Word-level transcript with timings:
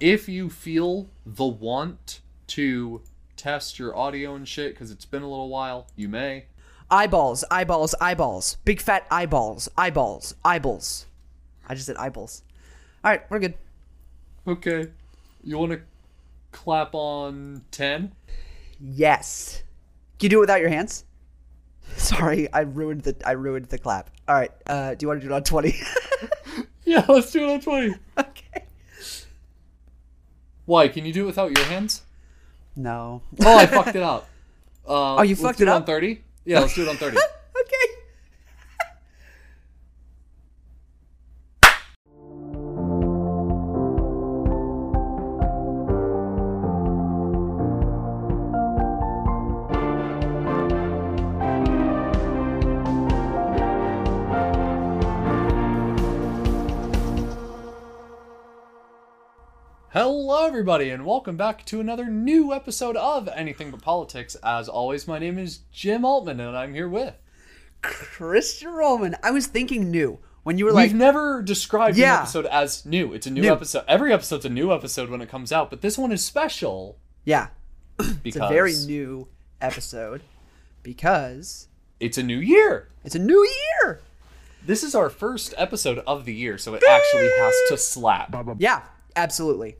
if 0.00 0.28
you 0.28 0.48
feel 0.48 1.08
the 1.26 1.46
want 1.46 2.20
to 2.48 3.02
test 3.36 3.78
your 3.78 3.96
audio 3.96 4.34
and 4.34 4.46
shit 4.46 4.74
because 4.74 4.90
it's 4.90 5.04
been 5.04 5.22
a 5.22 5.28
little 5.28 5.48
while, 5.48 5.86
you 5.96 6.08
may. 6.08 6.46
Eyeballs, 6.90 7.44
eyeballs, 7.50 7.94
eyeballs. 8.00 8.56
Big 8.64 8.80
fat 8.80 9.06
eyeballs, 9.10 9.68
eyeballs, 9.76 10.34
eyeballs. 10.44 11.06
I 11.68 11.74
just 11.74 11.86
said 11.86 11.96
eyeballs. 11.96 12.42
All 13.04 13.10
right, 13.10 13.22
we're 13.30 13.38
good. 13.38 13.54
Okay. 14.46 14.88
You 15.44 15.58
want 15.58 15.72
to 15.72 15.80
clap 16.52 16.94
on 16.94 17.62
10? 17.70 18.12
Yes. 18.80 19.62
Can 20.18 20.26
you 20.26 20.30
do 20.30 20.36
it 20.38 20.40
without 20.40 20.60
your 20.60 20.70
hands? 20.70 21.04
Sorry, 21.96 22.52
I 22.52 22.60
ruined 22.60 23.02
the 23.02 23.16
I 23.24 23.32
ruined 23.32 23.66
the 23.66 23.78
clap. 23.78 24.10
All 24.26 24.34
right. 24.34 24.50
Uh, 24.66 24.94
do 24.94 25.04
you 25.04 25.08
want 25.08 25.20
to 25.20 25.26
do 25.26 25.32
it 25.32 25.36
on 25.36 25.42
twenty? 25.42 25.74
Yeah, 26.84 27.04
let's 27.06 27.30
do 27.32 27.44
it 27.44 27.50
on 27.52 27.60
20. 27.60 27.94
okay. 28.18 28.64
Why? 30.68 30.88
Can 30.88 31.06
you 31.06 31.14
do 31.14 31.22
it 31.22 31.26
without 31.28 31.56
your 31.56 31.64
hands? 31.64 32.02
No. 32.76 33.22
Oh, 33.40 33.56
I 33.56 33.64
fucked 33.64 33.96
it 33.96 34.02
up. 34.02 34.28
Uh, 34.86 35.16
Oh, 35.16 35.22
you 35.22 35.34
fucked 35.34 35.56
do 35.58 35.64
it 35.64 35.68
on 35.70 35.80
up? 35.80 35.86
30? 35.86 36.20
Yeah, 36.44 36.60
let's 36.60 36.74
do 36.74 36.82
it 36.82 36.88
on 36.88 36.96
30. 36.96 37.16
everybody, 60.58 60.90
and 60.90 61.06
welcome 61.06 61.36
back 61.36 61.64
to 61.64 61.78
another 61.78 62.06
new 62.06 62.52
episode 62.52 62.96
of 62.96 63.28
Anything 63.28 63.70
But 63.70 63.80
Politics. 63.80 64.34
As 64.42 64.68
always, 64.68 65.06
my 65.06 65.16
name 65.20 65.38
is 65.38 65.58
Jim 65.70 66.04
Altman, 66.04 66.40
and 66.40 66.56
I'm 66.56 66.74
here 66.74 66.88
with. 66.88 67.14
Christian 67.80 68.70
Roman. 68.72 69.14
I 69.22 69.30
was 69.30 69.46
thinking 69.46 69.88
new 69.92 70.18
when 70.42 70.58
you 70.58 70.64
were 70.64 70.72
like 70.72 70.86
We've 70.86 70.92
like, 70.94 70.98
never 70.98 71.42
described 71.42 71.96
Yeah. 71.96 72.16
an 72.16 72.22
episode 72.22 72.46
as 72.46 72.84
new. 72.84 73.12
It's 73.12 73.28
a 73.28 73.30
new, 73.30 73.42
New. 73.42 73.52
episode. 73.52 73.84
Every 73.86 74.12
episode's 74.12 74.46
a 74.46 74.48
new 74.48 74.72
episode 74.72 75.10
when 75.10 75.20
it 75.20 75.28
comes 75.28 75.52
out, 75.52 75.70
but 75.70 75.80
this 75.80 75.96
one 75.96 76.10
is 76.10 76.24
special 76.24 76.98
yeah, 77.24 77.50
because 77.96 78.16
it's 78.24 78.36
a 78.36 78.48
very 78.48 78.74
new 78.74 79.28
episode 79.60 80.22
because 80.82 81.68
it's 82.00 82.18
a 82.18 82.22
new 82.24 82.38
year. 82.38 82.88
it's 83.04 83.14
a 83.14 83.20
new 83.20 83.48
year. 83.84 84.00
This 84.66 84.82
is 84.82 84.96
our 84.96 85.08
first 85.08 85.54
episode 85.56 85.98
of 86.04 86.24
the 86.24 86.34
year, 86.34 86.58
so 86.58 86.74
it 86.74 86.82
actually 86.82 87.28
has 87.38 87.54
to 87.68 87.78
slap. 87.78 88.34
Yeah, 88.58 88.82
absolutely. 89.14 89.76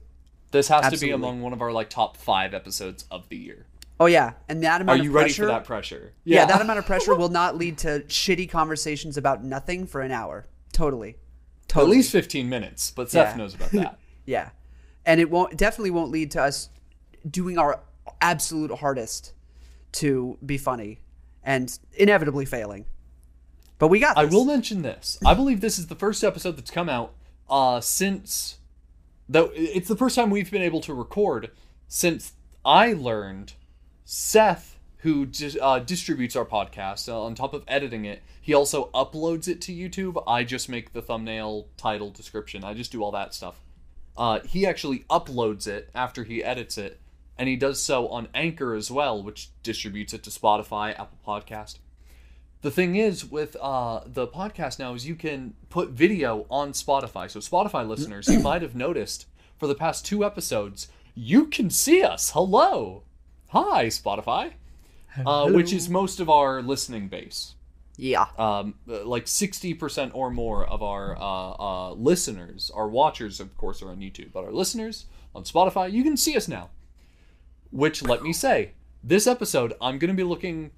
This 0.51 0.69
has 0.69 0.93
to 0.93 0.99
be 0.99 1.11
among 1.11 1.43
one 1.43 1.53
of 1.53 1.61
our 1.63 1.73
like 1.73 1.91
top 1.91 2.17
five 2.17 2.55
episodes 2.55 3.05
of 3.11 3.29
the 3.29 3.37
year. 3.37 3.67
Oh 4.01 4.07
yeah, 4.07 4.35
and 4.49 4.63
that 4.63 4.81
amount. 4.81 5.01
Of 5.01 5.03
Are 5.03 5.05
you 5.05 5.11
of 5.11 5.15
pressure, 5.15 5.43
ready 5.43 5.53
for 5.53 5.59
that 5.59 5.65
pressure? 5.65 6.13
Yeah. 6.25 6.47
that 6.47 6.61
amount 6.61 6.79
of 6.79 6.87
pressure 6.87 7.15
will 7.15 7.29
not 7.29 7.57
lead 7.57 7.79
to 7.79 8.01
shitty 8.07 8.49
conversations 8.49 9.17
about 9.17 9.45
nothing 9.45 9.87
for 9.87 10.01
an 10.01 10.13
hour. 10.13 10.47
Totally. 10.73 11.11
At 11.11 11.69
Totally. 11.69 11.97
least 11.99 12.13
15 12.13 12.49
minutes, 12.49 12.91
but 12.93 13.11
Seth 13.11 13.33
Yeah. 13.33 13.37
knows 13.37 13.55
about 13.55 13.71
that. 13.73 13.99
Yeah. 14.25 14.51
And 15.07 15.21
it 15.21 15.31
won't 15.31 15.57
definitely 15.57 15.91
won't 15.91 16.11
lead 16.11 16.31
to 16.33 16.43
us 16.43 16.69
doing 17.29 17.57
our 17.59 17.81
absolute 18.21 18.71
hardest 18.79 19.33
to 19.93 20.37
be 20.45 20.59
funny 20.59 21.01
and 21.43 21.79
inevitably 21.95 22.45
failing. 22.45 22.85
But 23.79 23.89
we 23.89 24.01
got 24.01 24.19
I 24.19 24.27
will 24.27 24.45
mention 24.45 24.83
this. 24.83 25.19
I 25.25 25.33
believe 25.35 25.61
this 25.63 25.79
is 25.79 25.87
the 25.87 25.95
first 25.95 26.23
episode 26.23 26.57
that's 26.59 26.71
come 26.71 26.89
out 26.91 27.15
uh, 27.49 27.81
since 27.81 28.59
though 29.29 29.51
it's 29.55 29.89
the 29.89 29.97
first 29.97 30.17
time 30.17 30.31
we've 30.31 30.51
been 30.51 30.63
able 30.63 30.81
to 30.83 30.95
record 30.95 31.51
since 31.87 32.33
I 32.65 32.93
learned 32.93 33.55
Seth, 34.05 34.79
who 34.99 35.29
uh, 35.61 35.79
distributes 35.81 36.35
our 36.37 36.45
podcast, 36.45 37.09
uh, 37.09 37.23
on 37.23 37.35
top 37.35 37.55
of 37.55 37.65
editing 37.69 38.05
it, 38.05 38.23
he 38.41 38.55
also 38.55 38.91
uploads 38.95 39.49
it 39.49 39.61
to 39.63 39.73
YouTube. 39.73 40.23
I 40.27 40.45
just 40.45 40.69
make 40.69 40.93
the 40.93 41.03
thumbnail, 41.03 41.69
title, 41.77 42.11
description. 42.11 42.65
I 42.65 42.75
just 42.75 42.93
do 42.93 43.03
all 43.03 43.13
that 43.13 43.35
stuff. 43.35 43.61
Uh, 44.17 44.41
he 44.41 44.67
actually 44.67 45.01
uploads 45.11 45.67
it 45.67 45.91
after 45.95 46.25
he 46.25 46.43
edits 46.43 46.77
it, 46.77 47.01
and 47.37 47.49
he 47.49 47.57
does 47.57 47.81
so 47.81 48.09
on 48.09 48.29
Anchor 48.35 48.75
as 48.75 48.91
well, 48.91 49.23
which 49.23 49.51
distributes 49.63 50.13
it 50.13 50.23
to 50.25 50.31
Spotify, 50.31 50.99
Apple 50.99 51.19
Podcast. 51.27 51.79
The 52.61 52.71
thing 52.73 52.97
is 52.97 53.25
with 53.25 53.57
uh, 53.61 54.01
the 54.05 54.27
podcast 54.27 54.81
now 54.81 54.93
is 54.95 55.07
you 55.07 55.15
can 55.15 55.55
put 55.71 55.91
video 55.91 56.45
on 56.51 56.73
Spotify. 56.73 57.31
So 57.31 57.39
Spotify 57.39 57.87
listeners, 57.87 58.27
you 58.27 58.41
might 58.41 58.63
have 58.63 58.75
noticed 58.75 59.27
for 59.59 59.69
the 59.69 59.77
past 59.77 60.05
two 60.05 60.25
episodes, 60.25 60.89
you 61.15 61.47
can 61.47 61.71
see 61.71 62.03
us. 62.03 62.33
Hello, 62.33 63.05
hi 63.49 63.87
Spotify, 63.87 64.55
uh, 65.25 65.51
which 65.51 65.73
is 65.73 65.89
most 65.89 66.19
of 66.19 66.29
our 66.29 66.61
listening 66.61 67.07
base. 67.07 67.55
Yeah. 67.97 68.27
Um, 68.37 68.75
like 68.87 69.29
sixty 69.29 69.73
percent 69.73 70.11
or 70.15 70.29
more 70.29 70.67
of 70.67 70.83
our 70.83 71.17
uh, 71.17 71.53
uh, 71.53 71.93
listeners, 71.93 72.73
our 72.75 72.89
watchers, 72.89 73.39
of 73.39 73.57
course, 73.57 73.83
are 73.83 73.91
on 73.91 73.99
YouTube, 73.99 74.33
but 74.33 74.43
our 74.43 74.53
listeners 74.53 75.07
on 75.33 75.45
Spotify, 75.45 75.93
you 75.93 76.03
can 76.03 76.17
see 76.17 76.37
us 76.37 76.49
now. 76.49 76.71
Which, 77.71 78.03
let 78.03 78.23
me 78.23 78.33
say, 78.33 78.73
this 79.05 79.29
episode, 79.29 79.75
I'm 79.81 79.99
going 79.99 80.09
to 80.09 80.17
be 80.17 80.25
looking 80.25 80.73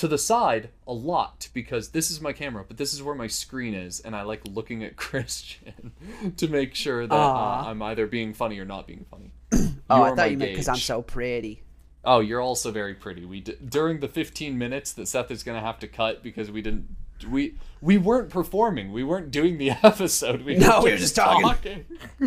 to 0.00 0.08
the 0.08 0.16
side 0.16 0.70
a 0.86 0.94
lot 0.94 1.50
because 1.52 1.90
this 1.90 2.10
is 2.10 2.22
my 2.22 2.32
camera, 2.32 2.64
but 2.66 2.78
this 2.78 2.94
is 2.94 3.02
where 3.02 3.14
my 3.14 3.26
screen 3.26 3.74
is, 3.74 4.00
and 4.00 4.16
I 4.16 4.22
like 4.22 4.40
looking 4.48 4.82
at 4.82 4.96
Christian 5.08 5.92
to 6.38 6.48
make 6.48 6.74
sure 6.74 7.06
that 7.06 7.14
uh, 7.14 7.64
I'm 7.66 7.82
either 7.82 8.06
being 8.06 8.32
funny 8.32 8.58
or 8.58 8.64
not 8.64 8.86
being 8.86 9.04
funny. 9.10 9.32
Oh, 9.92 10.04
I 10.04 10.14
thought 10.14 10.30
you 10.30 10.38
meant 10.38 10.52
because 10.52 10.68
I'm 10.68 10.76
so 10.76 11.02
pretty. 11.02 11.64
Oh, 12.04 12.20
you're 12.20 12.40
also 12.40 12.70
very 12.70 12.94
pretty. 12.94 13.24
We 13.24 13.40
d- 13.40 13.56
during 13.68 13.98
the 13.98 14.06
15 14.06 14.56
minutes 14.56 14.92
that 14.92 15.08
Seth 15.08 15.32
is 15.32 15.42
gonna 15.42 15.60
have 15.60 15.80
to 15.80 15.88
cut 15.88 16.22
because 16.22 16.48
we 16.48 16.62
didn't 16.62 16.86
we 17.28 17.56
we 17.80 17.98
weren't 17.98 18.30
performing. 18.30 18.92
We 18.92 19.02
weren't 19.02 19.32
doing 19.32 19.58
the 19.58 19.70
episode. 19.82 20.42
We 20.42 20.56
No, 20.58 20.80
we 20.84 20.92
were 20.92 20.96
just 20.96 21.16
talking. 21.16 21.84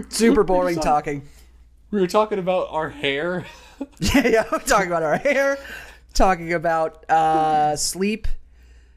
Super 0.10 0.44
boring 0.54 0.78
talking. 0.82 1.26
We 1.90 2.02
were 2.02 2.08
talking 2.08 2.38
about 2.38 2.68
our 2.70 2.90
hair. 2.90 3.46
yeah, 4.00 4.28
yeah. 4.28 4.44
We're 4.52 4.60
talking 4.60 4.88
about 4.88 5.04
our 5.04 5.16
hair, 5.18 5.58
talking 6.14 6.54
about 6.54 7.10
uh, 7.10 7.76
sleep 7.76 8.28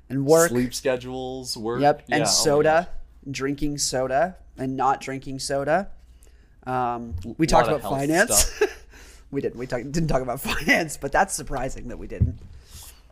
and 0.08 0.24
work. 0.26 0.50
sleep 0.50 0.74
schedules, 0.74 1.56
work. 1.56 1.80
Yep, 1.80 2.02
oh 2.02 2.12
and 2.12 2.20
my 2.22 2.26
soda, 2.26 2.88
drinking 3.30 3.78
soda, 3.78 4.36
and 4.56 4.76
not 4.76 5.00
drinking 5.00 5.38
soda. 5.38 5.88
Um, 6.66 7.14
we 7.38 7.46
talked 7.46 7.68
about 7.68 7.82
finance. 7.82 8.62
we 9.30 9.40
didn't. 9.40 9.58
We 9.58 9.66
talk, 9.66 9.82
didn't 9.82 10.08
talk 10.08 10.22
about 10.22 10.40
finance, 10.52 10.96
but 10.96 11.12
that's 11.12 11.34
surprising 11.34 11.88
that 11.88 11.98
we 11.98 12.06
didn't. 12.06 12.38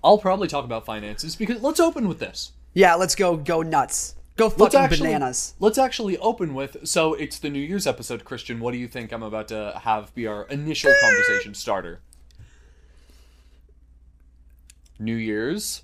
I'll 0.03 0.19
probably 0.19 0.49
talk 0.49 0.65
about 0.65 0.85
finances 0.85 1.35
because 1.35 1.63
let's 1.63 1.81
open 1.81 2.09
with 2.09 2.19
this. 2.19 2.53
Yeah, 2.75 2.95
let's 2.95 3.15
go. 3.15 3.37
Go 3.37 3.63
nuts. 3.63 4.17
Go 4.37 4.47
Let's 4.47 4.59
fucking 4.59 4.81
actually 4.81 5.09
bananas. 5.11 5.55
let's 5.61 5.79
actually 5.79 6.19
open 6.19 6.55
with 6.55 6.89
so 6.89 7.15
it's 7.15 7.39
the 7.39 7.49
New 7.49 7.61
Year's 7.61 7.87
episode, 7.87 8.25
Christian. 8.25 8.59
What 8.59 8.73
do 8.73 8.79
you 8.79 8.89
think 8.89 9.13
I'm 9.13 9.23
about 9.23 9.47
to 9.49 9.81
have 9.85 10.13
be 10.13 10.27
our 10.27 10.43
initial 10.49 10.93
conversation 11.01 11.55
starter? 11.55 12.01
New 14.99 15.17
Year's 15.17 15.83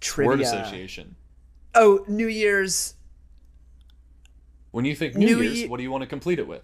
Trivia. 0.00 0.28
word 0.28 0.40
association. 0.40 1.16
Oh, 1.74 2.04
New 2.08 2.26
Year's 2.26 2.94
When 4.70 4.84
you 4.84 4.94
think 4.94 5.14
New, 5.14 5.26
New 5.26 5.42
Year's, 5.42 5.60
Ye- 5.62 5.68
what 5.68 5.76
do 5.76 5.82
you 5.82 5.90
want 5.90 6.02
to 6.02 6.06
complete 6.08 6.38
it 6.38 6.46
with? 6.46 6.62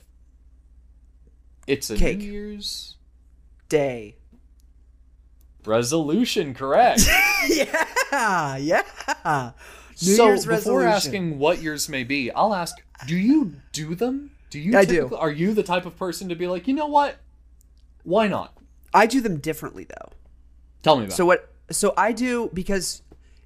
It's 1.66 1.90
a 1.90 1.96
Cake. 1.96 2.18
New 2.18 2.32
Year's 2.32 2.96
Day. 3.68 4.16
resolution, 5.64 6.54
correct? 6.54 7.02
yeah, 7.48 8.56
yeah. 8.56 8.82
New 10.02 10.14
so 10.14 10.26
Year's 10.26 10.46
before 10.46 10.80
resolution. 10.80 10.88
asking 10.88 11.38
what 11.38 11.60
yours 11.60 11.88
may 11.88 12.04
be, 12.04 12.30
I'll 12.30 12.54
ask: 12.54 12.76
Do 13.06 13.16
you 13.16 13.54
do 13.72 13.94
them? 13.94 14.30
Do 14.50 14.60
you? 14.60 14.76
I 14.78 14.84
do. 14.84 15.14
Are 15.16 15.30
you 15.30 15.54
the 15.54 15.62
type 15.64 15.86
of 15.86 15.96
person 15.96 16.28
to 16.28 16.36
be 16.36 16.46
like, 16.46 16.68
you 16.68 16.74
know 16.74 16.86
what? 16.86 17.16
Why 18.04 18.28
not? 18.28 18.56
I 18.94 19.06
do 19.06 19.20
them 19.20 19.38
differently 19.38 19.84
though. 19.84 20.12
Tell 20.86 20.96
me 20.96 21.06
about. 21.06 21.16
So 21.16 21.24
it. 21.24 21.26
what? 21.26 21.52
So 21.74 21.92
I 21.96 22.12
do 22.12 22.48
because 22.54 23.02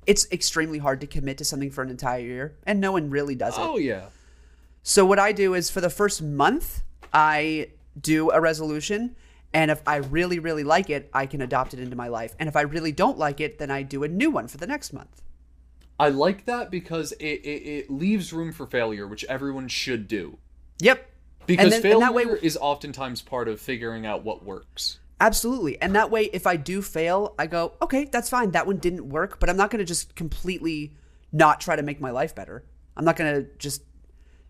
it's 0.07 0.31
extremely 0.31 0.77
hard 0.77 1.01
to 1.01 1.07
commit 1.07 1.39
to 1.39 1.45
something 1.47 1.71
for 1.71 1.83
an 1.83 1.89
entire 1.89 2.21
year, 2.21 2.57
and 2.65 2.81
no 2.81 2.93
one 2.93 3.09
really 3.09 3.35
does 3.35 3.57
it. 3.57 3.63
Oh 3.63 3.79
yeah. 3.79 4.09
So 4.83 5.07
what 5.07 5.19
I 5.19 5.33
do 5.33 5.55
is 5.55 5.71
for 5.71 5.81
the 5.81 5.89
first 5.89 6.21
month, 6.21 6.83
I 7.15 7.71
do 7.99 8.31
a 8.31 8.39
resolution, 8.43 9.17
and 9.55 9.71
if 9.71 9.81
I 9.87 9.97
really, 9.97 10.39
really 10.39 10.65
like 10.65 10.91
it, 10.91 11.09
I 11.15 11.25
can 11.25 11.41
adopt 11.41 11.73
it 11.73 11.81
into 11.81 11.97
my 11.97 12.09
life. 12.09 12.35
And 12.39 12.47
if 12.47 12.57
I 12.57 12.63
really 12.63 12.93
don't 12.93 13.17
like 13.17 13.41
it, 13.41 13.59
then 13.59 13.71
I 13.71 13.85
do 13.85 14.05
a 14.05 14.09
new 14.09 14.31
one 14.31 14.47
for 14.47 14.59
the 14.59 14.67
next 14.67 14.93
month. 14.93 15.23
I 15.99 16.11
like 16.11 16.45
that 16.45 16.71
because 16.71 17.13
it, 17.13 17.25
it, 17.25 17.63
it 17.67 17.91
leaves 17.91 18.35
room 18.35 18.53
for 18.53 18.67
failure, 18.67 19.07
which 19.07 19.25
everyone 19.25 19.69
should 19.69 20.09
do. 20.09 20.37
Yep. 20.81 21.09
Because 21.47 21.71
then- 21.73 21.83
failure 21.83 22.13
way- 22.13 22.39
is 22.43 22.59
oftentimes 22.61 23.23
part 23.23 23.49
of 23.49 23.61
figuring 23.61 24.05
out 24.05 24.25
what 24.25 24.45
works. 24.45 24.99
Absolutely. 25.21 25.81
And 25.81 25.95
that 25.95 26.11
way, 26.11 26.25
if 26.33 26.47
I 26.47 26.57
do 26.57 26.81
fail, 26.83 27.35
I 27.39 27.47
go, 27.47 27.75
okay, 27.83 28.07
that's 28.07 28.31
fine. 28.31 28.53
That 28.53 28.67
one 28.67 28.79
didn't 28.79 29.09
work, 29.09 29.39
but 29.39 29.51
I'm 29.51 29.57
not 29.57 29.71
going 29.71 29.81
to 29.81 29.85
just 29.85 30.15
completely 30.15 30.95
not 31.31 31.61
try 31.61 31.77
to 31.77 31.83
make 31.83 32.01
my 32.01 32.11
life 32.11 32.35
better. 32.35 32.65
I'm 32.97 33.05
not 33.05 33.17
going 33.17 33.35
to 33.35 33.51
just 33.59 33.83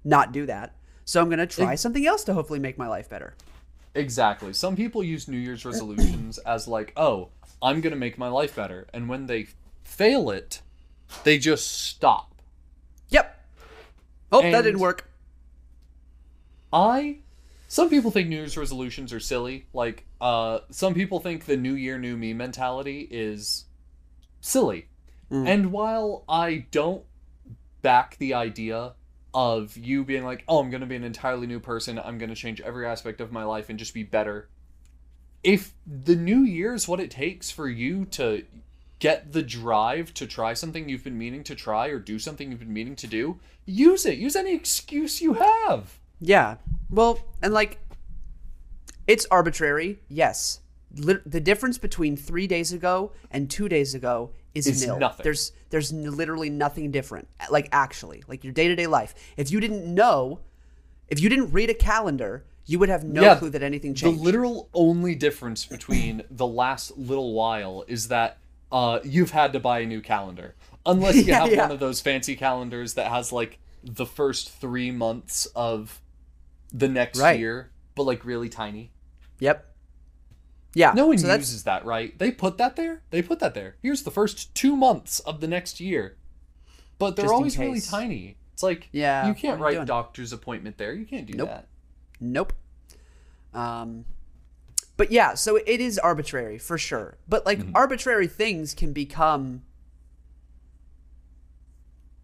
not 0.04 0.32
do 0.32 0.46
that. 0.46 0.76
So 1.04 1.20
I'm 1.20 1.28
going 1.28 1.40
to 1.40 1.46
try 1.46 1.74
something 1.74 2.06
else 2.06 2.22
to 2.24 2.34
hopefully 2.34 2.60
make 2.60 2.78
my 2.78 2.86
life 2.86 3.08
better. 3.08 3.34
Exactly. 3.94 4.52
Some 4.52 4.76
people 4.76 5.02
use 5.02 5.26
New 5.26 5.36
Year's 5.36 5.64
resolutions 5.64 6.38
as 6.46 6.68
like, 6.68 6.92
oh, 6.96 7.30
I'm 7.62 7.80
gonna 7.80 7.96
make 7.96 8.18
my 8.18 8.28
life 8.28 8.56
better, 8.56 8.86
and 8.92 9.08
when 9.08 9.26
they 9.26 9.48
fail 9.84 10.30
it, 10.30 10.62
they 11.24 11.38
just 11.38 11.86
stop. 11.86 12.34
Yep. 13.10 13.36
Oh, 14.32 14.42
that 14.42 14.62
didn't 14.62 14.80
work. 14.80 15.10
I 16.72 17.18
some 17.70 17.88
people 17.88 18.10
think 18.10 18.28
New 18.28 18.34
Year's 18.34 18.56
resolutions 18.56 19.12
are 19.12 19.20
silly. 19.20 19.68
Like, 19.72 20.04
uh, 20.20 20.58
some 20.72 20.92
people 20.92 21.20
think 21.20 21.44
the 21.44 21.56
New 21.56 21.74
Year, 21.74 21.98
New 22.00 22.16
Me 22.16 22.34
mentality 22.34 23.06
is 23.08 23.66
silly. 24.40 24.88
And 25.46 25.70
while 25.70 26.24
I 26.28 26.66
don't 26.72 27.04
back 27.80 28.16
the 28.18 28.34
idea 28.34 28.94
of 29.32 29.76
you 29.76 30.04
being 30.04 30.24
like, 30.24 30.42
oh, 30.48 30.58
I'm 30.58 30.70
going 30.70 30.80
to 30.80 30.86
be 30.88 30.96
an 30.96 31.04
entirely 31.04 31.46
new 31.46 31.60
person, 31.60 32.00
I'm 32.00 32.18
going 32.18 32.30
to 32.30 32.34
change 32.34 32.60
every 32.60 32.84
aspect 32.86 33.20
of 33.20 33.30
my 33.30 33.44
life 33.44 33.68
and 33.68 33.78
just 33.78 33.94
be 33.94 34.02
better. 34.02 34.48
If 35.44 35.72
the 35.86 36.16
new 36.16 36.40
year 36.40 36.74
is 36.74 36.88
what 36.88 36.98
it 36.98 37.12
takes 37.12 37.52
for 37.52 37.68
you 37.68 38.04
to 38.06 38.46
get 38.98 39.32
the 39.32 39.44
drive 39.44 40.12
to 40.14 40.26
try 40.26 40.54
something 40.54 40.88
you've 40.88 41.04
been 41.04 41.16
meaning 41.16 41.44
to 41.44 41.54
try 41.54 41.86
or 41.86 42.00
do 42.00 42.18
something 42.18 42.50
you've 42.50 42.58
been 42.58 42.72
meaning 42.72 42.96
to 42.96 43.06
do, 43.06 43.38
use 43.64 44.06
it. 44.06 44.18
Use 44.18 44.34
any 44.34 44.56
excuse 44.56 45.22
you 45.22 45.34
have. 45.34 45.99
Yeah. 46.20 46.56
Well, 46.90 47.18
and 47.42 47.52
like, 47.52 47.78
it's 49.06 49.26
arbitrary, 49.30 49.98
yes. 50.08 50.60
Lit- 50.96 51.28
the 51.30 51.40
difference 51.40 51.78
between 51.78 52.16
three 52.16 52.46
days 52.46 52.72
ago 52.72 53.12
and 53.30 53.48
two 53.48 53.68
days 53.68 53.94
ago 53.94 54.32
is 54.54 54.66
It's 54.66 54.84
nil. 54.84 54.98
nothing. 54.98 55.22
There's 55.24 55.52
there's 55.70 55.92
n- 55.92 56.16
literally 56.16 56.50
nothing 56.50 56.90
different. 56.90 57.28
Like 57.50 57.68
actually, 57.70 58.24
like 58.26 58.42
your 58.42 58.52
day 58.52 58.66
to 58.68 58.74
day 58.74 58.88
life. 58.88 59.14
If 59.36 59.52
you 59.52 59.60
didn't 59.60 59.86
know, 59.94 60.40
if 61.08 61.20
you 61.20 61.28
didn't 61.28 61.52
read 61.52 61.70
a 61.70 61.74
calendar, 61.74 62.44
you 62.66 62.80
would 62.80 62.88
have 62.88 63.04
no 63.04 63.22
Yeah, 63.22 63.36
clue 63.36 63.50
that 63.50 63.62
anything 63.62 63.94
changed. 63.94 64.18
The 64.18 64.22
literal 64.24 64.68
only 64.74 65.14
difference 65.14 65.64
between 65.64 66.22
the 66.30 66.46
last 66.46 66.98
little 66.98 67.34
while 67.34 67.84
is 67.86 68.08
that 68.08 68.38
uh, 68.72 68.98
you've 69.04 69.30
had 69.30 69.52
to 69.52 69.60
buy 69.60 69.80
a 69.80 69.86
new 69.86 70.00
calendar. 70.00 70.56
Unless 70.84 71.16
you 71.16 71.22
Yeah, 71.26 71.40
have 71.42 71.52
yeah. 71.52 71.62
one 71.62 71.70
of 71.70 71.78
those 71.78 72.00
fancy 72.00 72.34
calendars 72.34 72.94
that 72.94 73.06
has 73.08 73.30
like 73.32 73.58
the 73.84 74.06
first 74.06 74.50
three 74.50 74.90
months 74.90 75.46
of 75.54 76.00
the 76.72 76.88
next 76.88 77.18
Right. 77.18 77.38
year, 77.38 77.70
but 77.94 78.04
like 78.04 78.24
really 78.24 78.48
tiny. 78.48 78.92
yep. 79.38 79.66
Yeah. 80.72 80.92
No 80.94 81.06
one 81.08 81.18
so 81.18 81.34
uses 81.34 81.64
that, 81.64 81.84
right? 81.84 82.16
They 82.16 82.30
put 82.30 82.56
that 82.58 82.76
there. 82.76 83.02
They 83.10 83.22
put 83.22 83.40
that 83.40 83.54
there. 83.54 83.74
Here's 83.82 84.04
the 84.04 84.10
first 84.12 84.54
two 84.54 84.76
months 84.76 85.18
of 85.20 85.40
the 85.40 85.48
next 85.48 85.80
year, 85.80 86.16
but 86.98 87.16
they're 87.16 87.32
always 87.32 87.58
really 87.58 87.80
tiny. 87.80 88.36
It's 88.52 88.62
like 88.62 88.88
Yeah, 88.92 89.26
you 89.26 89.34
can't 89.34 89.60
write 89.60 89.84
doctor's 89.86 90.32
appointment 90.32 90.78
there. 90.78 90.92
You 90.94 91.06
can't 91.06 91.26
do 91.26 91.34
Nope. 91.36 91.48
that. 91.48 91.68
Nope. 92.20 92.52
Um, 93.52 94.04
but 94.96 95.10
yeah, 95.10 95.34
so 95.34 95.56
it 95.56 95.80
is 95.80 95.98
arbitrary 95.98 96.56
for 96.58 96.78
sure. 96.78 97.16
But 97.28 97.44
like 97.46 97.58
Mm-hmm. 97.58 97.74
arbitrary 97.74 98.28
things 98.28 98.72
can 98.72 98.92
become 98.92 99.62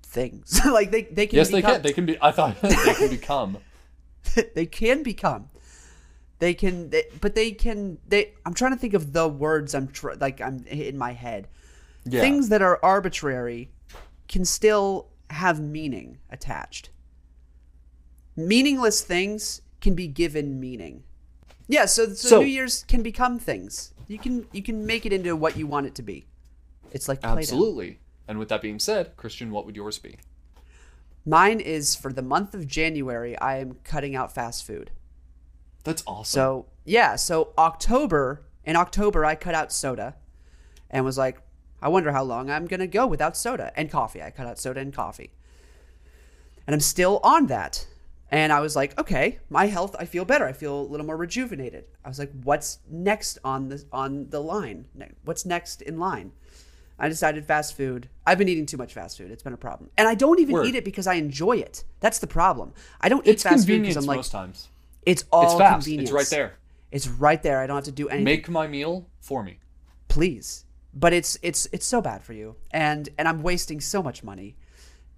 things. 0.03 0.61
like 0.71 0.91
they 0.91 1.03
they 1.03 1.27
can 1.27 1.37
Yes, 1.37 1.51
they 1.51 1.63
can. 1.63 1.83
They 1.83 1.93
can 1.93 2.07
be. 2.07 2.17
I 2.21 2.31
thought 2.31 2.61
they 2.63 2.95
can 2.95 3.09
become. 3.11 3.59
they 4.55 4.67
can 4.67 5.03
become. 5.03 5.49
They 6.39 6.53
can, 6.53 6.91
they, 6.91 7.05
but 7.21 7.35
they 7.35 7.53
can. 7.53 7.99
They. 8.07 8.35
I'm 8.45 8.53
trying 8.55 8.73
to 8.73 8.79
think 8.79 8.95
of 8.95 9.13
the 9.13 9.27
words. 9.27 9.75
I'm 9.75 9.89
tr- 9.89 10.13
like 10.21 10.41
I'm 10.41 10.65
in 10.67 10.99
my 10.99 11.13
head. 11.13 11.49
Yeah. 12.05 12.21
Things 12.21 12.51
that 12.51 12.63
are 12.63 12.79
arbitrary 12.83 13.71
can 14.29 14.45
still 14.45 15.09
have 15.31 15.61
meaning 15.61 16.19
attached. 16.31 16.91
Meaningless 18.37 19.01
things 19.01 19.63
can 19.81 19.95
be 19.95 20.07
given 20.07 20.61
meaning. 20.61 21.05
Yeah, 21.69 21.87
so, 21.87 22.07
so, 22.09 22.29
So- 22.29 22.41
New 22.41 22.47
Year's 22.47 22.85
can 22.85 23.03
become 23.03 23.39
things. 23.39 23.93
You 24.09 24.19
can 24.19 24.47
you 24.53 24.63
can 24.63 24.87
make 24.87 25.05
it 25.05 25.13
into 25.13 25.35
what 25.35 25.57
you 25.57 25.67
want 25.67 25.87
it 25.87 25.95
to 25.97 26.03
be. 26.03 26.27
It's 26.93 27.09
like 27.09 27.21
Play-Doh. 27.23 27.39
Absolutely. 27.39 27.99
And 28.29 28.39
with 28.39 28.49
that 28.51 28.63
being 28.63 28.79
said, 28.79 29.17
Christian, 29.17 29.51
what 29.51 29.67
would 29.67 29.75
yours 29.75 29.99
be? 29.99 30.17
Mine 31.29 31.59
is 31.59 31.97
for 31.97 32.13
the 32.13 32.23
month 32.23 32.55
of 32.55 32.69
January. 32.69 33.37
I 33.39 33.59
am 33.59 33.79
cutting 33.83 34.15
out 34.15 34.33
fast 34.33 34.65
food. 34.65 34.93
That's 35.83 36.05
awesome. 36.07 36.39
So 36.39 36.67
yeah, 36.85 37.17
so 37.17 37.53
October 37.59 38.47
in 38.65 38.77
October 38.77 39.25
I 39.25 39.35
cut 39.35 39.55
out 39.55 39.73
soda, 39.73 40.15
and 40.89 41.05
was 41.05 41.19
like, 41.19 41.39
I 41.83 41.89
wonder 41.89 42.13
how 42.13 42.23
long 42.23 42.49
I'm 42.49 42.67
gonna 42.67 42.87
go 42.87 43.07
without 43.07 43.37
soda 43.37 43.73
and 43.77 43.91
coffee. 43.91 44.23
I 44.23 44.31
cut 44.31 44.47
out 44.47 44.59
soda 44.59 44.81
and 44.81 44.95
coffee, 44.95 45.33
and 46.67 46.75
I'm 46.75 46.81
still 46.81 47.21
on 47.23 47.47
that. 47.49 47.87
And 48.29 48.53
I 48.53 48.59
was 48.59 48.75
like, 48.75 48.99
okay, 48.99 49.39
my 49.49 49.67
health, 49.67 49.95
I 50.01 50.05
feel 50.05 50.25
better. 50.25 50.47
I 50.47 50.53
feel 50.53 50.81
a 50.81 50.83
little 50.83 51.07
more 51.07 51.17
rejuvenated. 51.17 51.85
I 52.05 52.09
was 52.09 52.19
like, 52.19 52.33
what's 52.43 52.81
next 52.91 53.39
on 53.45 53.69
the 53.69 53.85
on 53.93 54.31
the 54.31 54.41
line? 54.41 54.87
What's 55.25 55.47
next 55.47 55.83
in 55.83 55.99
line? 55.99 56.33
I 56.99 57.09
decided 57.09 57.45
fast 57.45 57.77
food. 57.77 58.09
I've 58.27 58.39
been 58.39 58.49
eating 58.49 58.65
too 58.67 58.77
much 58.79 58.95
fast 58.95 59.19
food. 59.19 59.31
It's 59.31 59.43
been 59.43 59.53
a 59.53 59.57
problem, 59.59 59.91
and 59.99 60.09
I 60.09 60.15
don't 60.15 60.41
even 60.41 60.55
Word. 60.55 60.67
eat 60.67 60.75
it 60.75 60.85
because 60.85 61.07
I 61.07 61.15
enjoy 61.15 61.59
it. 61.59 61.85
That's 62.01 62.19
the 62.21 62.27
problem. 62.27 62.73
I 63.01 63.09
don't 63.09 63.27
eat 63.27 63.31
it's 63.33 63.43
fast 63.43 63.67
food 63.67 63.83
because 63.83 63.97
I'm 63.97 64.05
like, 64.07 64.17
most 64.17 64.33
times. 64.33 64.69
it's 65.05 65.25
all 65.31 65.45
It's 65.45 65.55
fast. 65.59 65.85
convenience. 65.85 66.09
It's 66.11 66.15
right 66.15 66.27
there. 66.31 66.55
It's 66.91 67.09
right 67.09 67.43
there. 67.43 67.61
I 67.61 67.67
don't 67.67 67.77
have 67.77 67.85
to 67.85 67.93
do 67.93 68.09
anything. 68.09 68.25
Make 68.25 68.49
my 68.49 68.67
meal 68.67 69.07
for 69.21 69.43
me. 69.43 69.59
please. 70.09 70.65
But 70.99 71.13
it's 71.13 71.39
it's 71.43 71.69
it's 71.73 71.85
so 71.85 72.01
bad 72.01 72.23
for 72.23 72.33
you, 72.33 72.57
and 72.71 73.11
and 73.19 73.29
I'm 73.29 73.43
wasting 73.43 73.81
so 73.83 74.03
much 74.03 74.25
money, 74.25 74.57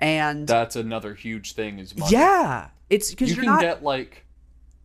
and 0.00 0.48
That's 0.48 0.74
another 0.74 1.14
huge 1.14 1.52
thing 1.52 1.78
is 1.78 1.96
money. 1.96 2.10
yeah, 2.10 2.70
it's 2.90 3.10
because 3.10 3.30
You 3.30 3.36
can 3.36 3.44
not. 3.46 3.60
get 3.60 3.84
like 3.84 4.24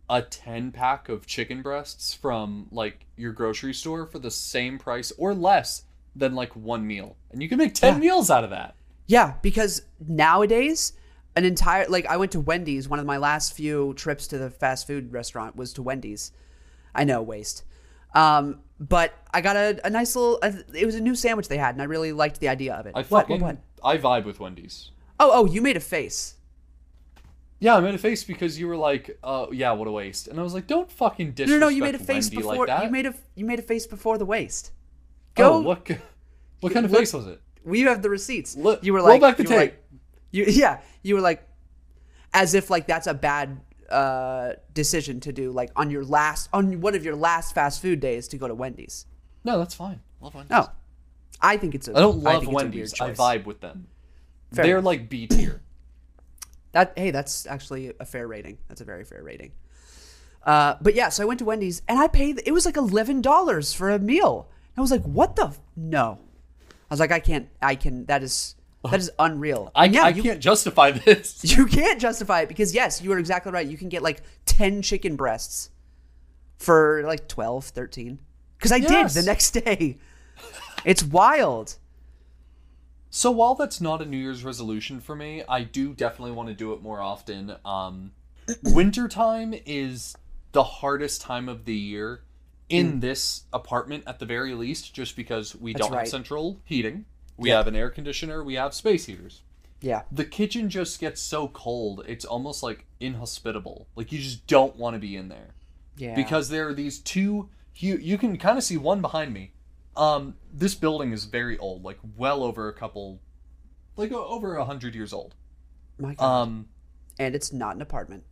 a 0.08 0.22
10 0.22 0.70
pack 0.70 1.08
of 1.08 1.26
chicken 1.26 1.62
breasts 1.62 2.14
from 2.14 2.68
like 2.70 3.06
your 3.16 3.32
grocery 3.32 3.74
store 3.74 4.06
for 4.06 4.20
the 4.20 4.30
same 4.30 4.78
price 4.78 5.12
or 5.18 5.34
less 5.34 5.82
than 6.16 6.34
like 6.34 6.54
one 6.54 6.86
meal. 6.86 7.16
And 7.32 7.42
you 7.42 7.48
can 7.48 7.58
make 7.58 7.74
10 7.74 7.94
Yeah. 7.94 7.98
meals 8.00 8.30
out 8.30 8.44
of 8.44 8.50
that. 8.50 8.74
Yeah, 9.06 9.34
because 9.42 9.82
nowadays, 10.06 10.92
an 11.36 11.44
entire 11.44 11.86
like 11.88 12.06
I 12.06 12.16
went 12.16 12.32
to 12.32 12.40
Wendy's. 12.40 12.88
One 12.88 12.98
of 13.00 13.06
my 13.06 13.16
last 13.18 13.52
few 13.54 13.92
trips 13.94 14.26
to 14.28 14.38
the 14.38 14.50
fast 14.50 14.86
food 14.86 15.12
restaurant 15.12 15.56
was 15.56 15.72
to 15.74 15.82
Wendy's. 15.82 16.32
I 16.94 17.04
know 17.04 17.20
waste, 17.20 17.64
um, 18.14 18.60
but 18.78 19.12
I 19.32 19.40
got 19.40 19.56
a, 19.56 19.80
a 19.84 19.90
nice 19.90 20.14
little. 20.14 20.38
It 20.72 20.86
was 20.86 20.94
a 20.94 21.00
new 21.00 21.14
sandwich 21.16 21.48
they 21.48 21.58
had, 21.58 21.74
and 21.74 21.82
I 21.82 21.86
really 21.86 22.12
liked 22.12 22.38
the 22.40 22.48
idea 22.48 22.74
of 22.74 22.86
it. 22.86 22.92
I 22.94 23.00
What, 23.00 23.10
what, 23.10 23.20
fucking 23.28 23.40
what? 23.42 23.56
I 23.82 23.98
vibe 23.98 24.24
with 24.24 24.38
Wendy's. 24.40 24.92
Oh, 25.18 25.30
oh, 25.34 25.44
you 25.46 25.60
made 25.60 25.76
a 25.76 25.80
face. 25.80 26.36
Yeah, 27.60 27.76
I 27.76 27.80
made 27.80 27.94
a 27.94 27.98
face 27.98 28.24
because 28.24 28.58
you 28.58 28.68
were 28.68 28.76
like, 28.76 29.18
uh, 29.24 29.46
yeah, 29.52 29.72
what 29.72 29.88
a 29.88 29.90
waste. 29.90 30.28
And 30.28 30.38
I 30.38 30.42
was 30.42 30.54
like, 30.54 30.66
don't 30.66 30.90
fucking 30.90 31.32
disrespect 31.32 31.60
no, 31.60 31.66
no, 31.66 31.68
you 31.68 31.82
made 31.82 31.94
a 31.94 31.98
face 31.98 32.26
Wendy 32.26 32.36
before. 32.36 32.66
like 32.66 32.66
that. 32.68 32.84
you 32.84 32.90
made 32.90 33.06
a 33.06 33.14
you 33.34 33.44
made 33.44 33.58
a 33.58 33.62
face 33.62 33.86
before 33.86 34.18
the 34.18 34.26
waist. 35.36 35.48
oh, 35.48 35.60
Go. 35.62 35.68
what, 35.68 35.90
what 36.60 36.72
kind 36.72 36.84
of 36.86 36.92
look- 36.92 37.00
face 37.00 37.12
was 37.12 37.26
it? 37.26 37.40
We 37.64 37.80
have 37.82 38.02
the 38.02 38.10
receipts. 38.10 38.56
Look- 38.56 38.84
you 38.84 38.92
were 38.92 39.00
like, 39.00 39.20
roll 39.22 39.30
back 39.30 39.36
the 39.38 39.44
you 39.44 39.48
were 39.50 39.56
like- 39.56 39.70
tape. 39.72 40.00
you 40.32 40.44
yeah, 40.48 40.80
you 41.02 41.14
were 41.14 41.20
like, 41.20 41.46
as 42.32 42.54
if 42.54 42.68
like 42.70 42.86
that's 42.86 43.06
a 43.06 43.14
bad 43.14 43.60
uh, 43.90 44.54
decision 44.72 45.20
to 45.20 45.32
do, 45.32 45.50
like 45.52 45.70
on 45.76 45.90
your 45.90 46.04
last 46.04 46.48
on 46.52 46.80
one 46.80 46.94
of 46.94 47.04
your 47.04 47.14
last 47.16 47.54
fast 47.54 47.80
food 47.80 48.00
days 48.00 48.28
to 48.28 48.36
go 48.38 48.48
to 48.48 48.54
Wendy's. 48.54 49.06
No, 49.44 49.58
that's 49.58 49.74
fine. 49.74 50.00
Love 50.20 50.34
Wendy's. 50.34 50.50
No, 50.50 50.68
I 51.40 51.56
think 51.56 51.74
it's 51.74 51.86
a. 51.88 51.92
I 51.96 52.00
don't 52.00 52.18
love 52.22 52.40
think 52.40 52.44
it's 52.44 52.50
a 52.52 52.54
Wendy's. 52.54 53.00
I 53.00 53.12
vibe 53.12 53.44
with 53.44 53.60
them. 53.60 53.86
Fair 54.52 54.64
They're 54.64 54.76
enough. 54.78 54.84
like 54.86 55.08
B 55.08 55.26
tier. 55.26 55.62
That 56.72 56.92
hey, 56.96 57.10
that's 57.12 57.46
actually 57.46 57.92
a 58.00 58.04
fair 58.04 58.26
rating. 58.26 58.58
That's 58.68 58.80
a 58.80 58.84
very 58.84 59.04
fair 59.04 59.22
rating. 59.22 59.52
Uh, 60.42 60.74
but 60.80 60.94
yeah, 60.94 61.08
so 61.08 61.22
I 61.22 61.26
went 61.26 61.38
to 61.38 61.44
Wendy's 61.44 61.82
and 61.88 61.98
I 61.98 62.08
paid. 62.08 62.42
It 62.44 62.52
was 62.52 62.66
like 62.66 62.76
eleven 62.76 63.20
dollars 63.22 63.72
for 63.72 63.90
a 63.90 63.98
meal. 63.98 64.48
I 64.76 64.80
was 64.80 64.90
like, 64.90 65.02
"What 65.02 65.36
the? 65.36 65.46
F-? 65.46 65.60
No." 65.76 66.18
I 66.70 66.74
was 66.94 67.00
like, 67.00 67.12
"I 67.12 67.20
can't. 67.20 67.48
I 67.62 67.74
can. 67.74 68.04
That 68.06 68.22
is 68.22 68.56
that 68.90 68.98
is 69.00 69.10
unreal." 69.18 69.70
I, 69.74 69.86
yeah, 69.86 70.04
I 70.04 70.08
you, 70.08 70.22
can't 70.22 70.40
justify 70.40 70.90
this. 70.90 71.42
You 71.56 71.66
can't 71.66 72.00
justify 72.00 72.40
it 72.42 72.48
because 72.48 72.74
yes, 72.74 73.00
you 73.02 73.12
are 73.12 73.18
exactly 73.18 73.52
right. 73.52 73.66
You 73.66 73.76
can 73.78 73.88
get 73.88 74.02
like 74.02 74.22
10 74.46 74.82
chicken 74.82 75.16
breasts 75.16 75.70
for 76.58 77.02
like 77.06 77.28
12, 77.28 77.66
13. 77.66 78.18
Cuz 78.58 78.72
I 78.72 78.76
Yes. 78.76 79.14
did 79.14 79.22
the 79.22 79.26
next 79.26 79.50
day. 79.52 79.98
It's 80.84 81.02
wild. 81.02 81.76
So 83.08 83.30
while 83.30 83.54
that's 83.54 83.80
not 83.80 84.02
a 84.02 84.04
New 84.04 84.18
Year's 84.18 84.44
resolution 84.44 85.00
for 85.00 85.14
me, 85.16 85.42
I 85.48 85.62
do 85.62 85.94
definitely 85.94 86.32
want 86.32 86.48
to 86.50 86.54
do 86.54 86.72
it 86.74 86.82
more 86.82 87.00
often. 87.00 87.56
Um, 87.64 88.12
wintertime 88.62 89.54
is 89.64 90.14
the 90.52 90.62
hardest 90.64 91.20
time 91.22 91.48
of 91.48 91.64
the 91.64 91.74
year 91.74 92.22
in 92.68 93.00
this 93.00 93.44
apartment 93.52 94.04
at 94.06 94.18
the 94.18 94.26
very 94.26 94.54
least, 94.54 94.94
just 94.94 95.16
because 95.16 95.54
we 95.54 95.72
Mm. 95.72 95.76
That's 95.76 95.86
don't 95.86 95.92
right. 95.96 96.00
have 96.00 96.08
central 96.08 96.60
heating. 96.64 97.04
We 97.36 97.48
Yeah. 97.50 97.56
have 97.56 97.66
an 97.66 97.76
air 97.76 97.90
conditioner, 97.90 98.42
we 98.44 98.54
have 98.54 98.74
space 98.74 99.06
heaters. 99.06 99.42
Yeah. 99.80 100.02
The 100.10 100.24
kitchen 100.24 100.70
just 100.70 100.98
gets 101.00 101.20
so 101.20 101.48
cold, 101.48 102.04
it's 102.08 102.24
almost 102.24 102.62
like 102.62 102.86
inhospitable. 103.00 103.86
Like 103.96 104.12
you 104.12 104.18
just 104.18 104.46
don't 104.46 104.76
want 104.76 104.94
to 104.94 105.00
be 105.00 105.14
in 105.16 105.28
there 105.28 105.54
Yeah. 105.96 106.14
because 106.14 106.48
there 106.48 106.68
are 106.68 106.74
these 106.74 106.98
two 107.00 107.50
you 107.76 107.96
you 107.96 108.16
can 108.16 108.38
kind 108.38 108.56
of 108.56 108.62
see 108.62 108.76
one 108.76 109.00
behind 109.00 109.34
me 109.34 109.50
um 109.96 110.36
this 110.52 110.76
building 110.76 111.10
is 111.12 111.24
very 111.24 111.58
old 111.58 111.82
like 111.84 111.98
well 112.16 112.44
over 112.44 112.68
a 112.68 112.72
couple 112.72 113.20
like 113.96 114.12
over 114.12 114.54
a 114.56 114.64
hundred 114.64 114.94
years 114.94 115.12
old 115.12 115.34
my 115.98 116.14
god. 116.14 116.24
um 116.42 116.68
and 117.18 117.34
it's 117.34 117.52
not 117.52 117.74
an 117.74 117.82
apartment. 117.82 118.22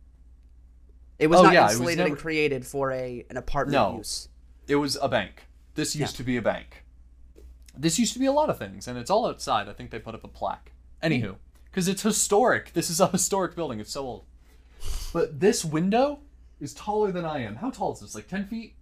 It 1.23 1.27
was 1.29 1.39
Oh, 1.39 1.43
not 1.43 1.53
yeah, 1.53 1.69
insulated 1.69 2.05
and 2.05 2.17
created 2.17 2.67
for 2.67 2.91
a 2.91 3.25
an 3.29 3.37
apartment 3.37 3.71
No. 3.71 3.97
use. 3.99 4.27
It 4.67 4.75
was 4.75 4.97
a 5.01 5.07
bank. 5.07 5.43
This 5.75 5.95
used 5.95 6.15
Yeah. 6.15 6.17
to 6.17 6.23
be 6.23 6.35
a 6.35 6.41
bank. 6.41 6.83
This 7.77 7.97
used 7.97 8.11
to 8.11 8.19
be 8.19 8.25
a 8.25 8.33
lot 8.33 8.49
of 8.49 8.57
things, 8.59 8.89
and 8.89 8.97
it's 8.97 9.09
all 9.09 9.25
outside. 9.25 9.69
I 9.69 9.73
think 9.73 9.89
they 9.89 9.99
put 9.99 10.15
up 10.15 10.25
a 10.25 10.27
plaque. 10.27 10.73
Anywho, 11.01 11.31
mm. 11.31 11.35
because 11.63 11.87
it's 11.87 12.01
historic. 12.01 12.73
This 12.73 12.89
is 12.89 12.99
a 12.99 13.07
historic 13.07 13.55
building. 13.55 13.79
It's 13.79 13.93
so 13.93 14.01
old. 14.03 14.25
But 15.13 15.39
this 15.39 15.63
window 15.63 16.19
is 16.59 16.73
taller 16.73 17.09
than 17.13 17.23
I 17.23 17.39
am. 17.39 17.55
How 17.55 17.69
tall 17.69 17.93
is 17.93 18.01
this? 18.01 18.15
Like 18.15 18.27
10 18.27 18.45
feet? 18.47 18.75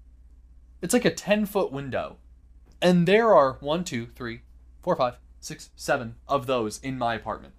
It's 0.81 0.93
like 0.93 1.05
a 1.05 1.13
10 1.13 1.45
foot 1.45 1.71
window. 1.71 2.17
And 2.81 3.07
there 3.07 3.35
are 3.35 3.57
one, 3.59 3.83
two, 3.83 4.07
three, 4.15 4.41
four, 4.81 4.95
five, 4.95 5.19
six, 5.39 5.69
seven 5.75 6.15
of 6.27 6.47
those 6.47 6.79
in 6.79 6.97
my 6.97 7.13
apartment. 7.13 7.53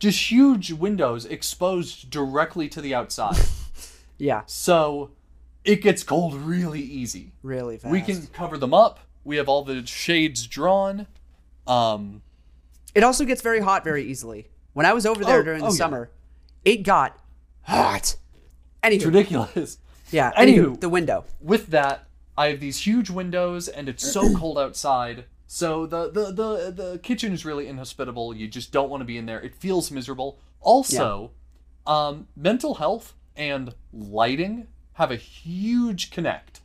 Just 0.00 0.30
huge 0.30 0.72
windows 0.72 1.24
exposed 1.26 2.10
directly 2.10 2.68
to 2.70 2.80
the 2.80 2.94
outside. 2.94 3.36
Yeah, 4.22 4.42
so 4.44 5.12
it 5.64 5.76
gets 5.80 6.02
cold 6.02 6.34
really 6.34 6.82
easy. 6.82 7.32
really 7.42 7.78
fast. 7.78 7.90
We 7.90 8.02
can 8.02 8.26
cover 8.26 8.58
them 8.58 8.74
up. 8.74 9.00
We 9.24 9.36
have 9.38 9.48
all 9.48 9.64
the 9.64 9.86
shades 9.86 10.46
drawn. 10.46 11.06
Um, 11.66 12.20
It 12.94 13.02
also 13.02 13.24
gets 13.24 13.40
very 13.40 13.60
hot 13.60 13.82
very 13.82 14.04
easily. 14.04 14.48
When 14.74 14.84
I 14.84 14.92
was 14.92 15.06
over 15.06 15.24
there 15.24 15.40
Oh, 15.40 15.42
during 15.42 15.62
oh, 15.62 15.68
the 15.68 15.72
yeah. 15.72 15.78
summer, 15.78 16.10
it 16.66 16.82
got 16.82 17.18
hot. 17.62 18.16
Anywho, 18.82 18.94
it's 18.96 19.04
ridiculous. 19.06 19.78
yeah. 20.10 20.32
Anywho. 20.32 20.74
Anywho, 20.74 20.80
the 20.80 20.90
window. 20.90 21.24
With 21.40 21.68
that, 21.68 22.06
I 22.36 22.48
have 22.48 22.60
these 22.60 22.86
huge 22.86 23.08
windows, 23.08 23.68
and 23.68 23.88
it's 23.88 24.06
so 24.06 24.34
cold 24.36 24.58
outside. 24.58 25.24
So 25.52 25.84
the, 25.84 26.08
the 26.12 26.26
the 26.26 26.70
the 26.70 26.98
kitchen 27.02 27.32
is 27.32 27.44
really 27.44 27.66
inhospitable. 27.66 28.36
You 28.36 28.46
just 28.46 28.70
don't 28.70 28.88
want 28.88 29.00
to 29.00 29.04
be 29.04 29.18
in 29.18 29.26
there. 29.26 29.40
It 29.40 29.56
feels 29.56 29.90
miserable. 29.90 30.38
Also, 30.60 31.32
um, 31.88 32.28
mental 32.36 32.76
health 32.76 33.14
and 33.34 33.74
lighting 33.92 34.68
have 34.92 35.10
a 35.10 35.16
huge 35.16 36.12
connect. 36.12 36.60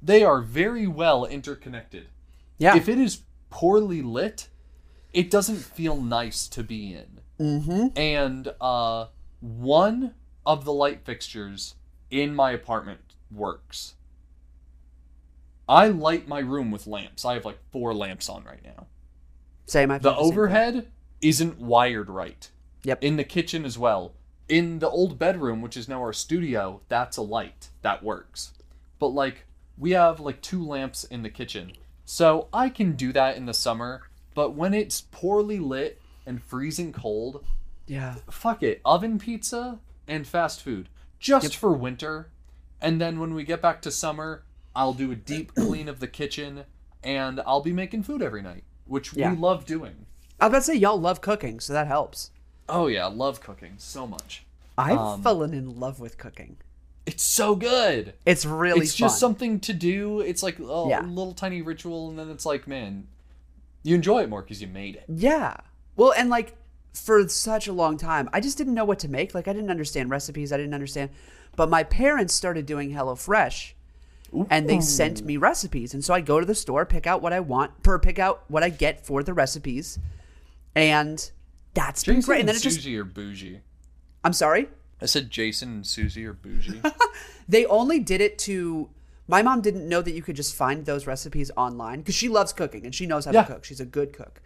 They 0.00 0.24
are 0.24 0.40
very 0.40 0.86
well 0.86 1.26
interconnected. 1.26 2.06
Yeah. 2.56 2.76
If 2.76 2.88
it 2.88 2.96
is 2.96 3.24
poorly 3.50 4.00
lit, 4.00 4.48
it 5.12 5.30
doesn't 5.30 5.58
feel 5.58 6.00
nice 6.00 6.48
to 6.48 6.62
be 6.62 6.94
in. 6.94 7.20
mm-hmm. 7.38 7.88
And 7.94 8.54
uh, 8.58 9.08
one 9.40 10.14
of 10.46 10.64
the 10.64 10.72
light 10.72 11.04
fixtures 11.04 11.74
in 12.10 12.34
my 12.34 12.52
apartment 12.52 13.16
works. 13.30 13.96
I 15.70 15.86
light 15.88 16.26
my 16.26 16.40
room 16.40 16.70
with 16.72 16.86
lamps. 16.88 17.24
I 17.24 17.34
have 17.34 17.44
like 17.44 17.58
four 17.70 17.94
lamps 17.94 18.28
on 18.28 18.42
right 18.44 18.62
now. 18.64 18.86
Same. 19.66 19.90
I've 19.92 20.02
The 20.02 20.10
done 20.10 20.18
same 20.24 20.32
overhead 20.32 20.88
isn't 21.20 21.60
wired 21.60 22.10
right. 22.10 22.50
Yep. 22.82 23.04
In 23.04 23.16
the 23.16 23.24
kitchen 23.24 23.64
as 23.64 23.78
well. 23.78 24.12
In 24.48 24.80
the 24.80 24.90
old 24.90 25.16
bedroom, 25.18 25.62
which 25.62 25.76
is 25.76 25.88
now 25.88 26.00
our 26.00 26.12
studio, 26.12 26.80
that's 26.88 27.16
a 27.16 27.22
light 27.22 27.68
that 27.82 28.02
works. 28.02 28.52
But 28.98 29.08
like 29.08 29.46
we 29.78 29.92
have 29.92 30.18
like 30.18 30.42
two 30.42 30.66
lamps 30.66 31.04
in 31.04 31.22
the 31.22 31.30
kitchen. 31.30 31.72
So 32.04 32.48
I 32.52 32.68
can 32.68 32.92
do 32.92 33.12
that 33.12 33.36
in 33.36 33.46
the 33.46 33.54
summer, 33.54 34.02
but 34.34 34.54
when 34.56 34.74
it's 34.74 35.02
poorly 35.12 35.60
lit 35.60 36.00
and 36.26 36.42
freezing 36.42 36.92
cold, 36.92 37.44
Yeah. 37.86 38.16
fuck 38.28 38.64
it. 38.64 38.80
Oven 38.84 39.18
pizza 39.20 39.78
and 40.08 40.26
fast 40.26 40.60
food 40.62 40.88
just 41.20 41.54
for 41.54 41.72
winter. 41.72 42.30
And 42.80 43.00
then 43.00 43.20
when 43.20 43.34
we 43.34 43.44
get 43.44 43.62
back 43.62 43.80
to 43.82 43.90
summer, 43.92 44.42
I'll 44.74 44.92
do 44.94 45.10
a 45.12 45.16
deep 45.16 45.54
clean 45.54 45.88
of 45.88 46.00
the 46.00 46.08
kitchen 46.08 46.64
and 47.02 47.40
I'll 47.46 47.62
be 47.62 47.72
making 47.72 48.02
food 48.02 48.22
every 48.22 48.42
night, 48.42 48.64
which 48.86 49.12
Yeah. 49.14 49.32
we 49.32 49.38
love 49.38 49.64
doing. 49.66 50.06
I 50.40 50.46
was 50.46 50.50
about 50.50 50.58
to 50.58 50.62
say 50.64 50.74
y'all 50.74 51.00
love 51.00 51.20
cooking, 51.20 51.60
so 51.60 51.72
that 51.72 51.86
helps. 51.86 52.30
Oh 52.68 52.86
yeah, 52.86 53.06
love 53.06 53.40
cooking 53.40 53.74
so 53.78 54.06
much. 54.06 54.44
I've 54.78 54.98
Um, 54.98 55.22
fallen 55.22 55.52
in 55.54 55.78
love 55.80 55.98
with 56.00 56.18
cooking. 56.18 56.56
It's 57.06 57.22
so 57.22 57.54
good. 57.56 58.14
It's 58.24 58.44
really 58.46 58.82
it's 58.82 58.92
fun. 58.92 59.08
just 59.08 59.18
something 59.18 59.58
to 59.60 59.72
do. 59.72 60.20
It's 60.20 60.42
like 60.42 60.58
a 60.58 60.62
Yeah. 60.88 61.00
little 61.00 61.32
tiny 61.34 61.60
ritual, 61.62 62.08
and 62.10 62.18
then 62.18 62.30
it's 62.30 62.46
like, 62.46 62.68
man, 62.68 63.08
you 63.82 63.94
enjoy 63.94 64.22
it 64.22 64.28
more 64.28 64.42
because 64.42 64.60
you 64.62 64.68
made 64.68 64.96
it. 64.96 65.04
Yeah. 65.08 65.56
Well, 65.96 66.12
and 66.16 66.30
like 66.30 66.56
for 66.94 67.26
such 67.28 67.66
a 67.66 67.72
long 67.72 67.96
time, 67.96 68.28
I 68.32 68.40
just 68.40 68.56
didn't 68.58 68.74
know 68.74 68.84
what 68.84 68.98
to 69.00 69.08
make. 69.08 69.34
Like 69.34 69.48
I 69.48 69.52
didn't 69.52 69.70
understand 69.70 70.10
recipes. 70.10 70.52
I 70.52 70.56
didn't 70.56 70.74
understand. 70.74 71.10
But 71.56 71.68
my 71.70 71.82
parents 71.82 72.34
started 72.34 72.66
doing 72.66 72.92
HelloFresh, 72.92 73.72
and 74.50 74.68
they 74.68 74.80
sent 74.80 75.24
me 75.24 75.36
recipes. 75.36 75.94
And 75.94 76.04
so 76.04 76.14
I'd 76.14 76.26
go 76.26 76.40
to 76.40 76.46
the 76.46 76.54
store, 76.54 76.86
pick 76.86 77.06
out 77.06 77.22
what 77.22 77.32
I 77.32 77.40
want, 77.40 77.72
or 77.86 77.98
pick 77.98 78.18
out 78.18 78.44
what 78.48 78.62
I 78.62 78.68
get 78.68 79.04
for 79.04 79.22
the 79.22 79.32
recipes, 79.34 79.98
and 80.74 81.30
that's 81.74 82.04
been 82.04 82.20
great. 82.20 82.40
and, 82.40 82.40
And 82.40 82.48
then 82.50 82.56
it 82.56 82.62
just, 82.62 82.76
Susie 82.76 82.96
or 82.96 83.04
bougie. 83.04 83.60
I'm 84.24 84.32
sorry, 84.32 84.68
I 85.00 85.06
said 85.06 85.30
Jason 85.30 85.68
and 85.70 85.86
Susie 85.86 86.24
are 86.26 86.32
bougie. 86.32 86.80
they 87.48 87.66
only 87.66 87.98
did 87.98 88.20
it 88.20 88.38
to. 88.40 88.90
My 89.28 89.42
mom 89.42 89.60
didn't 89.60 89.88
know 89.88 90.02
that 90.02 90.10
you 90.10 90.22
could 90.22 90.34
just 90.36 90.54
find 90.56 90.84
those 90.84 91.06
recipes 91.06 91.52
online 91.56 92.00
because 92.00 92.16
she 92.16 92.28
loves 92.28 92.52
cooking 92.52 92.84
and 92.84 92.92
she 92.94 93.06
knows 93.06 93.24
how 93.26 93.32
Yeah. 93.32 93.44
to 93.44 93.52
cook. 93.54 93.64
She's 93.64 93.78
a 93.80 93.84
good 93.86 94.12
cook. 94.12 94.40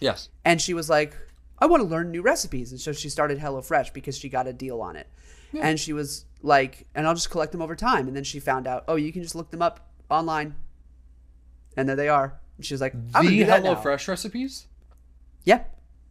yes. 0.00 0.28
and 0.44 0.62
she 0.62 0.74
was 0.74 0.88
like, 0.88 1.16
I 1.58 1.66
want 1.66 1.82
to 1.82 1.88
learn 1.88 2.12
new 2.12 2.22
recipes. 2.22 2.70
And 2.70 2.80
so 2.80 2.92
she 2.92 3.08
started 3.08 3.40
HelloFresh 3.40 3.92
because 3.92 4.16
she 4.16 4.28
got 4.28 4.46
a 4.46 4.52
deal 4.52 4.80
on 4.80 4.94
it. 4.94 5.08
And 5.52 5.78
she 5.80 5.92
was 5.92 6.24
like, 6.42 6.86
and 6.94 7.06
I'll 7.06 7.14
just 7.14 7.30
collect 7.30 7.52
them 7.52 7.62
over 7.62 7.74
time. 7.74 8.06
And 8.06 8.16
then 8.16 8.24
she 8.24 8.38
found 8.40 8.66
out, 8.66 8.84
oh, 8.88 8.96
you 8.96 9.12
can 9.12 9.22
just 9.22 9.34
look 9.34 9.50
them 9.50 9.62
up 9.62 9.88
online. 10.10 10.54
And 11.76 11.88
there 11.88 11.96
they 11.96 12.08
are. 12.08 12.38
And 12.56 12.66
she 12.66 12.74
was 12.74 12.80
like, 12.80 12.94
I'm 13.14 13.26
the 13.26 13.42
that 13.44 13.62
now. 13.62 13.74
HelloFresh 13.74 14.08
recipes. 14.08 14.66
Yeah. 15.44 15.62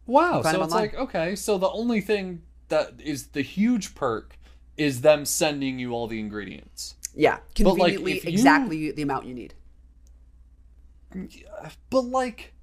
Wow. 0.05 0.41
So 0.41 0.49
it's 0.49 0.57
online. 0.57 0.69
like 0.71 0.95
okay. 0.95 1.35
So 1.35 1.57
the 1.57 1.69
only 1.69 2.01
thing 2.01 2.41
that 2.69 2.93
is 3.03 3.27
the 3.27 3.41
huge 3.41 3.93
perk 3.95 4.37
is 4.77 5.01
them 5.01 5.25
sending 5.25 5.77
you 5.79 5.91
all 5.93 6.07
the 6.07 6.19
ingredients. 6.19 6.95
Yeah. 7.15 7.31
like, 7.33 7.55
Conveniently, 7.55 8.13
you- 8.15 8.21
exactly 8.25 8.91
the 8.91 9.01
amount 9.01 9.25
you 9.25 9.33
need. 9.33 9.53
But 11.89 12.01
like 12.01 12.53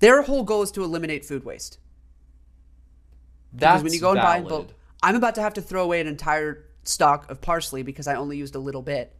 Their 0.00 0.22
whole 0.22 0.42
goal 0.44 0.62
is 0.62 0.70
to 0.72 0.84
eliminate 0.84 1.24
food 1.24 1.44
waste. 1.44 1.78
that's 3.52 3.82
Because 3.82 3.82
when 3.84 3.92
you 3.92 4.00
go 4.00 4.10
and 4.12 4.20
buy 4.20 4.36
in 4.38 4.44
valid. 4.48 4.66
bulk, 4.68 4.74
I'm 5.04 5.16
about 5.16 5.34
to 5.36 5.42
have 5.42 5.54
to 5.54 5.62
throw 5.62 5.82
away 5.84 6.00
an 6.00 6.06
entire 6.06 6.64
stock 6.84 7.30
of 7.30 7.40
parsley 7.40 7.82
because 7.82 8.06
I 8.06 8.14
only 8.16 8.36
used 8.36 8.54
a 8.54 8.58
little 8.58 8.82
bit, 8.82 9.14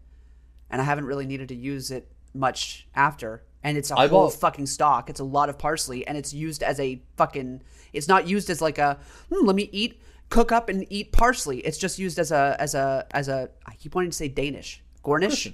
and 0.71 0.81
I 0.81 0.85
haven't 0.85 1.05
really 1.07 1.26
needed 1.26 1.49
to 1.49 1.55
use 1.55 1.91
it 1.91 2.11
much 2.33 2.87
after. 2.95 3.43
And 3.62 3.76
it's 3.79 3.91
a 3.91 3.99
I 3.99 4.09
whole 4.09 4.29
bought- 4.29 4.35
fucking 4.41 4.67
stock. 4.67 5.09
It's 5.11 5.21
a 5.21 5.25
lot 5.25 5.49
of 5.49 5.59
parsley, 5.59 6.07
and 6.07 6.17
it's 6.19 6.33
used 6.35 6.62
as 6.62 6.81
a 6.81 7.00
fucking. 7.17 7.62
It's 7.93 8.09
not 8.09 8.26
used 8.26 8.50
as 8.50 8.61
like 8.61 8.79
a 8.79 8.99
hmm, 9.33 9.47
let 9.47 9.57
me 9.57 9.69
eat, 9.73 10.00
cook 10.31 10.53
up 10.53 10.69
and 10.69 10.87
eat 10.91 11.12
parsley. 11.12 11.59
It's 11.61 11.79
just 11.79 11.99
used 11.99 12.19
as 12.19 12.33
a 12.33 12.57
as 12.59 12.75
a 12.75 13.07
as 13.12 13.29
a. 13.29 13.50
I 13.67 13.75
keep 13.75 13.95
wanting 13.95 14.11
to 14.11 14.17
say 14.17 14.29
Danish 14.29 14.83
garnish, 15.03 15.53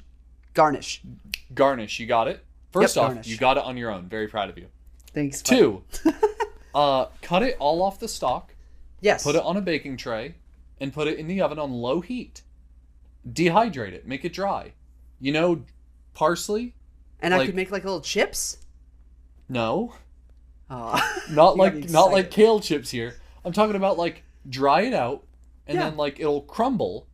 garnish. 0.55 1.03
garnish. 1.55 1.99
You 2.01 2.07
got 2.07 2.29
it. 2.29 2.45
First 2.73 2.95
Yep, 2.97 3.03
off, 3.03 3.09
garnish. 3.11 3.27
you 3.27 3.37
got 3.37 3.57
it 3.59 3.65
on 3.65 3.77
your 3.77 3.91
own. 3.91 4.09
Very 4.09 4.29
proud 4.29 4.49
of 4.49 4.57
you. 4.59 4.67
Thanks. 5.13 5.43
Two, 5.43 5.83
uh, 6.75 7.07
cut 7.23 7.43
it 7.43 7.57
all 7.59 7.83
off 7.83 7.99
the 7.99 8.07
stalk. 8.09 8.55
Yes. 9.01 9.23
Put 9.23 9.35
it 9.37 9.43
on 9.43 9.57
a 9.57 9.61
baking 9.61 9.97
tray, 9.97 10.35
and 10.81 10.93
put 10.93 11.09
it 11.09 11.19
in 11.19 11.27
the 11.27 11.41
oven 11.41 11.59
on 11.59 11.71
low 11.73 12.01
heat. 12.01 12.43
Dehydrate 13.31 13.93
it. 13.93 14.07
Make 14.07 14.25
it 14.25 14.33
dry. 14.33 14.73
You 15.21 15.33
know, 15.33 15.65
parsley. 16.15 16.75
and 17.21 17.35
I 17.35 17.45
could 17.47 17.55
make 17.55 17.71
like 17.71 17.85
little 17.85 18.01
chips. 18.01 18.59
No, 19.49 19.95
Oh. 20.71 20.93
not 21.31 21.57
You 21.57 21.63
got 21.63 21.75
me 21.75 21.81
like 21.83 21.91
not 21.91 22.13
like 22.13 22.31
kale 22.31 22.61
chips 22.61 22.91
here. 22.91 23.17
I'm 23.45 23.53
talking 23.53 23.77
about 23.77 23.99
like 23.99 24.23
dry 24.49 24.83
it 24.83 24.95
out 24.95 25.25
and 25.67 25.77
Yeah. 25.79 25.85
then 25.89 25.97
like 25.97 26.21
it'll 26.21 26.43
crumble. 26.43 27.07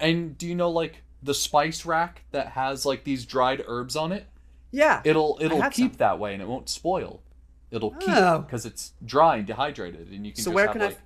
And 0.00 0.36
do 0.38 0.46
you 0.46 0.54
know 0.54 0.70
like 0.70 1.02
the 1.22 1.34
spice 1.34 1.84
rack 1.84 2.22
that 2.30 2.48
has 2.48 2.84
like 2.86 3.04
these 3.04 3.24
dried 3.26 3.62
herbs 3.66 3.96
on 3.96 4.12
it? 4.12 4.26
yeah. 4.72 5.00
It'll 5.04 5.38
it'll 5.40 5.62
keep 5.70 5.92
some. 5.92 5.98
that 5.98 6.18
way 6.18 6.32
and 6.34 6.42
it 6.42 6.48
won't 6.48 6.68
spoil. 6.68 7.22
It'll 7.70 7.92
keep 7.92 8.08
Oh. 8.14 8.38
because 8.40 8.64
it's 8.66 8.92
dry 9.04 9.36
and 9.36 9.46
dehydrated 9.46 10.08
and 10.10 10.26
you 10.26 10.32
can 10.32 10.42
So 10.42 10.50
just 10.50 10.54
where 10.54 10.66
have 10.66 10.72
can 10.72 10.82
like 10.82 10.96
I 10.98 11.00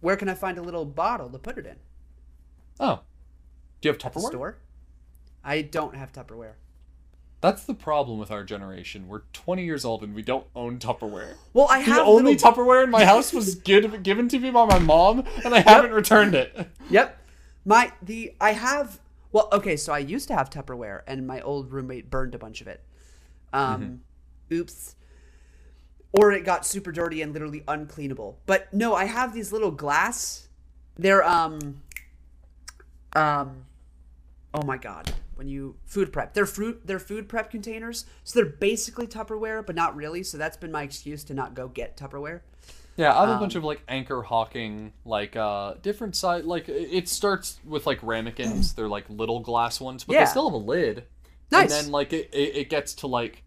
where 0.00 0.16
can 0.16 0.28
I 0.28 0.34
find 0.34 0.58
a 0.58 0.62
little 0.62 0.84
bottle 0.84 1.28
to 1.30 1.38
put 1.38 1.58
it 1.58 1.66
in? 1.66 1.76
Oh. 2.78 3.00
Do 3.80 3.88
you 3.88 3.92
have 3.92 3.98
Tupperware? 3.98 4.28
store? 4.28 4.58
I 5.44 5.62
don't 5.62 5.94
have 5.94 6.12
Tupperware. 6.12 6.54
That's 7.40 7.64
the 7.64 7.74
problem 7.74 8.18
with 8.18 8.30
our 8.30 8.42
generation. 8.42 9.08
We're 9.08 9.22
20 9.32 9.64
years 9.64 9.84
old 9.84 10.02
and 10.02 10.14
we 10.14 10.22
don't 10.22 10.46
own 10.56 10.78
Tupperware. 10.78 11.34
Well, 11.52 11.68
I 11.70 11.78
have 11.80 11.96
The 11.96 12.02
only 12.02 12.34
little... 12.34 12.52
Tupperware 12.52 12.82
in 12.82 12.90
my 12.90 13.04
house 13.12 13.32
was 13.32 13.54
given 13.56 14.02
given 14.02 14.28
to 14.30 14.38
me 14.38 14.50
by 14.50 14.64
my 14.64 14.78
mom, 14.78 15.24
and 15.44 15.54
I 15.54 15.60
haven't 15.60 15.92
returned 15.92 16.34
it. 16.34 16.68
Yep. 16.90 17.16
My 17.64 17.92
the 18.02 18.34
I 18.40 18.52
have 18.52 19.00
well, 19.32 19.48
okay, 19.52 19.76
so 19.76 19.92
I 19.92 19.98
used 19.98 20.28
to 20.28 20.34
have 20.34 20.48
Tupperware 20.50 21.02
and 21.06 21.26
my 21.26 21.40
old 21.42 21.70
roommate 21.70 22.10
burned 22.10 22.34
a 22.34 22.38
bunch 22.38 22.60
of 22.62 22.68
it. 22.68 22.82
Um 23.52 24.02
Mm-hmm. 24.50 24.54
oops. 24.54 24.95
Or 26.12 26.32
it 26.32 26.44
got 26.44 26.64
super 26.64 26.92
dirty 26.92 27.20
and 27.20 27.32
literally 27.32 27.60
uncleanable. 27.62 28.36
But 28.46 28.72
no, 28.72 28.94
I 28.94 29.04
have 29.04 29.34
these 29.34 29.52
little 29.52 29.70
glass. 29.70 30.48
They're 30.98 31.22
um 31.24 31.82
um 33.14 33.64
oh 34.54 34.62
my 34.62 34.76
god. 34.78 35.12
When 35.34 35.48
you 35.48 35.76
food 35.84 36.12
prep. 36.12 36.32
They're 36.32 36.46
fruit 36.46 36.80
they're 36.86 36.98
food 36.98 37.28
prep 37.28 37.50
containers. 37.50 38.06
So 38.24 38.40
they're 38.40 38.50
basically 38.50 39.06
Tupperware, 39.06 39.64
but 39.66 39.74
not 39.76 39.94
really. 39.94 40.22
So 40.22 40.38
that's 40.38 40.56
been 40.56 40.72
my 40.72 40.82
excuse 40.82 41.22
to 41.24 41.34
not 41.34 41.54
go 41.54 41.68
get 41.68 41.96
Tupperware. 41.96 42.40
Yeah, 42.96 43.14
I 43.14 43.26
have 43.26 43.36
a 43.36 43.38
bunch 43.38 43.54
of 43.56 43.62
like 43.64 43.82
Anchor 43.88 44.22
Hocking, 44.22 44.94
like 45.04 45.36
uh 45.36 45.74
different 45.82 46.16
size 46.16 46.44
Like 46.44 46.70
it 46.70 46.88
it 46.90 47.08
starts 47.10 47.58
with 47.64 47.86
like 47.86 48.02
ramekins. 48.02 48.72
They're 48.72 48.88
like 48.88 49.04
little 49.10 49.40
glass 49.40 49.80
ones, 49.82 50.04
but 50.04 50.14
Yeah. 50.14 50.24
they 50.24 50.30
still 50.30 50.48
have 50.48 50.54
a 50.54 50.64
lid. 50.64 51.04
Nice. 51.52 51.62
And 51.62 51.70
then 51.70 51.92
like 51.92 52.14
it, 52.14 52.30
it 52.32 52.56
it 52.56 52.70
gets 52.70 52.94
to 52.94 53.06
like 53.06 53.42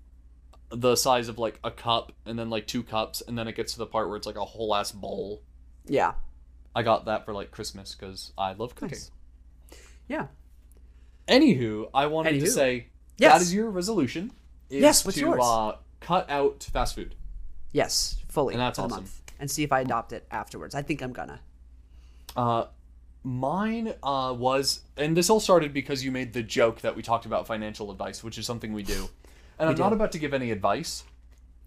the 0.69 0.95
size 0.95 1.27
of 1.29 1.37
like 1.39 1.59
a 1.63 1.71
cup, 1.71 2.11
and 2.25 2.37
then 2.37 2.49
like 2.49 2.67
two 2.67 2.83
cups, 2.83 3.21
and 3.27 3.37
then 3.37 3.47
it 3.47 3.55
gets 3.55 3.73
to 3.73 3.79
the 3.79 3.85
part 3.87 4.07
where 4.07 4.17
it's 4.17 4.27
like 4.27 4.35
a 4.37 4.45
whole 4.45 4.75
ass 4.75 4.91
bowl. 4.91 5.41
Yeah. 5.87 6.13
I 6.75 6.83
got 6.83 7.05
that 7.05 7.25
for 7.25 7.33
like 7.33 7.51
Christmas 7.51 7.95
because 7.95 8.31
I 8.37 8.53
love 8.53 8.75
cooking. 8.75 8.97
Nice. 8.99 9.11
Yeah. 10.07 10.27
Anywho, 11.27 11.89
I 11.93 12.05
wanted 12.07 12.39
to 12.39 12.47
say 12.47 12.87
Yes. 13.17 13.33
that 13.33 13.41
is 13.41 13.53
your 13.53 13.69
resolution. 13.69 14.31
Is 14.69 14.81
Yes, 14.81 15.05
what's 15.05 15.15
to 15.17 15.21
yours? 15.21 15.39
uh 15.43 15.73
cut 15.99 16.29
out 16.29 16.63
fast 16.71 16.95
food. 16.95 17.15
Yes, 17.71 18.17
fully. 18.29 18.53
And 18.53 18.61
that's 18.61 18.77
for 18.79 18.85
awesome. 18.85 18.97
month. 19.03 19.21
And 19.39 19.49
see 19.49 19.63
if 19.63 19.71
I 19.71 19.81
adopt 19.81 20.11
it 20.13 20.25
afterwards. 20.31 20.75
I 20.75 20.81
think 20.81 21.01
I'm 21.01 21.13
gonna. 21.13 21.39
Uh, 22.35 22.65
mine 23.23 23.93
uh, 24.03 24.33
was, 24.37 24.81
and 24.97 25.15
this 25.15 25.29
all 25.29 25.39
started 25.39 25.73
because 25.73 26.03
you 26.03 26.11
made 26.11 26.33
the 26.33 26.43
joke 26.43 26.81
that 26.81 26.95
we 26.95 27.01
talked 27.01 27.25
about 27.25 27.47
financial 27.47 27.91
advice, 27.91 28.23
which 28.23 28.37
is 28.37 28.45
something 28.45 28.73
we 28.73 28.83
do. 28.83 29.09
And 29.59 29.69
I'm 29.69 29.75
do. 29.75 29.83
not 29.83 29.93
about 29.93 30.11
to 30.13 30.19
give 30.19 30.33
any 30.33 30.51
advice. 30.51 31.03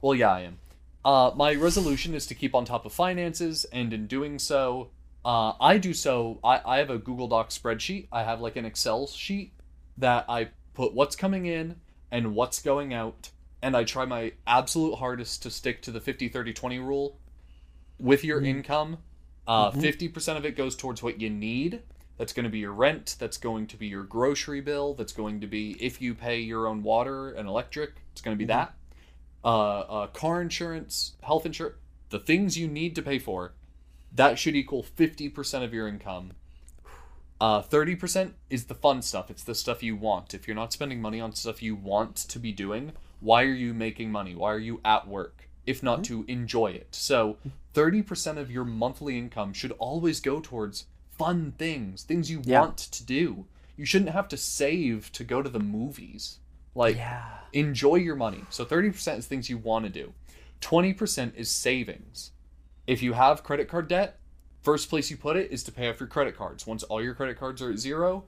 Well, 0.01 0.15
yeah, 0.15 0.33
I 0.33 0.41
am. 0.41 0.59
Uh, 1.05 1.33
my 1.37 1.55
resolution 1.55 2.15
is 2.15 2.27
to 2.27 2.35
keep 2.35 2.55
on 2.55 2.65
top 2.65 2.87
of 2.87 2.93
finances, 2.93 3.67
and 3.73 3.93
in 3.93 4.07
doing 4.07 4.39
so, 4.39 4.91
uh, 5.25 5.53
I 5.61 5.79
do 5.79 5.93
so. 5.93 6.39
I, 6.43 6.61
I 6.65 6.79
have 6.79 6.91
a 6.91 6.99
Google 6.99 7.29
Doc 7.29 7.51
spreadsheet. 7.51 8.09
I 8.13 8.23
have 8.23 8.41
like 8.41 8.57
an 8.57 8.65
Excel 8.65 9.07
sheet 9.07 9.53
that 9.99 10.25
I 10.29 10.49
put 10.75 10.95
what's 10.95 11.17
coming 11.17 11.47
in 11.47 11.77
and 12.11 12.35
what's 12.35 12.63
going 12.63 12.95
out, 12.95 13.31
and 13.61 13.77
I 13.77 13.85
try 13.85 14.05
my 14.05 14.33
absolute 14.47 14.97
hardest 14.97 15.43
to 15.43 15.51
stick 15.51 15.83
to 15.83 15.91
the 15.91 16.01
50 16.01 16.29
30 16.29 16.53
20 16.53 16.79
rule 16.79 17.19
with 17.99 18.25
your 18.25 18.41
income. 18.43 18.99
Uh, 19.47 19.73
50% 19.73 20.37
of 20.37 20.45
it 20.45 20.57
goes 20.57 20.77
towards 20.77 21.03
what 21.03 21.21
you 21.21 21.29
need. 21.29 21.83
That's 22.23 22.33
going 22.33 22.45
to 22.45 22.51
be 22.51 22.61
your 22.61 22.73
rent. 22.73 23.17
That's 23.19 23.37
going 23.37 23.67
to 23.67 23.77
be 23.77 23.89
your 23.89 24.05
grocery 24.05 24.61
bill. 24.61 24.95
That's 24.95 25.13
going 25.13 25.41
to 25.41 25.49
be 25.49 25.73
if 25.85 26.01
you 26.01 26.15
pay 26.15 26.39
your 26.39 26.69
own 26.69 26.85
water 26.85 27.33
and 27.33 27.49
electric. 27.49 27.95
It's 28.13 28.21
going 28.21 28.37
to 28.37 28.39
be 28.39 28.45
that. 28.45 28.77
Uh, 29.45 29.81
uh, 29.81 30.07
car 30.07 30.41
insurance, 30.41 31.17
health 31.25 31.45
insurance, 31.45 31.75
the 32.11 32.21
things 32.21 32.57
you 32.57 32.69
need 32.69 32.95
to 32.95 33.03
pay 33.03 33.19
for. 33.19 33.55
That 34.15 34.39
should 34.39 34.55
equal 34.55 34.85
50% 34.85 35.65
of 35.65 35.75
your 35.75 35.89
income. 35.89 36.35
Uh, 37.41 37.61
30% 37.61 38.35
is 38.49 38.67
the 38.67 38.77
fun 38.77 39.03
stuff. 39.03 39.29
It's 39.29 39.43
the 39.43 39.57
stuff 39.57 39.83
you 39.83 39.97
want. 39.97 40.33
If 40.33 40.47
you're 40.47 40.55
not 40.55 40.73
spending 40.73 41.03
money 41.03 41.21
on 41.21 41.35
stuff 41.35 41.61
you 41.61 41.75
want 41.75 42.15
to 42.15 42.39
be 42.39 42.53
doing, 42.53 42.93
why 43.19 43.43
are 43.43 43.53
you 43.53 43.75
making 43.75 44.13
money? 44.13 44.37
Why 44.37 44.53
are 44.53 44.61
you 44.61 44.81
at 44.85 45.09
work? 45.09 45.49
If 45.67 45.83
not 45.83 46.05
to 46.05 46.25
enjoy 46.29 46.69
it. 46.69 46.87
So, 46.93 47.39
30% 47.75 48.37
of 48.37 48.49
your 48.49 48.65
monthly 48.65 49.19
income 49.19 49.53
should 49.53 49.73
always 49.73 50.21
go 50.21 50.39
towards 50.39 50.85
fun 51.23 51.53
things, 51.59 52.03
things 52.03 52.31
you 52.31 52.43
Yeah. 52.45 52.61
want 52.61 52.77
to 52.79 53.05
do. 53.05 53.47
You 53.77 53.85
shouldn't 53.85 54.11
have 54.11 54.29
to 54.29 54.37
save 54.37 55.11
to 55.13 55.25
go 55.25 55.43
to 55.43 55.49
the 55.49 55.59
movies. 55.61 56.39
Like, 56.75 56.97
Yeah. 56.97 57.39
enjoy 57.53 57.97
your 57.97 58.17
money. 58.17 58.45
So 58.51 58.65
30% 58.65 59.19
is 59.19 59.27
things 59.27 59.49
you 59.51 59.59
want 59.59 59.85
to 59.85 59.91
do. 59.91 60.15
20% 60.61 61.35
is 61.37 61.51
savings. 61.51 62.33
If 62.87 63.03
you 63.03 63.13
have 63.13 63.43
credit 63.43 63.69
card 63.69 63.89
debt, 63.89 64.19
first 64.63 64.89
place 64.89 65.11
you 65.11 65.17
put 65.17 65.37
it 65.37 65.51
is 65.51 65.63
to 65.65 65.73
pay 65.73 65.89
off 65.89 66.01
your 66.01 66.09
credit 66.09 66.37
cards. 66.37 66.67
Once 66.67 66.83
all 66.85 67.03
your 67.03 67.15
credit 67.15 67.39
cards 67.39 67.61
are 67.63 67.71
at 67.71 67.79
zero, 67.79 68.25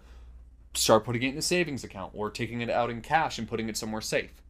start 0.74 1.04
putting 1.04 1.22
it 1.22 1.30
in 1.32 1.38
a 1.38 1.42
savings 1.42 1.84
account 1.84 2.12
or 2.14 2.30
taking 2.30 2.60
it 2.60 2.70
out 2.70 2.90
in 2.90 3.00
cash 3.00 3.38
and 3.38 3.48
putting 3.48 3.68
it 3.68 3.76
somewhere 3.76 4.00
safe. 4.00 4.42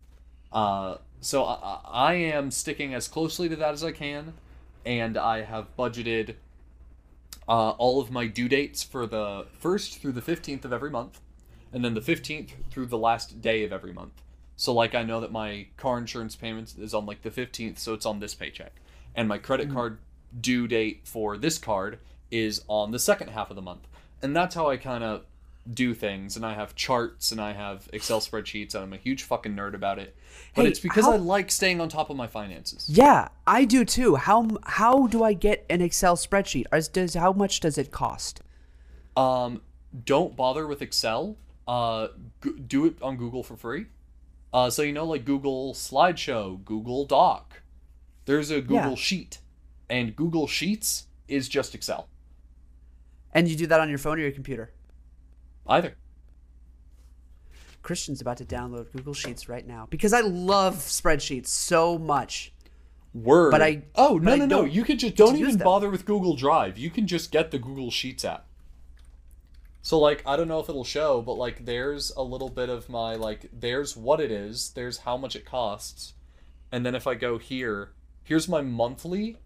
Uh, 0.52 0.96
so 1.20 1.44
I, 1.44 1.54
I 1.54 1.80
I 2.10 2.14
am 2.14 2.50
sticking 2.50 2.94
as 2.94 3.08
closely 3.08 3.48
to 3.48 3.56
that 3.56 3.72
as 3.74 3.82
I 3.84 3.92
can, 3.92 4.34
and 4.84 5.16
I 5.16 5.42
have 5.42 5.74
budgeted 5.76 6.36
uh, 7.48 7.70
all 7.70 8.00
of 8.00 8.10
my 8.10 8.26
due 8.26 8.48
dates 8.48 8.82
for 8.82 9.06
the 9.06 9.46
first 9.58 9.98
through 9.98 10.12
the 10.12 10.22
15th 10.22 10.64
of 10.64 10.72
every 10.72 10.90
month, 10.90 11.20
and 11.72 11.84
then 11.84 11.94
the 11.94 12.00
15th 12.00 12.50
through 12.70 12.86
the 12.86 12.98
last 12.98 13.40
day 13.40 13.64
of 13.64 13.72
every 13.72 13.92
month. 13.92 14.22
So, 14.56 14.72
like, 14.72 14.94
I 14.94 15.02
know 15.02 15.20
that 15.20 15.32
my 15.32 15.66
car 15.76 15.98
insurance 15.98 16.36
payment 16.36 16.74
is 16.78 16.94
on 16.94 17.06
like 17.06 17.22
the 17.22 17.30
15th, 17.30 17.78
so 17.78 17.92
it's 17.92 18.06
on 18.06 18.20
this 18.20 18.34
paycheck, 18.34 18.72
and 19.14 19.28
my 19.28 19.38
credit 19.38 19.72
card 19.72 19.98
due 20.40 20.66
date 20.66 21.02
for 21.04 21.36
this 21.36 21.58
card 21.58 21.98
is 22.30 22.62
on 22.68 22.90
the 22.90 22.98
second 22.98 23.28
half 23.28 23.50
of 23.50 23.56
the 23.56 23.62
month, 23.62 23.86
and 24.22 24.34
that's 24.34 24.54
how 24.54 24.68
I 24.68 24.76
kind 24.76 25.04
of 25.04 25.24
do 25.72 25.94
things. 25.94 26.36
And 26.36 26.44
I 26.44 26.54
have 26.54 26.74
charts 26.74 27.32
and 27.32 27.40
I 27.40 27.52
have 27.52 27.88
Excel 27.92 28.20
spreadsheets, 28.20 28.74
and 28.74 28.84
I'm 28.84 28.92
a 28.92 28.96
huge 28.98 29.22
fucking 29.22 29.54
nerd 29.54 29.74
about 29.74 29.98
it. 29.98 30.16
But 30.54 30.62
Hey, 30.64 30.68
it's 30.70 30.80
because 30.80 31.04
how- 31.04 31.12
I 31.12 31.16
like 31.16 31.50
staying 31.50 31.80
on 31.80 31.88
top 31.88 32.10
of 32.10 32.16
my 32.16 32.26
finances. 32.26 32.86
Yeah, 32.88 33.28
I 33.46 33.64
do 33.64 33.84
too. 33.84 34.16
How 34.16 34.48
how 34.64 35.06
do 35.06 35.22
I 35.24 35.32
get 35.32 35.64
an 35.70 35.80
Excel 35.80 36.16
spreadsheet? 36.16 36.66
Or 36.72 36.80
does 36.80 37.14
how 37.14 37.32
much 37.32 37.60
does 37.60 37.78
it 37.78 37.90
cost? 37.90 38.40
Um, 39.16 39.62
don't 40.04 40.36
bother 40.36 40.66
with 40.66 40.82
Excel. 40.82 41.36
Uh, 41.66 42.08
g- 42.42 42.50
do 42.66 42.84
it 42.86 43.00
on 43.00 43.16
Google 43.16 43.42
for 43.42 43.56
free. 43.56 43.86
Uh, 44.52 44.68
so 44.70 44.82
you 44.82 44.92
know, 44.92 45.04
like 45.06 45.24
Google 45.24 45.72
Slideshow, 45.74 46.62
Google 46.64 47.06
Doc. 47.06 47.62
There's 48.26 48.50
a 48.50 48.60
Google 48.60 48.90
Yeah. 48.90 48.94
Sheet, 48.94 49.38
and 49.88 50.14
Google 50.14 50.46
Sheets 50.46 51.06
is 51.28 51.48
just 51.48 51.74
Excel. 51.74 52.08
And 53.32 53.48
you 53.48 53.56
do 53.56 53.66
that 53.66 53.80
on 53.80 53.88
your 53.88 53.98
phone 53.98 54.18
or 54.18 54.22
your 54.22 54.30
computer? 54.30 54.70
Either. 55.66 55.96
Christian's 57.82 58.20
about 58.20 58.38
to 58.38 58.44
download 58.44 58.90
Google 58.92 59.14
Sheets 59.14 59.48
right 59.48 59.66
now 59.66 59.86
because 59.90 60.12
I 60.12 60.20
love 60.20 60.76
spreadsheets 60.76 61.48
so 61.48 61.98
much. 61.98 62.52
Word. 63.12 63.52
But 63.52 63.62
I- 63.62 63.82
oh 63.94 64.18
but 64.18 64.24
no 64.24 64.32
I 64.32 64.36
no 64.36 64.46
no! 64.46 64.64
You 64.64 64.82
could 64.82 64.98
just 64.98 65.14
don't 65.14 65.36
even 65.36 65.58
bother 65.58 65.88
with 65.88 66.04
Google 66.04 66.34
Drive. 66.34 66.78
You 66.78 66.90
can 66.90 67.06
just 67.06 67.30
get 67.30 67.50
the 67.52 67.58
Google 67.58 67.90
Sheets 67.90 68.24
app. 68.24 68.46
So 69.82 69.98
like 70.00 70.22
I 70.26 70.36
don't 70.36 70.48
know 70.48 70.60
if 70.60 70.68
it'll 70.68 70.82
show, 70.82 71.20
but 71.22 71.34
like 71.34 71.66
there's 71.66 72.10
a 72.16 72.22
little 72.22 72.48
bit 72.48 72.70
of 72.70 72.88
my 72.88 73.14
like 73.14 73.50
there's 73.52 73.96
what 73.96 74.18
it 74.18 74.32
is, 74.32 74.70
there's 74.70 74.98
how 74.98 75.16
much 75.16 75.36
it 75.36 75.44
costs, 75.44 76.14
and 76.72 76.84
then 76.84 76.94
if 76.94 77.06
I 77.06 77.14
go 77.14 77.38
here, 77.38 77.92
here's 78.24 78.48
my 78.48 78.62
monthly, 78.62 79.36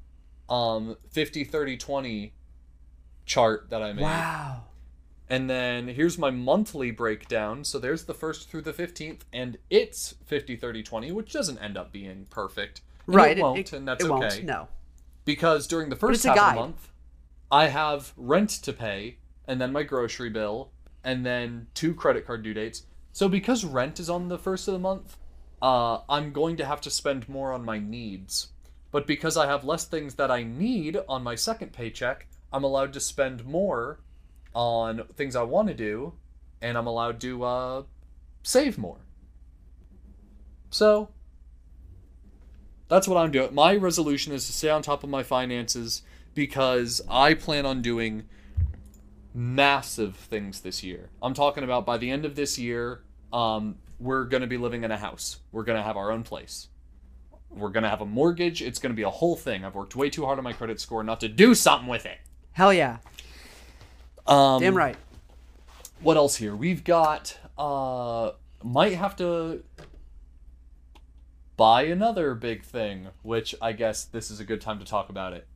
um 0.48 0.96
50 1.10 1.44
30 1.44 1.76
20 1.76 2.32
chart 3.26 3.68
that 3.68 3.82
I 3.82 3.92
made. 3.92 4.02
Wow. 4.02 4.62
And 5.30 5.48
then 5.48 5.88
here's 5.88 6.16
my 6.16 6.30
monthly 6.30 6.90
breakdown. 6.90 7.64
So 7.64 7.78
there's 7.78 8.04
the 8.04 8.14
first 8.14 8.48
through 8.50 8.62
the 8.62 8.72
15th, 8.72 9.20
and 9.32 9.58
it's 9.68 10.14
50, 10.24 10.56
30, 10.56 10.82
20, 10.82 11.12
which 11.12 11.32
doesn't 11.32 11.58
end 11.58 11.76
up 11.76 11.92
being 11.92 12.26
perfect. 12.30 12.80
And 13.06 13.16
Right. 13.16 13.38
It 13.38 13.42
won't, 13.42 13.72
and 13.72 13.86
that's 13.86 14.04
it 14.04 14.10
okay. 14.10 14.28
won't. 14.28 14.44
No. 14.44 14.68
Because 15.24 15.66
during 15.66 15.90
the 15.90 15.96
first 15.96 16.24
half 16.24 16.38
of 16.38 16.54
the 16.54 16.60
month, 16.60 16.88
I 17.50 17.68
have 17.68 18.12
rent 18.16 18.50
to 18.50 18.72
pay, 18.72 19.18
and 19.46 19.60
then 19.60 19.72
my 19.72 19.82
grocery 19.82 20.30
bill, 20.30 20.70
and 21.04 21.24
then 21.24 21.66
two 21.74 21.94
credit 21.94 22.26
card 22.26 22.42
due 22.42 22.54
dates. 22.54 22.84
So 23.12 23.28
because 23.28 23.64
rent 23.64 24.00
is 24.00 24.08
on 24.08 24.28
the 24.28 24.38
first 24.38 24.68
of 24.68 24.72
the 24.72 24.78
month, 24.78 25.16
uh, 25.60 26.00
I'm 26.08 26.32
going 26.32 26.56
to 26.58 26.64
have 26.64 26.80
to 26.82 26.90
spend 26.90 27.28
more 27.28 27.52
on 27.52 27.64
my 27.64 27.78
needs. 27.78 28.48
But 28.90 29.06
because 29.06 29.36
I 29.36 29.46
have 29.46 29.64
less 29.64 29.84
things 29.84 30.14
that 30.14 30.30
I 30.30 30.42
need 30.42 30.98
on 31.08 31.22
my 31.22 31.34
second 31.34 31.72
paycheck, 31.72 32.26
I'm 32.52 32.64
allowed 32.64 32.92
to 32.94 33.00
spend 33.00 33.44
more 33.44 34.00
on 34.54 35.04
things 35.14 35.36
I 35.36 35.42
want 35.42 35.68
to 35.68 35.74
do, 35.74 36.14
and 36.60 36.76
I'm 36.76 36.86
allowed 36.86 37.20
to 37.20 37.44
uh, 37.44 37.82
save 38.42 38.78
more. 38.78 38.98
So, 40.70 41.08
that's 42.88 43.06
what 43.06 43.18
I'm 43.18 43.30
doing. 43.30 43.54
My 43.54 43.76
resolution 43.76 44.32
is 44.32 44.46
to 44.46 44.52
stay 44.52 44.70
on 44.70 44.82
top 44.82 45.04
of 45.04 45.10
my 45.10 45.22
finances 45.22 46.02
because 46.34 47.00
I 47.08 47.34
plan 47.34 47.66
on 47.66 47.82
doing 47.82 48.24
massive 49.34 50.16
things 50.16 50.60
this 50.60 50.82
year. 50.82 51.10
I'm 51.22 51.34
talking 51.34 51.64
about 51.64 51.86
by 51.86 51.98
the 51.98 52.10
end 52.10 52.24
of 52.24 52.34
this 52.34 52.58
year, 52.58 53.02
um, 53.32 53.76
we're 54.00 54.24
going 54.24 54.40
to 54.40 54.46
be 54.46 54.56
living 54.56 54.84
in 54.84 54.90
a 54.90 54.96
house. 54.96 55.40
We're 55.52 55.64
going 55.64 55.78
to 55.78 55.82
have 55.82 55.96
our 55.96 56.10
own 56.10 56.22
place. 56.22 56.68
We're 57.50 57.70
going 57.70 57.82
to 57.82 57.88
have 57.88 58.00
a 58.00 58.06
mortgage. 58.06 58.62
It's 58.62 58.78
going 58.78 58.92
to 58.92 58.96
be 58.96 59.02
a 59.02 59.10
whole 59.10 59.36
thing. 59.36 59.64
I've 59.64 59.74
worked 59.74 59.96
way 59.96 60.10
too 60.10 60.24
hard 60.24 60.38
on 60.38 60.44
my 60.44 60.52
credit 60.52 60.80
score 60.80 61.02
not 61.02 61.20
to 61.20 61.28
do 61.28 61.54
something 61.54 61.88
with 61.88 62.06
it. 62.06 62.18
Hell 62.52 62.72
yeah. 62.72 62.98
Um, 64.28 64.60
Damn 64.60 64.76
right. 64.76 64.96
what 66.00 66.16
else 66.16 66.36
here? 66.36 66.54
We've 66.54 66.84
got 66.84 67.36
uh 67.56 68.32
might 68.62 68.94
have 68.94 69.16
to 69.16 69.62
buy 71.56 71.82
another 71.82 72.34
big 72.34 72.62
thing, 72.62 73.08
which 73.22 73.54
I 73.60 73.72
guess 73.72 74.04
this 74.04 74.30
is 74.30 74.38
a 74.40 74.44
good 74.44 74.60
time 74.60 74.78
to 74.78 74.84
talk 74.84 75.08
about 75.08 75.32
it. 75.32 75.46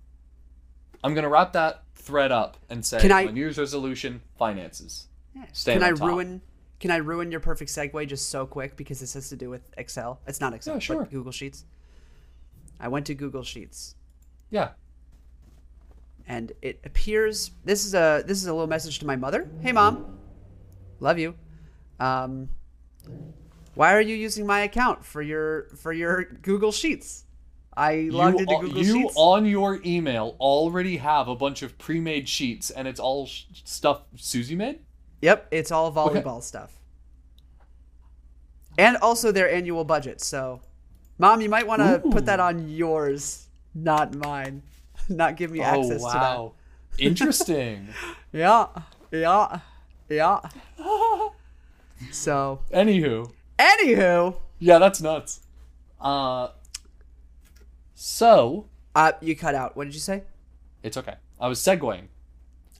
I'm 1.05 1.15
gonna 1.15 1.29
wrap 1.29 1.53
that 1.53 1.83
thread 1.95 2.33
up 2.33 2.57
and 2.71 2.85
say 2.85 2.99
I- 3.11 3.25
my 3.27 3.31
New 3.33 3.41
Year's 3.41 3.59
resolution: 3.59 4.23
finances. 4.39 5.07
Staying 5.53 5.81
Can 5.81 5.89
I 5.89 5.97
top. 5.97 6.09
ruin? 6.09 6.43
Can 6.81 6.91
I 6.91 6.97
ruin 6.97 7.31
your 7.31 7.41
perfect 7.41 7.71
segue 7.71 8.07
just 8.09 8.29
so 8.29 8.45
quick 8.45 8.77
because 8.77 8.99
this 9.01 9.15
has 9.15 9.29
to 9.29 9.37
do 9.37 9.49
with 9.49 9.63
Excel? 9.79 10.21
It's 10.27 10.41
not 10.41 10.53
Excel, 10.53 10.75
Yeah, 10.75 10.81
sure. 10.81 10.99
but 11.01 11.11
Google 11.11 11.31
Sheets. 11.33 11.65
I 12.81 12.89
went 12.89 13.07
to 13.07 13.15
Google 13.15 13.45
Sheets 13.45 13.95
Yeah. 14.51 14.71
And 16.27 16.53
it 16.63 16.81
appears 16.85 17.51
this 17.65 17.85
is 17.85 17.95
a 17.95 18.23
this 18.27 18.39
is 18.39 18.47
a 18.47 18.53
little 18.53 18.69
message 18.69 18.99
to 19.01 19.07
my 19.07 19.17
mother. 19.17 19.49
Hey 19.61 19.73
mom, 19.73 20.19
love 21.01 21.19
you. 21.19 21.35
Um, 22.01 22.49
why 23.75 23.95
are 23.95 24.01
you 24.01 24.15
using 24.15 24.47
my 24.47 24.61
account 24.61 25.05
for 25.05 25.23
your 25.23 25.69
for 25.77 25.93
your 25.93 26.25
Google 26.25 26.73
Sheets? 26.73 27.25
I 27.75 28.09
logged 28.11 28.41
you, 28.41 28.41
into 28.41 28.57
Google 28.61 28.79
you 28.79 28.85
Sheets. 28.85 29.15
You 29.17 29.23
on 29.23 29.47
your 29.47 29.81
email 29.85 30.37
already 30.39 30.99
have 30.99 31.29
a 31.29 31.35
bunch 31.35 31.63
of 31.63 31.79
pre-made 31.79 32.29
sheets, 32.29 32.71
and 32.71 32.87
it's 32.87 33.01
all 33.01 33.27
sh- 33.27 33.45
stuff 33.65 34.03
Susie 34.17 34.57
made. 34.57 34.81
Yep, 35.23 35.49
it's 35.51 35.71
all 35.71 35.93
volleyball 35.93 36.43
stuff. 36.43 36.79
And 38.77 38.97
also 38.99 39.33
their 39.33 39.51
annual 39.51 39.85
budget. 39.85 40.21
So, 40.21 40.61
mom, 41.19 41.41
you 41.41 41.49
might 41.49 41.67
want 41.67 41.81
to 41.81 42.03
put 42.11 42.27
that 42.27 42.41
on 42.41 42.69
yours, 42.69 43.47
not 43.75 44.15
mine. 44.15 44.63
Not 45.09 45.37
give 45.37 45.51
me 45.51 45.61
access 45.61 46.03
oh 46.03 46.09
to 46.09 46.13
that. 46.15 46.37
wow, 46.39 46.53
interesting. 46.99 47.89
Yeah, 48.33 48.67
yeah, 49.11 49.61
yeah. 50.09 50.41
so, 52.11 52.61
Anywho, 52.73 53.31
anywho, 53.59 54.37
yeah, 54.59 54.79
that's 54.79 55.03
nuts. 55.03 55.41
Uh, 56.01 56.49
so 57.95 58.69
uh, 58.95 59.13
you 59.21 59.37
cut 59.37 59.55
out. 59.55 59.77
What 59.77 59.85
did 59.85 59.95
you 59.95 60.01
say? 60.01 60.23
it's 60.83 60.97
okay. 60.97 61.15
I 61.39 61.47
was 61.49 61.61
segueing. 61.61 62.07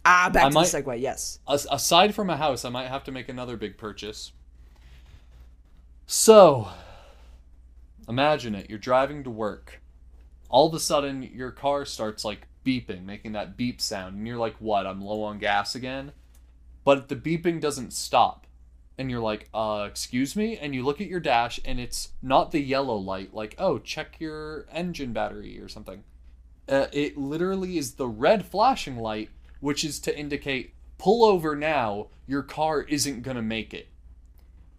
Ah, 0.07 0.31
back 0.33 0.45
I 0.45 0.49
to 0.49 0.55
might- 0.55 0.67
the 0.69 0.83
segue. 0.83 1.01
Yes. 1.01 1.39
Aside 1.47 2.15
from 2.15 2.31
a 2.31 2.37
house, 2.39 2.65
I 2.65 2.71
might 2.71 2.89
have 2.89 3.05
to 3.05 3.13
make 3.13 3.29
another 3.29 3.57
big 3.59 3.77
purchase. 3.77 4.33
So, 6.07 6.69
imagine 8.09 8.55
it. 8.55 8.71
You're 8.71 8.79
driving 8.79 9.23
to 9.25 9.31
work. 9.31 9.82
All 10.53 10.69
of 10.69 10.75
a 10.75 10.79
sudden, 10.79 11.25
your 11.25 11.51
car 11.51 11.85
starts 11.85 12.25
like 12.25 12.47
beeping, 12.65 13.05
making 13.05 13.33
that 13.33 13.57
beep 13.57 13.81
sound, 13.81 14.17
and 14.17 14.27
you're 14.27 14.37
like, 14.37 14.55
"What? 14.61 14.87
I'm 14.87 15.03
low 15.03 15.25
on 15.25 15.39
gas 15.39 15.75
again." 15.75 16.13
But 16.85 17.09
the 17.09 17.17
beeping 17.17 17.61
doesn't 17.61 17.93
stop, 17.93 18.47
and 18.97 19.11
you're 19.11 19.19
like, 19.19 19.49
"Uh, 19.53 19.87
excuse 19.91 20.37
me." 20.37 20.57
And 20.57 20.75
you 20.75 20.85
look 20.85 21.01
at 21.01 21.09
your 21.09 21.19
dash, 21.19 21.59
and 21.65 21.81
it's 21.81 22.11
not 22.23 22.53
the 22.53 22.61
yellow 22.61 22.97
light, 22.97 23.35
like, 23.35 23.57
"Oh, 23.59 23.79
check 23.79 24.21
your 24.21 24.67
engine 24.71 25.13
battery" 25.13 25.59
or 25.59 25.69
something. 25.69 26.05
Uh, 26.69 26.87
it 26.93 27.17
literally 27.17 27.79
is 27.79 27.95
the 27.95 28.07
red 28.07 28.45
flashing 28.45 28.99
light, 28.99 29.31
which 29.61 29.83
is 29.83 29.99
to 30.01 30.17
indicate 30.17 30.75
pull 31.03 31.25
over 31.25 31.57
now, 31.57 32.07
your 32.29 32.45
car 32.45 32.83
isn't 32.83 33.23
gonna 33.23 33.43
make 33.43 33.75
it. 33.75 33.89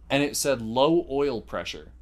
And 0.08 0.22
it 0.22 0.36
said 0.36 0.62
low 0.62 1.06
oil 1.10 1.42
pressure. 1.42 1.92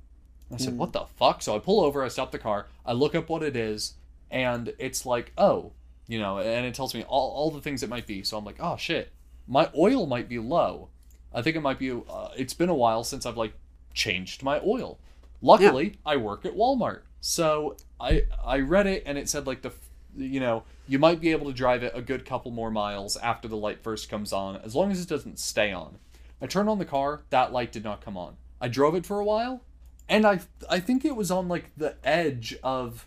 I 0.52 0.56
said, 0.58 0.76
what 0.76 0.92
the 0.92 1.06
fuck? 1.16 1.42
So 1.42 1.56
I 1.56 1.58
pull 1.58 1.80
over, 1.80 2.04
I 2.04 2.08
stop 2.08 2.30
the 2.30 2.38
car, 2.38 2.66
I 2.84 2.92
look 2.92 3.14
up 3.14 3.28
what 3.28 3.42
it 3.42 3.56
is, 3.56 3.94
and 4.30 4.72
it's 4.78 5.06
like, 5.06 5.32
oh, 5.38 5.72
you 6.06 6.18
know, 6.18 6.38
and 6.38 6.66
it 6.66 6.74
tells 6.74 6.94
me 6.94 7.02
all, 7.04 7.30
all 7.30 7.50
the 7.50 7.60
things 7.60 7.82
it 7.82 7.88
might 7.88 8.06
be. 8.06 8.22
So 8.22 8.36
I'm 8.36 8.44
like, 8.44 8.58
oh 8.60 8.76
shit, 8.76 9.12
my 9.46 9.70
oil 9.76 10.06
might 10.06 10.28
be 10.28 10.38
low. 10.38 10.88
I 11.32 11.42
think 11.42 11.56
it 11.56 11.60
might 11.60 11.78
be, 11.78 11.90
uh, 11.90 12.28
it's 12.36 12.54
been 12.54 12.68
a 12.68 12.74
while 12.74 13.04
since 13.04 13.24
I've 13.24 13.36
like 13.36 13.54
changed 13.94 14.42
my 14.42 14.60
oil. 14.60 14.98
Luckily, 15.40 15.96
I 16.06 16.16
work 16.16 16.44
at 16.44 16.54
Walmart. 16.54 17.00
So 17.20 17.76
I 18.00 18.24
I 18.44 18.60
read 18.60 18.86
it 18.86 19.04
and 19.06 19.16
it 19.16 19.28
said 19.28 19.46
like 19.46 19.62
the 19.62 19.72
you 20.16 20.40
know, 20.40 20.64
you 20.86 20.98
might 20.98 21.20
be 21.20 21.30
able 21.30 21.46
to 21.46 21.52
drive 21.52 21.82
it 21.82 21.92
a 21.94 22.02
good 22.02 22.26
couple 22.26 22.50
more 22.50 22.70
miles 22.70 23.16
after 23.16 23.48
the 23.48 23.56
light 23.56 23.82
first 23.82 24.10
comes 24.10 24.32
on 24.32 24.56
as 24.56 24.74
long 24.74 24.90
as 24.92 25.00
it 25.00 25.08
doesn't 25.08 25.38
stay 25.38 25.72
on. 25.72 25.98
I 26.40 26.46
turned 26.46 26.68
on 26.68 26.78
the 26.78 26.84
car, 26.84 27.22
that 27.30 27.52
light 27.52 27.72
did 27.72 27.84
not 27.84 28.04
come 28.04 28.16
on. 28.16 28.36
I 28.60 28.68
drove 28.68 28.94
it 28.94 29.06
for 29.06 29.20
a 29.20 29.24
while 29.24 29.62
and 30.12 30.26
I 30.26 30.40
I 30.70 30.78
think 30.80 31.04
it 31.04 31.16
was 31.16 31.30
on 31.30 31.48
like 31.48 31.70
the 31.76 31.96
edge 32.04 32.56
of 32.62 33.06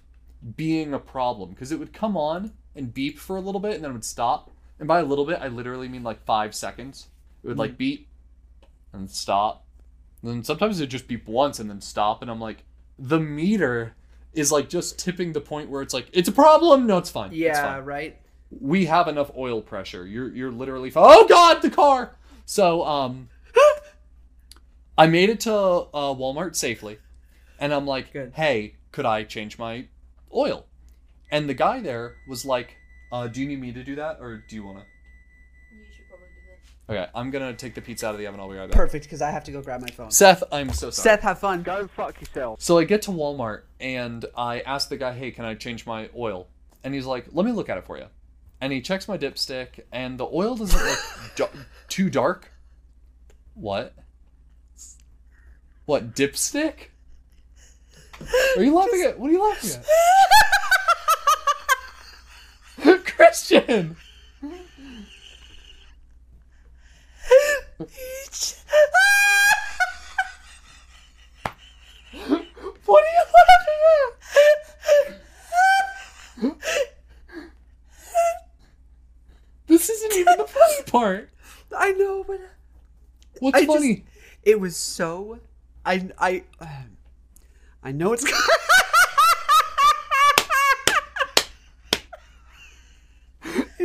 being 0.55 0.93
a 0.93 0.99
problem 0.99 1.51
because 1.51 1.71
it 1.71 1.79
would 1.79 1.93
come 1.93 2.17
on 2.17 2.51
and 2.75 2.93
beep 2.93 3.17
for 3.17 3.35
a 3.37 3.41
little 3.41 3.61
bit 3.61 3.75
and 3.75 3.83
then 3.83 3.91
it 3.91 3.93
would 3.93 4.05
stop. 4.05 4.51
And 4.79 4.87
by 4.87 4.99
a 4.99 5.05
little 5.05 5.25
bit, 5.25 5.39
I 5.41 5.47
literally 5.47 5.87
mean 5.87 6.03
like 6.03 6.23
5 6.25 6.53
seconds. 6.53 7.07
It 7.43 7.47
would 7.47 7.57
like 7.57 7.77
beep 7.77 8.07
and 8.91 9.09
stop 9.09 9.65
and 10.21 10.33
then 10.33 10.43
sometimes 10.43 10.79
it 10.81 10.87
just 10.87 11.07
beep 11.07 11.27
once 11.27 11.59
and 11.59 11.69
then 11.69 11.81
stop, 11.81 12.23
and 12.23 12.31
I'm 12.31 12.41
like, 12.41 12.63
the 12.97 13.19
meter 13.19 13.93
is 14.33 14.51
like 14.51 14.69
just 14.69 14.97
tipping 14.97 15.33
the 15.33 15.41
point 15.41 15.69
where 15.69 15.83
it's 15.83 15.93
like, 15.93 16.07
it's 16.13 16.27
a 16.27 16.31
problem. 16.31 16.87
No, 16.87 16.97
it's 16.97 17.11
fine. 17.11 17.29
Yeah, 17.31 17.49
It's 17.49 17.59
fine. 17.59 17.85
right. 17.85 18.21
We 18.59 18.85
have 18.85 19.07
enough 19.07 19.29
oil 19.37 19.61
pressure. 19.61 20.05
You're 20.07 20.33
you're 20.33 20.51
literally 20.51 20.89
fine. 20.89 21.03
Oh 21.07 21.27
God, 21.27 21.61
the 21.61 21.69
car. 21.69 22.15
So 22.45 22.83
um, 22.85 23.29
I 24.97 25.08
made 25.08 25.29
it 25.29 25.41
to 25.41 25.53
uh, 25.53 26.13
Walmart 26.13 26.55
safely, 26.55 26.99
and 27.60 27.73
I'm 27.73 27.86
like, 27.86 28.13
Good. 28.13 28.34
hey, 28.34 28.75
could 28.91 29.05
I 29.05 29.23
change 29.23 29.58
my 29.58 29.88
oil? 30.34 30.65
And 31.31 31.49
the 31.49 31.53
guy 31.53 31.81
there 31.81 32.15
was 32.27 32.45
like, 32.45 32.77
uh, 33.12 33.27
do 33.27 33.41
you 33.41 33.47
need 33.47 33.60
me 33.60 33.71
to 33.73 33.84
do 33.84 33.95
that, 33.95 34.17
or 34.21 34.43
do 34.47 34.55
you 34.55 34.63
wanna? 34.63 34.86
You 35.73 35.84
should 35.93 36.08
probably 36.08 36.27
do 36.27 36.41
that. 36.88 36.93
Okay, 36.93 37.12
I'm 37.13 37.29
gonna 37.29 37.53
take 37.53 37.75
the 37.75 37.81
pizza 37.81 38.08
out 38.08 38.13
of 38.15 38.19
the 38.19 38.27
oven. 38.27 38.39
I'll 38.39 38.49
be 38.49 38.55
right 38.55 38.69
back. 38.69 38.75
Perfect, 38.75 39.05
because 39.05 39.21
I 39.21 39.31
have 39.31 39.43
to 39.45 39.51
go 39.51 39.62
grab 39.62 39.81
my 39.81 39.88
phone. 39.89 40.12
Seth, 40.12 40.43
I'm 40.51 40.69
so 40.69 40.89
sorry. 40.91 41.03
Seth, 41.17 41.21
have 41.21 41.39
fun. 41.39 41.63
Go 41.63 41.88
fuck 41.88 42.19
yourself. 42.21 42.62
So 42.62 42.77
I 42.77 42.84
get 42.86 43.01
to 43.03 43.12
Walmart 43.12 43.63
and 43.79 44.25
I 44.38 44.62
ask 44.62 44.88
the 44.89 44.97
guy, 44.97 45.12
"Hey, 45.13 45.31
can 45.31 45.43
I 45.45 45.55
change 45.55 45.86
my 45.86 46.10
oil?" 46.15 46.47
And 46.84 46.93
he's 46.93 47.05
like, 47.05 47.25
"Let 47.31 47.45
me 47.45 47.51
look 47.51 47.69
at 47.69 47.77
it 47.77 47.86
for 47.86 47.97
you." 47.97 48.05
And 48.62 48.71
he 48.71 48.81
checks 48.81 49.08
my 49.08 49.17
dipstick, 49.17 49.81
and 49.91 50.17
the 50.17 50.25
oil 50.25 50.55
doesn't 50.55 50.81
look 50.81 50.99
da- 51.36 51.60
too 51.89 52.10
dark. 52.10 52.51
What? 53.55 53.93
What 55.85 56.15
dipstick? 56.15 56.89
Are 58.57 58.63
you 58.63 58.73
laughing 58.73 59.03
at? 59.07 59.19
What 59.19 59.29
are 59.29 59.33
you 59.33 59.43
laughing 59.43 59.71
at? 62.85 63.05
Christian. 63.05 63.95
What 72.85 73.03
are 73.03 73.13
you 73.13 73.23
laughing 73.33 73.81
at? 76.51 76.55
This 79.67 79.89
isn't 79.89 80.13
even 80.13 80.37
the 80.37 80.45
funny 80.45 80.83
part. 80.85 81.29
I 81.75 81.91
know, 81.93 82.23
but 82.23 82.39
What's 83.39 83.57
I 83.57 83.61
just- 83.65 83.73
funny? 83.77 84.05
it 84.43 84.59
was 84.59 84.77
so. 84.77 85.39
I 85.85 86.09
I 86.17 86.43
I 87.83 87.91
know 87.91 88.13
it's. 88.13 88.25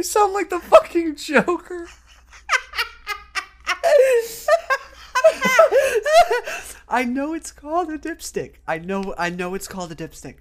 You 0.01 0.05
sound 0.05 0.33
like 0.33 0.49
the 0.49 0.61
fucking 0.61 1.17
Joker. 1.17 1.87
I 6.89 7.05
know 7.05 7.35
it's 7.35 7.53
called 7.53 7.91
a 7.91 7.99
dipstick. 7.99 8.55
I 8.67 8.79
know 8.79 9.15
I 9.19 9.29
know 9.29 9.55
it's 9.55 9.69
called 9.69 9.93
a 9.93 9.95
dipstick. 9.95 10.37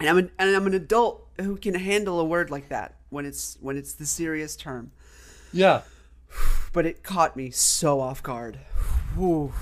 And 0.00 0.08
I'm 0.08 0.16
an, 0.16 0.30
and 0.38 0.56
I'm 0.56 0.66
an 0.66 0.72
adult 0.72 1.28
who 1.38 1.56
can 1.56 1.74
handle 1.74 2.18
a 2.20 2.24
word 2.24 2.50
like 2.50 2.70
that 2.70 2.94
when 3.10 3.26
it's 3.26 3.58
when 3.60 3.76
it's 3.76 3.92
the 3.92 4.06
serious 4.06 4.56
term. 4.56 4.92
Yeah. 5.52 5.82
But 6.72 6.86
it 6.86 7.02
caught 7.02 7.36
me 7.36 7.50
so 7.50 8.00
off 8.00 8.22
guard. 8.22 8.60
Whew. 9.16 9.52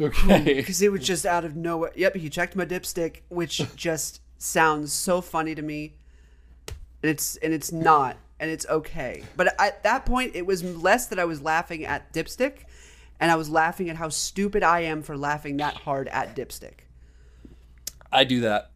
Okay. 0.00 0.38
Hmm, 0.38 0.44
because 0.44 0.82
it 0.82 0.92
was 0.92 1.04
just 1.04 1.24
out 1.24 1.44
of 1.44 1.56
nowhere. 1.56 1.92
Yep, 1.94 2.16
he 2.16 2.28
checked 2.28 2.56
my 2.56 2.66
dipstick, 2.66 3.20
which 3.28 3.62
just 3.76 4.20
sounds 4.38 4.92
so 4.92 5.20
funny 5.20 5.54
to 5.54 5.62
me. 5.62 5.94
And 7.02 7.10
it's 7.10 7.36
and 7.36 7.52
it's 7.52 7.72
not, 7.72 8.16
and 8.40 8.50
it's 8.50 8.66
okay. 8.66 9.22
But 9.36 9.54
at 9.60 9.82
that 9.84 10.04
point, 10.04 10.34
it 10.34 10.46
was 10.46 10.62
less 10.62 11.06
that 11.06 11.18
I 11.18 11.24
was 11.24 11.40
laughing 11.40 11.84
at 11.84 12.12
dipstick, 12.12 12.64
and 13.20 13.30
I 13.30 13.36
was 13.36 13.48
laughing 13.48 13.88
at 13.88 13.96
how 13.96 14.08
stupid 14.08 14.62
I 14.62 14.80
am 14.80 15.02
for 15.02 15.16
laughing 15.16 15.56
that 15.58 15.74
hard 15.74 16.08
at 16.08 16.34
dipstick. 16.34 16.80
I 18.12 18.24
do 18.24 18.40
that. 18.40 18.70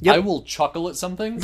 Yep. 0.00 0.14
I 0.14 0.18
will 0.18 0.42
chuckle 0.42 0.88
at 0.88 0.96
something 0.96 1.42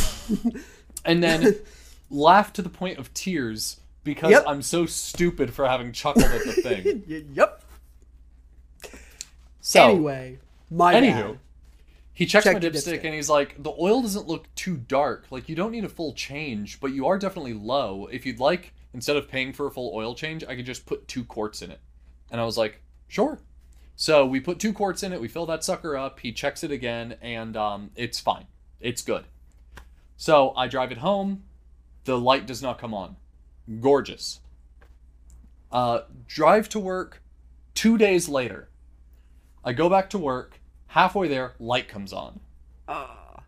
and 1.05 1.23
then 1.23 1.57
laugh 2.11 2.53
to 2.55 2.63
the 2.63 2.69
point 2.69 2.99
of 2.99 3.13
tears 3.15 3.81
because 4.05 4.31
Yep. 4.33 4.45
I'm 4.47 4.63
so 4.63 4.87
stupid 4.87 5.53
for 5.55 5.67
having 5.67 5.93
chuckled 5.93 6.25
at 6.27 6.45
the 6.45 6.53
thing. 7.07 7.27
Yep. 7.35 7.63
So, 9.61 9.89
anyway, 9.91 10.39
my 10.71 10.95
anywho, 10.95 11.33
bad. 11.33 11.39
he 12.13 12.27
checks 12.27 12.45
Check 12.45 12.55
my 12.55 12.61
dipstick 12.61 13.01
dipstick. 13.01 13.05
and 13.05 13.15
he's 13.15 13.31
like, 13.31 13.63
the 13.63 13.73
oil 13.79 14.03
doesn't 14.03 14.27
look 14.27 14.53
too 14.55 14.77
dark. 14.77 15.27
Like, 15.31 15.49
you 15.49 15.55
don't 15.55 15.71
need 15.71 15.85
a 15.85 15.89
full 15.89 16.13
change, 16.15 16.81
but 16.81 16.93
you 16.93 17.07
are 17.07 17.17
definitely 17.19 17.55
low. 17.55 18.09
If 18.11 18.27
you'd 18.27 18.41
like, 18.41 18.73
instead 18.93 19.17
of 19.17 19.29
paying 19.29 19.53
for 19.53 19.67
a 19.67 19.71
full 19.71 19.93
oil 19.95 20.15
change, 20.15 20.43
I 20.45 20.57
could 20.57 20.67
just 20.67 20.85
put 20.85 21.07
two 21.07 21.25
quarts 21.25 21.63
in 21.63 21.71
it. 21.71 21.81
And 22.31 22.41
I 22.41 22.45
was 22.45 22.59
like, 22.59 22.83
sure. 23.07 23.39
So 23.95 24.27
we 24.27 24.41
put 24.41 24.59
two 24.59 24.73
quarts 24.73 25.03
in 25.05 25.13
it, 25.13 25.21
we 25.21 25.29
fill 25.29 25.47
that 25.47 25.63
sucker 25.63 25.97
up, 25.97 26.19
he 26.21 26.33
checks 26.33 26.65
it 26.65 26.73
again, 26.73 27.17
and 27.23 27.57
um, 27.57 27.91
it's 27.95 28.19
fine. 28.19 28.47
It's 28.81 29.03
good. 29.03 29.27
So 30.17 30.53
I 30.57 30.67
drive 30.67 30.91
it 30.91 30.99
home, 30.99 31.45
the 32.05 32.19
light 32.19 32.47
does 32.47 32.63
not 32.63 32.79
come 32.79 32.95
on. 32.95 33.17
Gorgeous. 33.81 34.41
Uh, 35.71 36.03
drive 36.27 36.69
to 36.71 36.79
work 36.79 37.23
two 37.75 37.97
days 37.97 38.29
later. 38.29 38.69
I 39.65 39.73
go 39.73 39.89
back 39.89 40.11
to 40.11 40.19
work, 40.19 40.61
halfway 40.89 41.29
there, 41.29 41.55
light 41.59 41.89
comes 41.89 42.13
on. 42.13 42.41
Ah. 42.89 43.43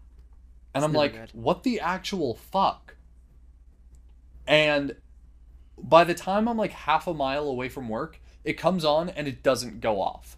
And 0.74 0.84
I'm 0.84 0.92
like, 0.92 1.12
good. 1.12 1.30
what 1.32 1.62
the 1.62 1.80
actual 1.80 2.34
fuck? 2.34 2.96
And 4.46 4.96
by 5.78 6.04
the 6.04 6.14
time 6.14 6.48
I'm 6.48 6.56
like 6.56 6.72
half 6.72 7.06
a 7.06 7.14
mile 7.14 7.46
away 7.48 7.68
from 7.68 7.88
work, 7.88 8.20
it 8.44 8.54
comes 8.54 8.84
on 8.84 9.08
and 9.08 9.26
it 9.26 9.42
doesn't 9.42 9.80
go 9.80 10.00
off. 10.00 10.36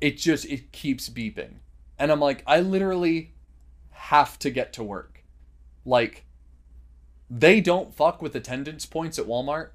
It 0.00 0.16
just 0.16 0.44
it 0.46 0.72
keeps 0.72 1.08
beeping. 1.08 1.54
And 1.98 2.10
I'm 2.10 2.20
like, 2.20 2.42
I 2.46 2.60
literally 2.60 3.32
have 3.90 4.38
to 4.40 4.50
get 4.50 4.72
to 4.74 4.82
work. 4.82 5.22
Like, 5.84 6.24
they 7.30 7.60
don't 7.60 7.94
fuck 7.94 8.20
with 8.22 8.34
attendance 8.36 8.86
points 8.86 9.18
at 9.18 9.26
Walmart. 9.26 9.70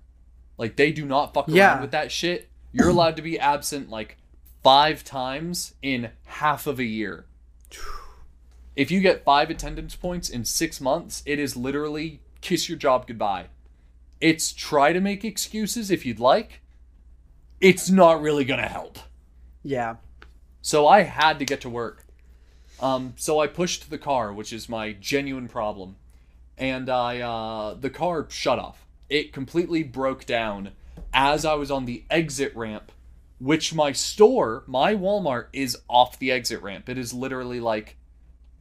Like, 0.57 0.75
they 0.75 0.91
do 0.91 1.05
not 1.05 1.33
fuck 1.33 1.45
Yeah. 1.47 1.73
around 1.73 1.81
with 1.81 1.91
that 1.91 2.11
shit. 2.11 2.49
You're 2.71 2.89
allowed 2.89 3.15
to 3.15 3.21
be 3.21 3.39
absent 3.39 3.89
like 3.89 4.17
five 4.63 5.03
times 5.03 5.73
in 5.81 6.11
half 6.25 6.67
of 6.67 6.79
a 6.79 6.83
year. 6.83 7.25
If 8.75 8.91
you 8.91 8.99
get 9.01 9.23
five 9.23 9.49
attendance 9.49 9.95
points 9.95 10.29
in 10.29 10.45
six 10.45 10.79
months, 10.79 11.23
it 11.25 11.39
is 11.39 11.57
literally 11.57 12.21
kiss 12.41 12.69
your 12.69 12.77
job 12.77 13.07
goodbye. 13.07 13.47
It's 14.21 14.53
try 14.53 14.93
to 14.93 15.01
make 15.01 15.25
excuses 15.25 15.91
if 15.91 16.05
you'd 16.05 16.19
like. 16.19 16.61
It's 17.59 17.89
not 17.89 18.21
really 18.21 18.45
gonna 18.45 18.67
help. 18.67 18.99
Yeah. 19.63 19.95
So 20.61 20.87
I 20.87 21.01
had 21.03 21.39
to 21.39 21.45
get 21.45 21.61
to 21.61 21.69
work. 21.69 22.05
Um, 22.81 23.13
so 23.17 23.39
I 23.39 23.47
pushed 23.47 23.89
the 23.89 23.97
car, 23.97 24.31
which 24.33 24.53
is 24.53 24.69
my 24.69 24.93
genuine 24.93 25.47
problem, 25.49 25.97
and 26.59 26.89
I 26.89 27.21
uh, 27.21 27.73
the 27.73 27.89
car 27.89 28.27
shut 28.29 28.59
off. 28.59 28.85
It 29.09 29.33
completely 29.33 29.81
broke 29.81 30.25
down 30.25 30.71
as 31.13 31.45
I 31.45 31.55
was 31.55 31.71
on 31.71 31.85
the 31.85 32.03
exit 32.09 32.55
ramp, 32.55 32.91
which 33.39 33.73
my 33.73 33.91
store, 33.91 34.63
my 34.67 34.93
Walmart, 34.93 35.47
is 35.53 35.77
off 35.87 36.19
the 36.19 36.31
exit 36.31 36.61
ramp. 36.61 36.89
It 36.89 36.97
is 36.97 37.13
literally 37.13 37.59
like 37.59 37.97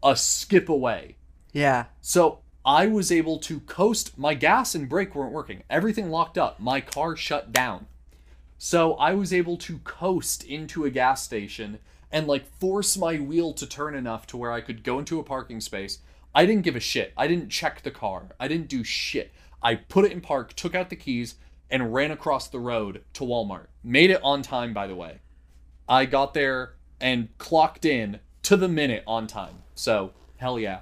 a 0.02 0.16
skip 0.16 0.68
away. 0.68 1.16
Yeah. 1.52 1.86
So 2.00 2.40
I 2.64 2.86
was 2.86 3.10
able 3.10 3.38
to 3.40 3.60
coast. 3.60 4.16
My 4.16 4.34
gas 4.34 4.74
and 4.74 4.88
brake 4.88 5.14
weren't 5.14 5.32
working. 5.32 5.64
Everything 5.68 6.10
locked 6.10 6.38
up. 6.38 6.60
My 6.60 6.80
car 6.80 7.16
shut 7.16 7.52
down. 7.52 7.86
So 8.56 8.94
I 8.94 9.14
was 9.14 9.32
able 9.32 9.56
to 9.58 9.78
coast 9.78 10.44
into 10.44 10.84
a 10.84 10.90
gas 10.90 11.22
station 11.22 11.78
and 12.10 12.26
like 12.26 12.46
force 12.58 12.96
my 12.96 13.16
wheel 13.16 13.52
to 13.52 13.66
turn 13.66 13.94
enough 13.94 14.26
to 14.28 14.36
where 14.36 14.52
I 14.52 14.60
could 14.60 14.82
go 14.82 14.98
into 14.98 15.20
a 15.20 15.24
parking 15.24 15.60
space. 15.60 15.98
I 16.34 16.46
didn't 16.46 16.62
give 16.62 16.76
a 16.76 16.80
shit. 16.80 17.12
I 17.16 17.26
didn't 17.26 17.50
check 17.50 17.82
the 17.82 17.90
car. 17.90 18.28
I 18.38 18.48
didn't 18.48 18.68
do 18.68 18.84
shit. 18.84 19.32
I 19.62 19.74
put 19.74 20.04
it 20.04 20.12
in 20.12 20.20
park, 20.20 20.54
took 20.54 20.74
out 20.74 20.90
the 20.90 20.96
keys, 20.96 21.36
and 21.70 21.92
ran 21.92 22.10
across 22.10 22.48
the 22.48 22.60
road 22.60 23.02
to 23.14 23.24
Walmart. 23.24 23.66
Made 23.82 24.10
it 24.10 24.22
on 24.22 24.42
time, 24.42 24.72
by 24.72 24.86
the 24.86 24.94
way. 24.94 25.20
I 25.88 26.04
got 26.04 26.34
there 26.34 26.74
and 27.00 27.36
clocked 27.38 27.84
in 27.84 28.20
to 28.42 28.56
the 28.56 28.68
minute 28.68 29.02
on 29.06 29.26
time. 29.26 29.62
So, 29.74 30.12
hell 30.36 30.58
yeah. 30.58 30.80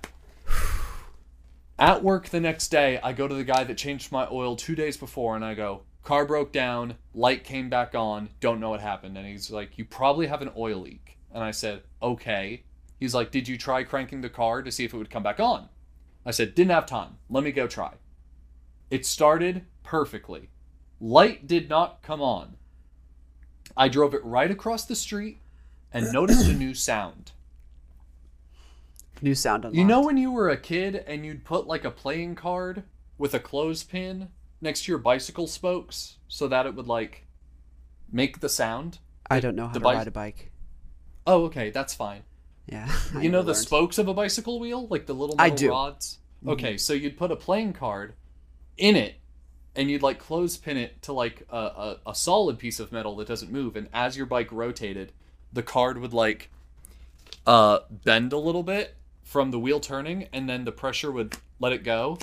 At 1.79 2.03
work 2.03 2.29
the 2.29 2.41
next 2.41 2.69
day, 2.69 2.99
I 3.03 3.13
go 3.13 3.29
to 3.29 3.35
the 3.35 3.45
guy 3.45 3.65
that 3.65 3.77
changed 3.77 4.11
my 4.11 4.27
oil 4.31 4.57
two 4.57 4.75
days 4.75 4.97
before 4.97 5.37
and 5.37 5.45
I 5.45 5.55
go, 5.55 5.83
car 6.03 6.25
broke 6.25 6.53
down, 6.53 6.97
light 7.15 7.45
came 7.45 7.69
back 7.69 7.95
on, 7.95 8.31
don't 8.41 8.61
know 8.61 8.71
what 8.71 8.81
happened. 8.81 9.19
And 9.19 9.27
he's 9.27 9.51
like, 9.51 9.77
you 9.77 9.85
probably 9.85 10.27
have 10.27 10.43
an 10.43 10.53
oil 10.57 10.81
leak. 10.81 11.19
And 11.33 11.45
I 11.45 11.51
said, 11.51 11.83
okay. 12.03 12.63
He's 12.99 13.15
like, 13.15 13.31
did 13.31 13.47
you 13.49 13.59
try 13.59 13.83
cranking 13.85 14.21
the 14.23 14.31
car 14.31 14.63
to 14.63 14.73
see 14.73 14.85
if 14.85 14.95
it 14.95 14.97
would 14.97 15.11
come 15.11 15.23
back 15.23 15.39
on? 15.41 15.69
I 16.25 16.31
said, 16.31 16.55
didn't 16.55 16.71
have 16.73 16.87
time. 16.87 17.19
Let 17.29 17.45
me 17.45 17.53
go 17.53 17.67
try. 17.67 17.95
It 18.91 19.05
started 19.05 19.65
perfectly. 19.83 20.51
Light 21.01 21.47
did 21.47 21.69
not 21.69 22.03
come 22.03 22.23
on. 22.23 22.57
I 23.77 23.89
drove 23.89 24.15
it 24.15 24.25
right 24.25 24.51
across 24.51 24.85
the 24.85 24.95
street 24.97 25.39
and 25.93 26.13
noticed 26.13 26.49
a 26.49 26.53
new 26.53 26.73
sound. 26.89 27.33
New 29.23 29.35
sound 29.35 29.65
unlocked. 29.65 29.77
You 29.77 29.85
know 29.85 30.03
when 30.03 30.17
you 30.17 30.31
were 30.31 30.49
a 30.51 30.57
kid 30.57 30.97
and 31.07 31.25
you'd 31.25 31.45
put 31.45 31.67
like 31.67 31.85
a 31.85 31.91
playing 31.91 32.35
card 32.35 32.83
with 33.19 33.35
a 33.35 33.41
clothespin 33.41 34.29
next 34.61 34.85
to 34.85 34.93
your 34.93 34.99
bicycle 34.99 35.47
spokes 35.47 36.17
so 36.29 36.49
that 36.49 36.67
it 36.67 36.75
would 36.75 36.87
like 36.87 37.27
make 38.11 38.41
the 38.41 38.49
sound? 38.49 38.99
I 39.31 39.41
don't 39.41 39.57
know 39.57 39.67
how 39.67 39.73
to 39.75 39.81
bike- 39.81 39.97
ride 39.97 40.09
a 40.09 40.11
bike. 40.11 40.53
Oh, 41.27 41.45
okay, 41.45 41.71
that's 41.71 41.95
fine. 41.95 42.23
Yeah. 42.67 42.91
I 43.15 43.23
you 43.23 43.29
know 43.29 43.43
the 43.43 43.53
learned. 43.53 43.59
spokes 43.59 43.99
of 43.99 44.09
a 44.09 44.15
bicycle 44.15 44.59
wheel, 44.61 44.87
like 44.89 45.07
the 45.07 45.15
little 45.15 45.37
I 45.39 45.51
metal 45.51 45.57
do. 45.57 45.65
Mm-hmm. 45.67 45.73
rods. 45.73 46.19
Okay, 46.49 46.77
so 46.77 46.93
you'd 46.93 47.17
put 47.17 47.33
a 47.33 47.37
playing 47.37 47.73
card 47.73 48.15
in 48.77 48.95
it, 48.95 49.17
and 49.75 49.91
you'd 49.91 50.03
like 50.03 50.19
clothespin 50.19 50.77
it 50.77 51.03
to 51.03 51.13
like 51.13 51.45
a, 51.51 51.57
a, 51.57 52.01
a 52.09 52.15
solid 52.15 52.59
piece 52.59 52.79
of 52.79 52.93
metal 52.93 53.17
that 53.17 53.27
doesn't 53.27 53.51
move. 53.51 53.75
And 53.75 53.89
as 53.93 54.17
your 54.17 54.27
bike 54.27 54.53
rotated, 54.53 55.13
the 55.53 55.63
card 55.63 55.99
would 55.99 56.13
like 56.13 56.51
uh, 57.47 57.81
bend 57.91 58.33
a 58.33 58.39
little 58.39 58.63
bit 58.63 58.95
from 59.23 59.51
the 59.51 59.59
wheel 59.59 59.81
turning, 59.81 60.29
and 60.33 60.49
then 60.49 60.65
the 60.65 60.73
pressure 60.73 61.11
would 61.11 61.37
let 61.59 61.73
it 61.73 61.83
go. 61.83 62.19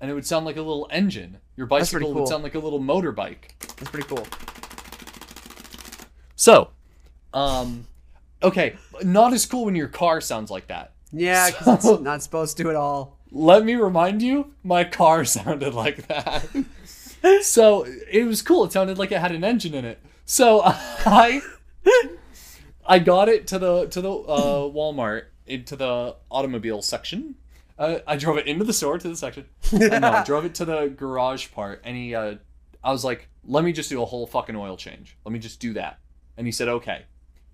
And 0.00 0.10
it 0.10 0.14
would 0.14 0.26
sound 0.26 0.44
like 0.44 0.56
a 0.56 0.62
little 0.62 0.86
engine. 0.90 1.38
Your 1.56 1.66
bicycle 1.66 2.12
would 2.12 2.28
sound 2.28 2.42
like 2.42 2.54
a 2.54 2.58
little 2.58 2.80
motorbike. 2.80 3.52
That's 3.60 3.90
pretty 3.90 4.06
cool. 4.06 4.26
So, 6.44 6.68
um, 7.32 7.86
okay, 8.42 8.76
not 9.02 9.32
as 9.32 9.46
cool 9.46 9.64
when 9.64 9.74
your 9.74 9.88
car 9.88 10.20
sounds 10.20 10.50
like 10.50 10.66
that. 10.66 10.92
Yeah, 11.10 11.48
because 11.50 11.82
So- 11.82 11.94
it's 11.94 12.02
not 12.02 12.22
supposed 12.22 12.58
to 12.58 12.68
at 12.68 12.76
all. 12.76 13.16
Let 13.32 13.64
me 13.64 13.76
remind 13.76 14.20
you, 14.20 14.52
my 14.62 14.84
car 14.84 15.24
sounded 15.36 15.72
like 15.72 16.06
that. 16.08 16.46
so 17.40 17.86
it 18.10 18.24
was 18.24 18.42
cool. 18.42 18.64
It 18.64 18.72
sounded 18.72 18.98
like 18.98 19.10
it 19.10 19.20
had 19.20 19.32
an 19.32 19.42
engine 19.42 19.72
in 19.72 19.86
it. 19.86 20.00
So 20.26 20.60
I, 20.64 21.40
I 22.86 22.98
got 22.98 23.30
it 23.30 23.46
to 23.46 23.58
the 23.58 23.86
to 23.86 24.02
the 24.02 24.12
uh, 24.12 24.68
Walmart 24.68 25.22
into 25.46 25.76
the 25.76 26.16
automobile 26.30 26.82
section. 26.82 27.36
Uh, 27.78 28.00
I 28.06 28.16
drove 28.18 28.36
it 28.36 28.46
into 28.46 28.66
the 28.66 28.74
store 28.74 28.98
to 28.98 29.08
the 29.08 29.16
section. 29.16 29.46
No, 29.72 30.10
I 30.10 30.24
drove 30.24 30.44
it 30.44 30.54
to 30.56 30.66
the 30.66 30.88
garage 30.88 31.52
part, 31.52 31.80
and 31.84 31.96
he, 31.96 32.14
uh, 32.14 32.34
I 32.84 32.92
was 32.92 33.02
like, 33.02 33.28
"Let 33.46 33.64
me 33.64 33.72
just 33.72 33.88
do 33.88 34.02
a 34.02 34.04
whole 34.04 34.26
fucking 34.26 34.54
oil 34.54 34.76
change. 34.76 35.16
Let 35.24 35.32
me 35.32 35.38
just 35.38 35.58
do 35.58 35.72
that." 35.72 35.98
And 36.36 36.46
he 36.46 36.52
said, 36.52 36.68
"Okay." 36.68 37.04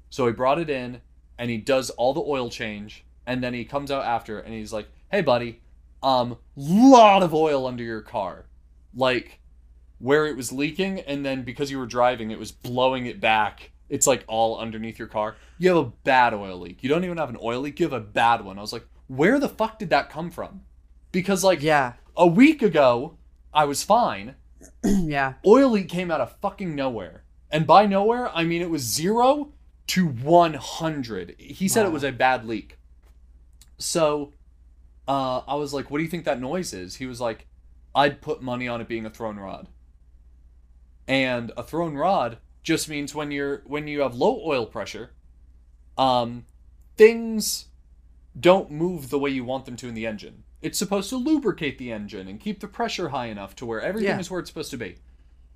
So 0.08 0.26
he 0.26 0.32
brought 0.32 0.58
it 0.58 0.70
in, 0.70 1.00
and 1.38 1.50
he 1.50 1.58
does 1.58 1.90
all 1.90 2.12
the 2.14 2.20
oil 2.22 2.50
change, 2.50 3.04
and 3.26 3.42
then 3.42 3.54
he 3.54 3.64
comes 3.64 3.90
out 3.90 4.04
after, 4.04 4.38
and 4.40 4.54
he's 4.54 4.72
like, 4.72 4.88
"Hey, 5.10 5.20
buddy, 5.22 5.60
um, 6.02 6.36
lot 6.56 7.22
of 7.22 7.34
oil 7.34 7.66
under 7.66 7.84
your 7.84 8.00
car, 8.00 8.46
like 8.94 9.40
where 9.98 10.26
it 10.26 10.36
was 10.36 10.50
leaking, 10.50 11.00
and 11.00 11.24
then 11.24 11.42
because 11.42 11.70
you 11.70 11.78
were 11.78 11.86
driving, 11.86 12.30
it 12.30 12.38
was 12.38 12.50
blowing 12.52 13.06
it 13.06 13.20
back. 13.20 13.70
It's 13.90 14.06
like 14.06 14.24
all 14.26 14.58
underneath 14.58 14.98
your 14.98 15.08
car. 15.08 15.36
You 15.58 15.68
have 15.68 15.86
a 15.86 15.92
bad 16.04 16.32
oil 16.32 16.58
leak. 16.58 16.82
You 16.82 16.88
don't 16.88 17.04
even 17.04 17.18
have 17.18 17.28
an 17.28 17.38
oil 17.42 17.60
leak. 17.60 17.78
You 17.80 17.86
have 17.86 17.92
a 17.92 18.00
bad 18.00 18.44
one." 18.44 18.58
I 18.58 18.62
was 18.62 18.72
like, 18.72 18.86
"Where 19.08 19.38
the 19.38 19.48
fuck 19.48 19.78
did 19.78 19.90
that 19.90 20.10
come 20.10 20.30
from?" 20.30 20.62
Because 21.12 21.44
like 21.44 21.62
Yeah. 21.62 21.94
a 22.16 22.26
week 22.26 22.62
ago, 22.62 23.16
I 23.52 23.64
was 23.64 23.82
fine. 23.82 24.36
yeah. 24.84 25.34
Oil 25.46 25.70
leak 25.70 25.88
came 25.88 26.10
out 26.10 26.20
of 26.20 26.36
fucking 26.40 26.74
nowhere. 26.74 27.24
And 27.50 27.66
by 27.66 27.86
nowhere, 27.86 28.30
I 28.36 28.44
mean 28.44 28.62
it 28.62 28.70
was 28.70 28.82
zero 28.82 29.52
to 29.88 30.06
100. 30.06 31.34
He 31.38 31.66
said 31.68 31.84
it 31.84 31.92
was 31.92 32.04
a 32.04 32.12
bad 32.12 32.44
leak. 32.46 32.78
So 33.78 34.32
uh, 35.08 35.38
I 35.48 35.54
was 35.56 35.74
like, 35.74 35.90
what 35.90 35.98
do 35.98 36.04
you 36.04 36.10
think 36.10 36.24
that 36.24 36.40
noise 36.40 36.72
is? 36.72 36.96
He 36.96 37.06
was 37.06 37.20
like, 37.20 37.46
I'd 37.94 38.20
put 38.20 38.40
money 38.42 38.68
on 38.68 38.80
it 38.80 38.86
being 38.88 39.04
a 39.04 39.10
thrown 39.10 39.36
rod. 39.38 39.68
And 41.08 41.50
a 41.56 41.62
thrown 41.62 41.96
rod 41.96 42.38
just 42.62 42.88
means 42.88 43.14
when 43.14 43.30
you're 43.32 43.62
when 43.66 43.88
you 43.88 44.00
have 44.02 44.14
low 44.14 44.40
oil 44.46 44.66
pressure, 44.66 45.10
um, 45.98 46.44
things 46.96 47.66
don't 48.38 48.70
move 48.70 49.10
the 49.10 49.18
way 49.18 49.30
you 49.30 49.44
want 49.44 49.64
them 49.64 49.74
to 49.76 49.88
in 49.88 49.94
the 49.94 50.06
engine. 50.06 50.44
It's 50.62 50.78
supposed 50.78 51.08
to 51.10 51.16
lubricate 51.16 51.78
the 51.78 51.90
engine 51.90 52.28
and 52.28 52.38
keep 52.38 52.60
the 52.60 52.68
pressure 52.68 53.08
high 53.08 53.26
enough 53.26 53.56
to 53.56 53.66
where 53.66 53.80
everything 53.80 54.10
Yeah. 54.10 54.20
is 54.20 54.30
where 54.30 54.38
it's 54.38 54.50
supposed 54.50 54.70
to 54.70 54.76
be. 54.76 54.96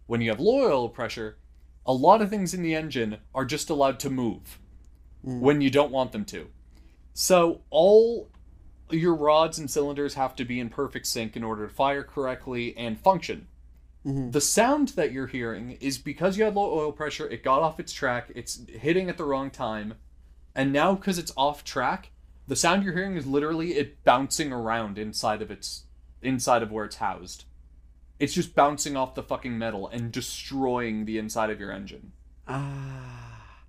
When 0.07 0.21
you 0.21 0.31
have 0.31 0.41
low 0.41 0.65
oil 0.65 0.89
pressure, 0.89 1.37
a 1.87 1.92
lot 1.92 2.23
of 2.23 2.31
things 2.31 2.55
in 2.55 2.62
the 2.62 2.75
engine 2.75 3.18
are 3.35 3.44
just 3.44 3.70
allowed 3.70 4.01
to 4.01 4.11
move 4.11 4.59
hmm. 5.25 5.40
when 5.40 5.61
you 5.61 5.70
don't 5.70 5.92
want 5.92 6.12
them 6.12 6.25
to. 6.27 6.49
So 7.12 7.62
all 7.70 8.31
your 8.90 9.14
rods 9.14 9.59
and 9.59 9.70
cylinders 9.70 10.14
have 10.14 10.37
to 10.37 10.44
be 10.44 10.61
in 10.61 10.68
perfect 10.68 11.07
sync 11.07 11.37
in 11.37 11.44
order 11.44 11.66
to 11.66 11.73
fire 11.73 12.03
correctly 12.03 12.77
and 12.77 12.99
function. 12.99 13.47
Mm-hmm. 14.07 14.31
The 14.31 14.40
sound 14.40 14.88
that 14.88 15.12
you're 15.12 15.27
hearing 15.27 15.73
is 15.81 15.97
because 15.97 16.37
you 16.37 16.44
had 16.44 16.55
low 16.55 16.79
oil 16.79 16.92
pressure, 16.92 17.27
it 17.27 17.42
got 17.42 17.62
off 17.62 17.81
its 17.81 17.92
track, 17.92 18.31
it's 18.35 18.61
hitting 18.68 19.09
at 19.09 19.16
the 19.16 19.25
wrong 19.25 19.51
time, 19.51 19.94
and 20.55 20.73
now 20.73 20.94
because 20.94 21.18
it's 21.18 21.33
off 21.37 21.64
track, 21.64 22.11
the 22.47 22.57
sound 22.57 22.85
you're 22.85 22.92
hearing 22.92 23.16
is 23.16 23.27
literally 23.27 23.73
it 23.73 24.05
bouncing 24.05 24.53
around 24.53 24.99
inside 24.99 25.40
of 25.40 25.51
its 25.51 25.85
inside 26.20 26.62
of 26.62 26.70
where 26.70 26.85
it's 26.85 26.97
housed. 26.97 27.44
It's 28.18 28.35
just 28.35 28.55
bouncing 28.55 28.96
off 28.96 29.14
the 29.14 29.22
fucking 29.22 29.59
metal 29.59 29.88
and 29.88 30.12
destroying 30.12 31.05
the 31.05 31.18
inside 31.18 31.50
of 31.50 31.61
your 31.61 31.72
engine. 31.72 32.12
Ah. 32.46 33.24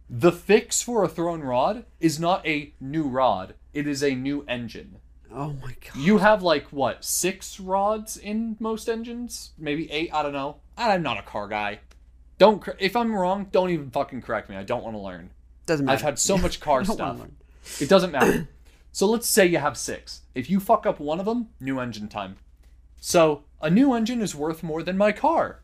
The 0.10 0.32
fix 0.32 0.82
for 0.82 1.04
a 1.04 1.08
thrown 1.08 1.42
rod 1.42 1.86
is 2.00 2.20
not 2.20 2.46
a 2.46 2.74
new 2.80 3.08
rod, 3.08 3.56
it 3.74 3.88
is 3.88 4.04
a 4.04 4.14
new 4.14 4.46
engine. 4.48 4.98
oh 5.34 5.54
my 5.62 5.76
god. 5.82 5.96
You 5.96 6.20
have 6.20 6.44
like 6.44 6.68
what, 6.68 7.04
six 7.04 7.60
rods 7.60 8.16
in 8.18 8.56
most 8.60 8.88
engines? 8.88 9.52
Maybe 9.58 9.92
eight, 9.92 10.12
I 10.14 10.22
don't 10.22 10.34
know. 10.34 10.58
I'm 10.78 11.02
not 11.02 11.18
a 11.18 11.24
car 11.24 11.48
guy. 11.48 11.80
Don't 12.38 12.62
cor- 12.62 12.78
if 12.80 12.96
I'm 12.96 13.16
wrong, 13.16 13.48
don't 13.52 13.72
even 13.72 13.90
fucking 13.90 14.22
correct 14.22 14.50
me. 14.50 14.58
I 14.58 14.64
don't 14.64 14.84
want 14.84 14.96
to 14.96 15.02
learn. 15.02 15.32
Doesn't 15.66 15.86
matter. 15.86 15.96
I've 15.96 16.02
had 16.04 16.20
so 16.20 16.38
much 16.38 16.60
car 16.60 16.80
I 16.82 16.84
don't 16.84 17.00
wanna 17.00 17.18
stuff. 17.64 17.82
It 17.82 17.90
doesn't 17.90 18.12
matter. 18.12 18.48
so 18.92 19.08
let's 19.08 19.28
say 19.28 19.48
you 19.48 19.58
have 19.58 19.78
six. 19.78 20.22
If 20.36 20.50
you 20.50 20.60
fuck 20.60 20.86
up 20.86 21.00
one 21.00 21.20
of 21.20 21.26
them, 21.26 21.50
new 21.60 21.80
engine 21.80 22.10
time. 22.10 22.36
So 23.08 23.44
a 23.62 23.70
new 23.70 23.94
engine 23.94 24.20
is 24.20 24.34
worth 24.34 24.64
more 24.64 24.82
than 24.82 24.98
my 24.98 25.12
car. 25.12 25.62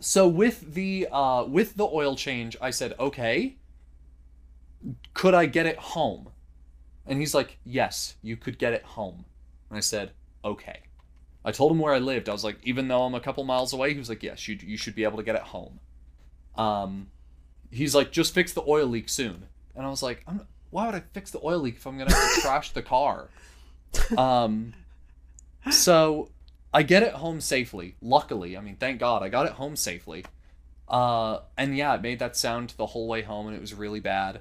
so 0.00 0.26
with 0.26 0.74
the 0.74 1.06
uh 1.12 1.44
with 1.44 1.76
the 1.76 1.86
oil 1.86 2.16
change, 2.16 2.56
I 2.60 2.70
said, 2.70 2.92
"Okay, 2.98 3.58
could 5.14 5.32
I 5.32 5.46
get 5.46 5.66
it 5.66 5.78
home?" 5.78 6.30
And 7.06 7.20
he's 7.20 7.34
like, 7.34 7.58
"Yes, 7.62 8.16
you 8.20 8.36
could 8.36 8.58
get 8.58 8.72
it 8.72 8.82
home." 8.82 9.26
And 9.70 9.76
I 9.76 9.80
said, 9.80 10.10
"Okay." 10.44 10.80
I 11.44 11.52
told 11.52 11.70
him 11.70 11.78
where 11.78 11.94
I 11.94 12.00
lived. 12.00 12.28
I 12.28 12.32
was 12.32 12.42
like, 12.42 12.58
even 12.64 12.88
though 12.88 13.04
I'm 13.04 13.14
a 13.14 13.20
couple 13.20 13.44
miles 13.44 13.72
away, 13.72 13.92
he 13.92 13.98
was 14.00 14.08
like, 14.08 14.24
"Yes, 14.24 14.48
you 14.48 14.58
you 14.60 14.76
should 14.76 14.96
be 14.96 15.04
able 15.04 15.18
to 15.18 15.22
get 15.22 15.36
it 15.36 15.42
home." 15.54 15.78
Um, 16.56 17.12
he's 17.70 17.94
like, 17.94 18.10
"Just 18.10 18.34
fix 18.34 18.52
the 18.52 18.64
oil 18.66 18.88
leak 18.88 19.08
soon." 19.08 19.46
And 19.76 19.86
I 19.86 19.88
was 19.88 20.02
like, 20.02 20.24
I'm, 20.26 20.48
"Why 20.70 20.86
would 20.86 20.96
I 20.96 21.04
fix 21.12 21.30
the 21.30 21.40
oil 21.44 21.60
leak 21.60 21.76
if 21.76 21.86
I'm 21.86 21.96
gonna 21.96 22.12
have 22.12 22.34
to 22.34 22.40
trash 22.40 22.72
the 22.72 22.82
car?" 22.82 23.28
Um, 24.18 24.74
so 25.70 26.30
I 26.72 26.82
get 26.82 27.02
it 27.02 27.14
home 27.14 27.40
safely. 27.40 27.96
Luckily, 28.00 28.56
I 28.56 28.60
mean, 28.60 28.76
thank 28.76 29.00
God, 29.00 29.22
I 29.22 29.28
got 29.28 29.46
it 29.46 29.52
home 29.52 29.76
safely. 29.76 30.24
Uh, 30.88 31.40
and 31.56 31.76
yeah, 31.76 31.94
it 31.94 32.02
made 32.02 32.18
that 32.18 32.36
sound 32.36 32.74
the 32.76 32.86
whole 32.86 33.08
way 33.08 33.22
home, 33.22 33.46
and 33.46 33.56
it 33.56 33.60
was 33.60 33.74
really 33.74 34.00
bad. 34.00 34.40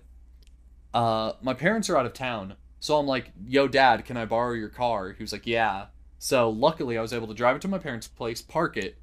Uh, 0.93 1.33
my 1.41 1.53
parents 1.53 1.89
are 1.89 1.97
out 1.97 2.05
of 2.05 2.13
town, 2.13 2.55
so 2.79 2.97
I'm 2.97 3.05
like, 3.05 3.31
"Yo, 3.45 3.67
Dad, 3.67 4.05
can 4.05 4.17
I 4.17 4.25
borrow 4.25 4.53
your 4.53 4.69
car?" 4.69 5.11
He 5.11 5.23
was 5.23 5.31
like, 5.33 5.45
"Yeah." 5.45 5.87
So 6.19 6.49
luckily, 6.49 6.97
I 6.97 7.01
was 7.01 7.13
able 7.13 7.27
to 7.27 7.33
drive 7.33 7.57
it 7.57 7.61
to 7.63 7.67
my 7.67 7.77
parents' 7.77 8.07
place, 8.07 8.41
park 8.41 8.77
it, 8.77 8.97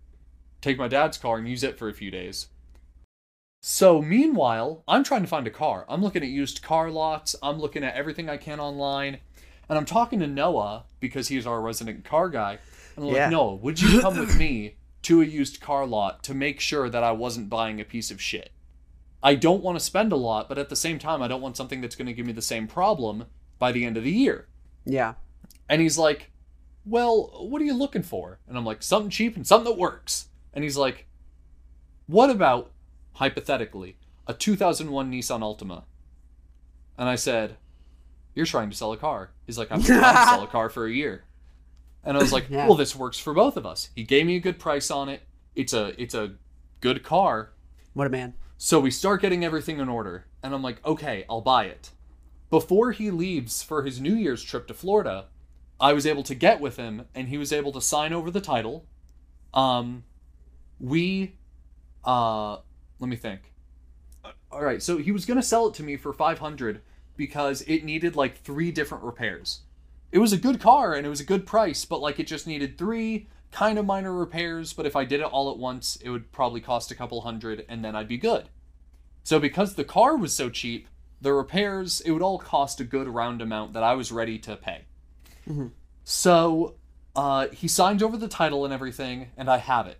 take 0.60 0.78
my 0.78 0.88
dad's 0.88 1.18
car, 1.18 1.36
and 1.38 1.48
use 1.48 1.62
it 1.62 1.78
for 1.78 1.88
a 1.88 1.94
few 1.94 2.10
days. 2.10 2.48
So 3.60 4.02
meanwhile, 4.02 4.82
I'm 4.86 5.04
trying 5.04 5.22
to 5.22 5.28
find 5.28 5.46
a 5.46 5.50
car. 5.50 5.86
I'm 5.88 6.02
looking 6.02 6.22
at 6.22 6.28
used 6.28 6.62
car 6.62 6.90
lots. 6.90 7.34
I'm 7.42 7.58
looking 7.58 7.84
at 7.84 7.94
everything 7.94 8.28
I 8.28 8.36
can 8.36 8.60
online, 8.60 9.20
and 9.68 9.78
I'm 9.78 9.84
talking 9.84 10.20
to 10.20 10.26
Noah 10.26 10.84
because 11.00 11.28
he's 11.28 11.46
our 11.46 11.60
resident 11.60 12.04
car 12.04 12.28
guy. 12.28 12.58
And 12.96 13.04
I'm 13.06 13.10
Yeah. 13.14 13.22
like, 13.24 13.30
Noah, 13.30 13.54
would 13.56 13.80
you 13.80 14.00
come 14.00 14.18
with 14.18 14.36
me 14.38 14.76
to 15.02 15.20
a 15.20 15.24
used 15.24 15.60
car 15.60 15.86
lot 15.86 16.22
to 16.24 16.34
make 16.34 16.60
sure 16.60 16.88
that 16.88 17.02
I 17.04 17.12
wasn't 17.12 17.48
buying 17.50 17.80
a 17.80 17.84
piece 17.84 18.10
of 18.10 18.20
shit? 18.20 18.50
I 19.22 19.34
don't 19.34 19.62
want 19.62 19.78
to 19.78 19.84
spend 19.84 20.12
a 20.12 20.16
lot, 20.16 20.48
but 20.48 20.58
at 20.58 20.68
the 20.68 20.76
same 20.76 20.98
time, 20.98 21.22
I 21.22 21.28
don't 21.28 21.40
want 21.40 21.56
something 21.56 21.80
that's 21.80 21.96
going 21.96 22.06
to 22.06 22.12
give 22.12 22.26
me 22.26 22.32
the 22.32 22.42
same 22.42 22.66
problem 22.66 23.24
by 23.58 23.72
the 23.72 23.84
end 23.84 23.96
of 23.96 24.04
the 24.04 24.10
year. 24.12 24.48
Yeah. 24.84 25.14
And 25.68 25.80
he's 25.80 25.96
like, 25.96 26.30
Well, 26.84 27.46
what 27.48 27.62
are 27.62 27.64
you 27.64 27.72
looking 27.74 28.02
for? 28.02 28.38
And 28.46 28.58
I'm 28.58 28.66
like, 28.66 28.82
Something 28.82 29.08
cheap 29.10 29.34
and 29.36 29.46
something 29.46 29.72
that 29.72 29.78
works. 29.78 30.28
And 30.52 30.62
he's 30.62 30.76
like, 30.76 31.06
What 32.06 32.28
about, 32.28 32.70
hypothetically, 33.14 33.96
a 34.26 34.34
2001 34.34 35.10
Nissan 35.10 35.40
Altima? 35.40 35.84
And 36.98 37.08
I 37.08 37.14
said, 37.16 37.56
You're 38.34 38.46
trying 38.46 38.70
to 38.70 38.76
sell 38.76 38.92
a 38.92 38.96
car. 38.96 39.30
He's 39.46 39.58
like, 39.58 39.70
I've 39.70 39.78
been 39.86 39.98
trying 39.98 40.14
to 40.14 40.30
sell 40.30 40.42
a 40.42 40.48
car 40.48 40.68
for 40.68 40.86
a 40.86 40.92
year. 40.92 41.24
And 42.02 42.16
I 42.16 42.20
was 42.20 42.32
like, 42.32 42.46
Yeah. 42.50 42.66
Well, 42.66 42.76
this 42.76 42.94
works 42.96 43.18
for 43.18 43.32
both 43.32 43.56
of 43.56 43.64
us. 43.64 43.90
He 43.94 44.02
gave 44.04 44.26
me 44.26 44.36
a 44.36 44.40
good 44.40 44.58
price 44.58 44.90
on 44.90 45.08
it. 45.08 45.22
It's 45.54 45.72
a 45.72 46.00
it's 46.00 46.14
a 46.14 46.34
good 46.80 47.02
car. 47.02 47.52
What 47.92 48.06
a 48.06 48.10
man. 48.10 48.34
So 48.58 48.80
we 48.80 48.90
start 48.90 49.22
getting 49.22 49.44
everything 49.44 49.78
in 49.78 49.88
order, 49.88 50.26
and 50.42 50.54
I'm 50.54 50.62
like, 50.62 50.84
okay, 50.84 51.24
I'll 51.28 51.40
buy 51.40 51.66
it. 51.66 51.90
Before 52.50 52.92
he 52.92 53.10
leaves 53.10 53.62
for 53.62 53.82
his 53.82 54.00
New 54.00 54.14
Year's 54.14 54.42
trip 54.42 54.66
to 54.68 54.74
Florida, 54.74 55.26
I 55.80 55.92
was 55.92 56.06
able 56.06 56.22
to 56.24 56.34
get 56.34 56.60
with 56.60 56.76
him, 56.76 57.06
and 57.14 57.28
he 57.28 57.38
was 57.38 57.52
able 57.52 57.72
to 57.72 57.80
sign 57.80 58.12
over 58.12 58.30
the 58.30 58.40
title. 58.40 58.86
Um, 59.52 60.04
we, 60.80 61.36
uh, 62.04 62.58
let 62.98 63.08
me 63.08 63.16
think. 63.16 63.40
All 64.50 64.62
right, 64.62 64.82
so 64.82 64.98
he 64.98 65.12
was 65.12 65.24
gonna 65.26 65.42
sell 65.42 65.66
it 65.68 65.74
to 65.74 65.82
me 65.82 65.96
for 65.96 66.12
500 66.12 66.80
because 67.16 67.62
it 67.62 67.84
needed 67.84 68.16
like 68.16 68.38
three 68.38 68.70
different 68.70 69.04
repairs. 69.04 69.60
It 70.12 70.18
was 70.18 70.32
a 70.32 70.38
good 70.38 70.60
car 70.60 70.94
and 70.94 71.06
it 71.06 71.10
was 71.10 71.20
a 71.20 71.24
good 71.24 71.46
price, 71.46 71.84
but 71.84 72.00
like 72.00 72.20
it 72.20 72.26
just 72.26 72.46
needed 72.46 72.78
three 72.78 73.28
kind 73.50 73.78
of 73.78 73.86
minor 73.86 74.12
repairs. 74.12 74.72
But 74.72 74.86
if 74.86 74.96
I 74.96 75.04
did 75.04 75.20
it 75.20 75.26
all 75.26 75.50
at 75.50 75.58
once, 75.58 75.96
it 76.02 76.10
would 76.10 76.32
probably 76.32 76.60
cost 76.60 76.90
a 76.90 76.94
couple 76.94 77.20
hundred 77.22 77.64
and 77.68 77.84
then 77.84 77.96
I'd 77.96 78.08
be 78.08 78.18
good. 78.18 78.48
So 79.22 79.38
because 79.40 79.74
the 79.74 79.84
car 79.84 80.16
was 80.16 80.32
so 80.34 80.50
cheap, 80.50 80.88
the 81.20 81.32
repairs, 81.32 82.00
it 82.02 82.10
would 82.10 82.22
all 82.22 82.38
cost 82.38 82.80
a 82.80 82.84
good 82.84 83.08
round 83.08 83.40
amount 83.40 83.72
that 83.72 83.82
I 83.82 83.94
was 83.94 84.12
ready 84.12 84.38
to 84.40 84.56
pay. 84.56 84.84
So 86.04 86.74
uh, 87.16 87.48
he 87.48 87.66
signs 87.68 88.02
over 88.02 88.16
the 88.16 88.28
title 88.28 88.64
and 88.64 88.74
everything, 88.74 89.30
and 89.36 89.48
I 89.48 89.56
have 89.58 89.86
it. 89.86 89.98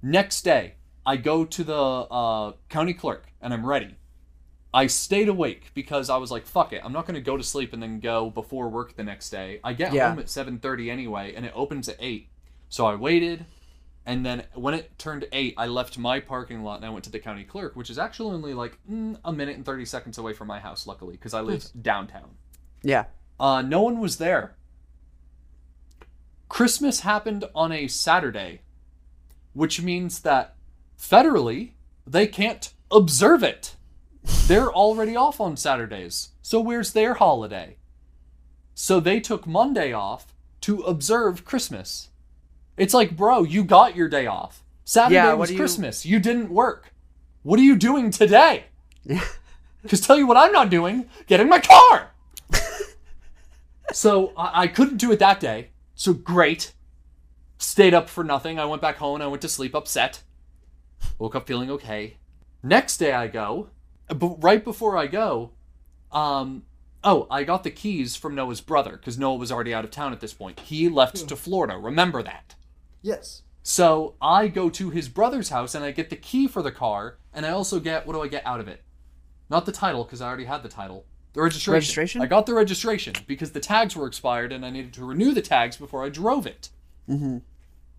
Next 0.00 0.42
day, 0.42 0.74
I 1.04 1.16
go 1.16 1.44
to 1.44 1.64
the 1.64 1.74
uh, 1.74 2.52
county 2.68 2.94
clerk 2.94 3.26
and 3.40 3.52
I'm 3.52 3.66
ready. 3.66 3.96
I 4.74 4.86
stayed 4.86 5.28
awake 5.28 5.70
because 5.74 6.08
I 6.08 6.16
was 6.16 6.30
like, 6.30 6.46
"Fuck 6.46 6.72
it, 6.72 6.80
I'm 6.84 6.92
not 6.92 7.06
going 7.06 7.14
to 7.14 7.20
go 7.20 7.36
to 7.36 7.42
sleep 7.42 7.72
and 7.72 7.82
then 7.82 8.00
go 8.00 8.30
before 8.30 8.68
work 8.68 8.96
the 8.96 9.04
next 9.04 9.30
day." 9.30 9.60
I 9.62 9.72
get 9.74 9.92
Yeah. 9.92 10.08
home 10.10 10.18
at 10.18 10.30
7:30 10.30 10.90
anyway, 10.90 11.34
and 11.34 11.44
it 11.44 11.52
opens 11.54 11.88
at 11.88 11.96
eight. 12.00 12.28
So 12.68 12.86
I 12.86 12.94
waited, 12.94 13.44
and 14.06 14.24
then 14.24 14.44
when 14.54 14.72
it 14.72 14.98
turned 14.98 15.26
eight, 15.30 15.54
I 15.58 15.66
left 15.66 15.98
my 15.98 16.20
parking 16.20 16.62
lot 16.62 16.76
and 16.76 16.86
I 16.86 16.90
went 16.90 17.04
to 17.04 17.10
the 17.10 17.18
county 17.18 17.44
clerk, 17.44 17.76
which 17.76 17.90
is 17.90 17.98
actually 17.98 18.34
only 18.34 18.54
like 18.54 18.78
mm, 18.90 19.18
a 19.24 19.32
minute 19.32 19.56
and 19.56 19.64
30 19.66 19.84
seconds 19.84 20.16
away 20.18 20.32
from 20.32 20.48
my 20.48 20.58
house, 20.58 20.86
luckily, 20.86 21.12
because 21.16 21.34
I 21.34 21.40
live 21.42 21.64
downtown. 21.82 22.30
Yeah. 22.82 23.04
Uh, 23.38 23.60
no 23.62 23.82
one 23.82 24.00
was 24.00 24.16
there. 24.16 24.54
Christmas 26.48 27.00
happened 27.00 27.44
on 27.54 27.72
a 27.72 27.88
Saturday, 27.88 28.60
which 29.52 29.80
means 29.82 30.20
that 30.20 30.54
federally 30.98 31.72
they 32.06 32.26
can't 32.26 32.72
observe 32.90 33.42
it. 33.42 33.76
They're 34.46 34.72
already 34.72 35.16
off 35.16 35.40
on 35.40 35.56
Saturdays. 35.56 36.30
So 36.42 36.60
where's 36.60 36.92
their 36.92 37.14
holiday? 37.14 37.76
So 38.74 39.00
they 39.00 39.20
took 39.20 39.46
Monday 39.46 39.92
off 39.92 40.34
to 40.62 40.80
observe 40.80 41.44
Christmas. 41.44 42.08
It's 42.76 42.94
like, 42.94 43.16
bro, 43.16 43.42
you 43.42 43.64
got 43.64 43.96
your 43.96 44.08
day 44.08 44.26
off. 44.26 44.62
Saturday 44.84 45.14
Yeah, 45.16 45.34
was 45.34 45.48
do 45.48 45.54
you- 45.54 45.60
Christmas. 45.60 46.06
You 46.06 46.18
didn't 46.18 46.50
work. 46.50 46.92
What 47.42 47.58
are 47.58 47.64
you 47.64 47.76
doing 47.76 48.10
today? 48.10 48.66
Because 49.82 50.00
tell 50.06 50.16
you 50.16 50.26
what 50.26 50.36
I'm 50.36 50.52
not 50.52 50.70
doing, 50.70 51.08
getting 51.26 51.48
my 51.48 51.58
car. 51.60 52.10
so 53.92 54.32
I, 54.36 54.62
I 54.62 54.66
couldn't 54.68 54.98
do 54.98 55.10
it 55.12 55.18
that 55.18 55.40
day. 55.40 55.70
So 55.94 56.12
great. 56.12 56.72
Stayed 57.58 57.94
up 57.94 58.08
for 58.08 58.24
nothing. 58.24 58.58
I 58.58 58.64
went 58.64 58.82
back 58.82 58.96
home 58.96 59.16
and 59.16 59.24
I 59.24 59.26
went 59.26 59.42
to 59.42 59.48
sleep 59.48 59.74
upset. 59.74 60.22
Woke 61.18 61.34
up 61.34 61.46
feeling 61.46 61.70
okay. 61.70 62.16
Next 62.62 62.96
day 62.98 63.12
I 63.12 63.26
go, 63.26 63.70
but 64.08 64.42
right 64.42 64.62
before 64.64 64.96
I 64.96 65.06
go, 65.06 65.52
um, 66.10 66.64
oh, 67.04 67.26
I 67.30 67.44
got 67.44 67.64
the 67.64 67.70
keys 67.70 68.16
from 68.16 68.34
Noah's 68.34 68.60
brother 68.60 68.92
because 68.92 69.18
Noah 69.18 69.36
was 69.36 69.50
already 69.50 69.72
out 69.72 69.84
of 69.84 69.90
town 69.90 70.12
at 70.12 70.20
this 70.20 70.34
point. 70.34 70.60
He 70.60 70.88
left 70.88 71.28
to 71.28 71.36
Florida. 71.36 71.78
Remember 71.78 72.22
that. 72.22 72.54
Yes. 73.00 73.42
So 73.62 74.14
I 74.20 74.48
go 74.48 74.68
to 74.70 74.90
his 74.90 75.08
brother's 75.08 75.50
house 75.50 75.74
and 75.74 75.84
I 75.84 75.92
get 75.92 76.10
the 76.10 76.16
key 76.16 76.48
for 76.48 76.62
the 76.62 76.72
car, 76.72 77.18
and 77.32 77.46
I 77.46 77.50
also 77.50 77.80
get 77.80 78.06
what 78.06 78.14
do 78.14 78.22
I 78.22 78.28
get 78.28 78.46
out 78.46 78.60
of 78.60 78.68
it? 78.68 78.82
Not 79.48 79.66
the 79.66 79.72
title 79.72 80.04
because 80.04 80.20
I 80.20 80.28
already 80.28 80.46
had 80.46 80.62
the 80.62 80.68
title. 80.68 81.04
The 81.32 81.42
registration. 81.42 81.72
Registration? 81.74 82.22
I 82.22 82.26
got 82.26 82.46
the 82.46 82.54
registration 82.54 83.14
because 83.26 83.52
the 83.52 83.60
tags 83.60 83.96
were 83.96 84.06
expired 84.06 84.52
and 84.52 84.66
I 84.66 84.70
needed 84.70 84.92
to 84.94 85.04
renew 85.04 85.32
the 85.32 85.42
tags 85.42 85.76
before 85.76 86.04
I 86.04 86.08
drove 86.08 86.46
it. 86.46 86.70
Mm-hmm. 87.08 87.38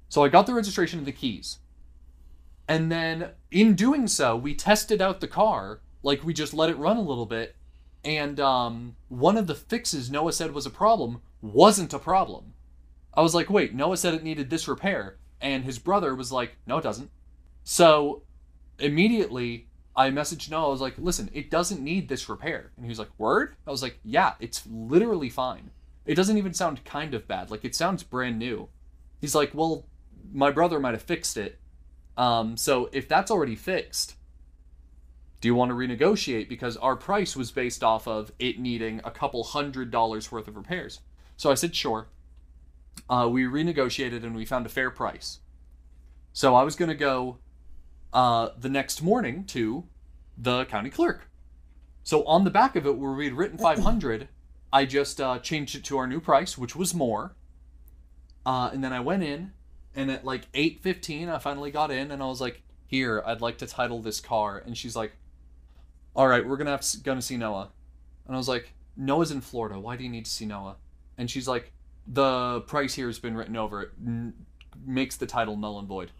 So 0.10 0.24
I 0.24 0.30
got 0.30 0.46
the 0.46 0.54
registration 0.54 1.00
and 1.00 1.08
the 1.08 1.12
keys. 1.12 1.60
And 2.68 2.92
then 2.92 3.32
in 3.52 3.74
doing 3.76 4.08
so, 4.08 4.36
we 4.36 4.54
tested 4.54 5.02
out 5.02 5.20
the 5.20 5.28
car, 5.28 5.82
like 6.04 6.24
we 6.24 6.34
just 6.34 6.54
let 6.54 6.70
it 6.70 6.78
run 6.78 6.98
a 6.98 7.02
little 7.02 7.26
bit, 7.26 7.56
and 8.04 8.40
um, 8.40 8.96
one 9.08 9.38
of 9.38 9.48
the 9.48 9.56
fixes 9.56 10.12
Noah 10.12 10.34
said 10.34 10.54
was 10.54 10.66
a 10.66 10.70
problem 10.70 11.22
wasn't 11.44 11.94
a 11.94 12.00
problem. 12.00 12.54
I 13.14 13.22
was 13.22 13.36
like, 13.36 13.50
wait, 13.50 13.76
Noah 13.76 13.98
said 13.98 14.14
it 14.14 14.24
needed 14.24 14.50
this 14.50 14.68
repair, 14.68 15.18
and 15.42 15.66
his 15.66 15.78
brother 15.78 16.16
was 16.16 16.32
like, 16.32 16.56
no, 16.66 16.78
it 16.78 16.84
doesn't. 16.84 17.12
So 17.64 18.24
immediately 18.80 19.68
I 19.96 20.10
messaged 20.10 20.50
Noah, 20.50 20.68
I 20.68 20.72
was 20.72 20.82
like, 20.82 20.98
listen, 20.98 21.30
it 21.34 21.52
doesn't 21.52 21.84
need 21.84 22.08
this 22.08 22.28
repair. 22.28 22.72
And 22.76 22.86
he 22.86 22.90
was 22.90 22.98
like, 22.98 23.12
word? 23.18 23.56
I 23.68 23.72
was 23.72 23.84
like, 23.84 24.00
yeah, 24.04 24.34
it's 24.40 24.66
literally 24.66 25.30
fine. 25.30 25.70
It 26.06 26.16
doesn't 26.16 26.38
even 26.38 26.54
sound 26.54 26.84
kind 26.86 27.14
of 27.14 27.28
bad. 27.28 27.52
Like, 27.52 27.64
it 27.64 27.76
sounds 27.76 28.02
brand 28.02 28.40
new. 28.40 28.70
He's 29.22 29.36
like, 29.36 29.52
well, 29.54 29.86
my 30.34 30.50
brother 30.50 30.80
might 30.80 30.94
have 30.94 31.04
fixed 31.04 31.38
it. 31.38 31.60
Um, 32.18 32.58
so 32.58 32.90
if 32.92 33.08
that's 33.08 33.32
already 33.32 33.56
fixed, 33.56 34.16
do 35.44 35.50
you 35.50 35.56
want 35.56 35.72
to 35.72 35.76
renegotiate? 35.76 36.48
Because 36.48 36.78
our 36.78 36.96
price 36.96 37.36
was 37.36 37.52
based 37.52 37.84
off 37.84 38.08
of 38.08 38.32
it 38.40 38.60
needing 38.60 39.02
a 39.04 39.12
couple 39.12 39.44
hundred 39.44 39.92
dollars 39.92 40.32
worth 40.32 40.48
of 40.48 40.56
repairs. 40.56 41.02
So 41.36 41.52
I 41.52 41.56
said, 41.56 41.76
sure. 41.76 42.08
Uh, 43.10 43.28
we 43.30 43.44
renegotiated 43.44 44.24
and 44.24 44.38
we 44.38 44.46
found 44.46 44.66
a 44.66 44.70
fair 44.70 44.90
price. 44.90 45.40
So 46.32 46.56
I 46.56 46.64
was 46.64 46.78
going 46.78 46.88
to 46.88 46.96
go 46.96 47.40
uh, 48.14 48.52
the 48.58 48.70
next 48.70 49.02
morning 49.02 49.44
to 49.48 49.84
the 50.38 50.64
county 50.64 50.90
clerk. 50.90 51.30
So 52.04 52.24
on 52.24 52.46
the 52.46 52.50
back 52.50 52.78
of 52.78 52.86
it, 52.86 52.98
where 52.98 53.12
we'd 53.12 53.34
written 53.34 53.58
500, 53.58 54.30
I 54.72 54.86
just 54.86 55.20
uh, 55.20 55.40
changed 55.40 55.76
it 55.76 55.84
to 55.84 55.98
our 55.98 56.08
new 56.08 56.22
price, 56.22 56.58
which 56.58 56.74
was 56.74 56.94
more. 56.94 57.36
Uh, 58.46 58.70
and 58.72 58.82
then 58.82 58.94
I 58.94 59.02
went 59.02 59.24
in, 59.24 59.52
and 59.94 60.10
at 60.10 60.24
like 60.24 60.50
8:15, 60.54 61.28
I 61.28 61.38
finally 61.38 61.70
got 61.70 61.92
in, 61.92 62.12
and 62.12 62.24
I 62.24 62.28
was 62.28 62.40
like, 62.40 62.64
"Here, 62.88 63.22
I'd 63.26 63.42
like 63.42 63.58
to 63.58 63.68
title 63.68 64.02
this 64.02 64.22
car." 64.22 64.58
And 64.66 64.78
she's 64.78 64.96
like, 64.96 65.12
"All 66.16 66.28
right, 66.28 66.46
we're 66.48 66.58
gonna 66.58 66.72
have 66.72 66.82
to, 66.82 67.00
gonna 67.00 67.22
see 67.22 67.38
Noah." 67.38 67.70
And 68.26 68.36
I 68.36 68.38
was 68.38 68.48
like, 68.48 68.74
"Noah's 68.96 69.32
in 69.32 69.42
Florida. 69.42 69.80
Why 69.80 69.96
do 69.96 70.04
you 70.04 70.10
need 70.10 70.26
to 70.26 70.32
see 70.32 70.46
Noah?" 70.46 70.78
And 71.18 71.30
she's 71.30 71.48
like, 71.48 71.72
"The 72.08 72.62
price 72.62 72.94
here 72.94 73.08
has 73.08 73.20
been 73.20 73.36
written 73.36 73.56
over. 73.56 73.84
It 73.84 73.92
n- 74.06 74.34
makes 74.86 75.16
the 75.16 75.26
title 75.26 75.58
null 75.58 75.80
and 75.80 75.88
void." 75.88 76.12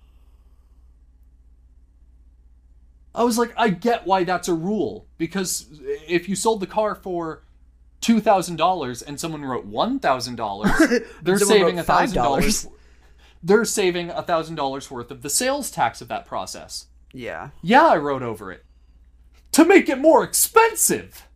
I 3.16 3.24
was 3.24 3.38
like, 3.38 3.54
I 3.56 3.70
get 3.70 4.08
why 4.08 4.24
that's 4.24 4.48
a 4.48 4.54
rule 4.54 5.06
because 5.18 5.68
if 6.08 6.28
you 6.28 6.36
sold 6.36 6.60
the 6.62 6.68
car 6.68 6.96
for 6.96 7.44
two 8.02 8.20
thousand 8.20 8.56
dollars 8.56 9.02
and 9.02 9.20
someone 9.20 9.44
wrote 9.44 9.66
one 9.66 10.00
thousand 10.00 10.36
dollars, 10.36 10.72
they're 11.22 11.38
saving 11.38 11.80
a 11.80 11.84
thousand 11.84 12.14
$5. 12.18 12.24
dollars. 12.24 12.68
They're 13.44 13.66
saving 13.66 14.10
a 14.10 14.24
thousand 14.24 14.56
dollars 14.56 14.90
worth 14.90 15.12
of 15.12 15.22
the 15.22 15.30
sales 15.30 15.70
tax 15.70 16.02
of 16.02 16.08
that 16.08 16.26
process. 16.26 16.88
Yeah. 17.12 17.50
Yeah, 17.62 17.86
I 17.86 17.98
wrote 17.98 18.24
over 18.24 18.52
it 18.52 18.66
to 19.54 19.66
make 19.66 19.90
it 19.90 20.00
more 20.00 20.24
expensive. 20.24 21.28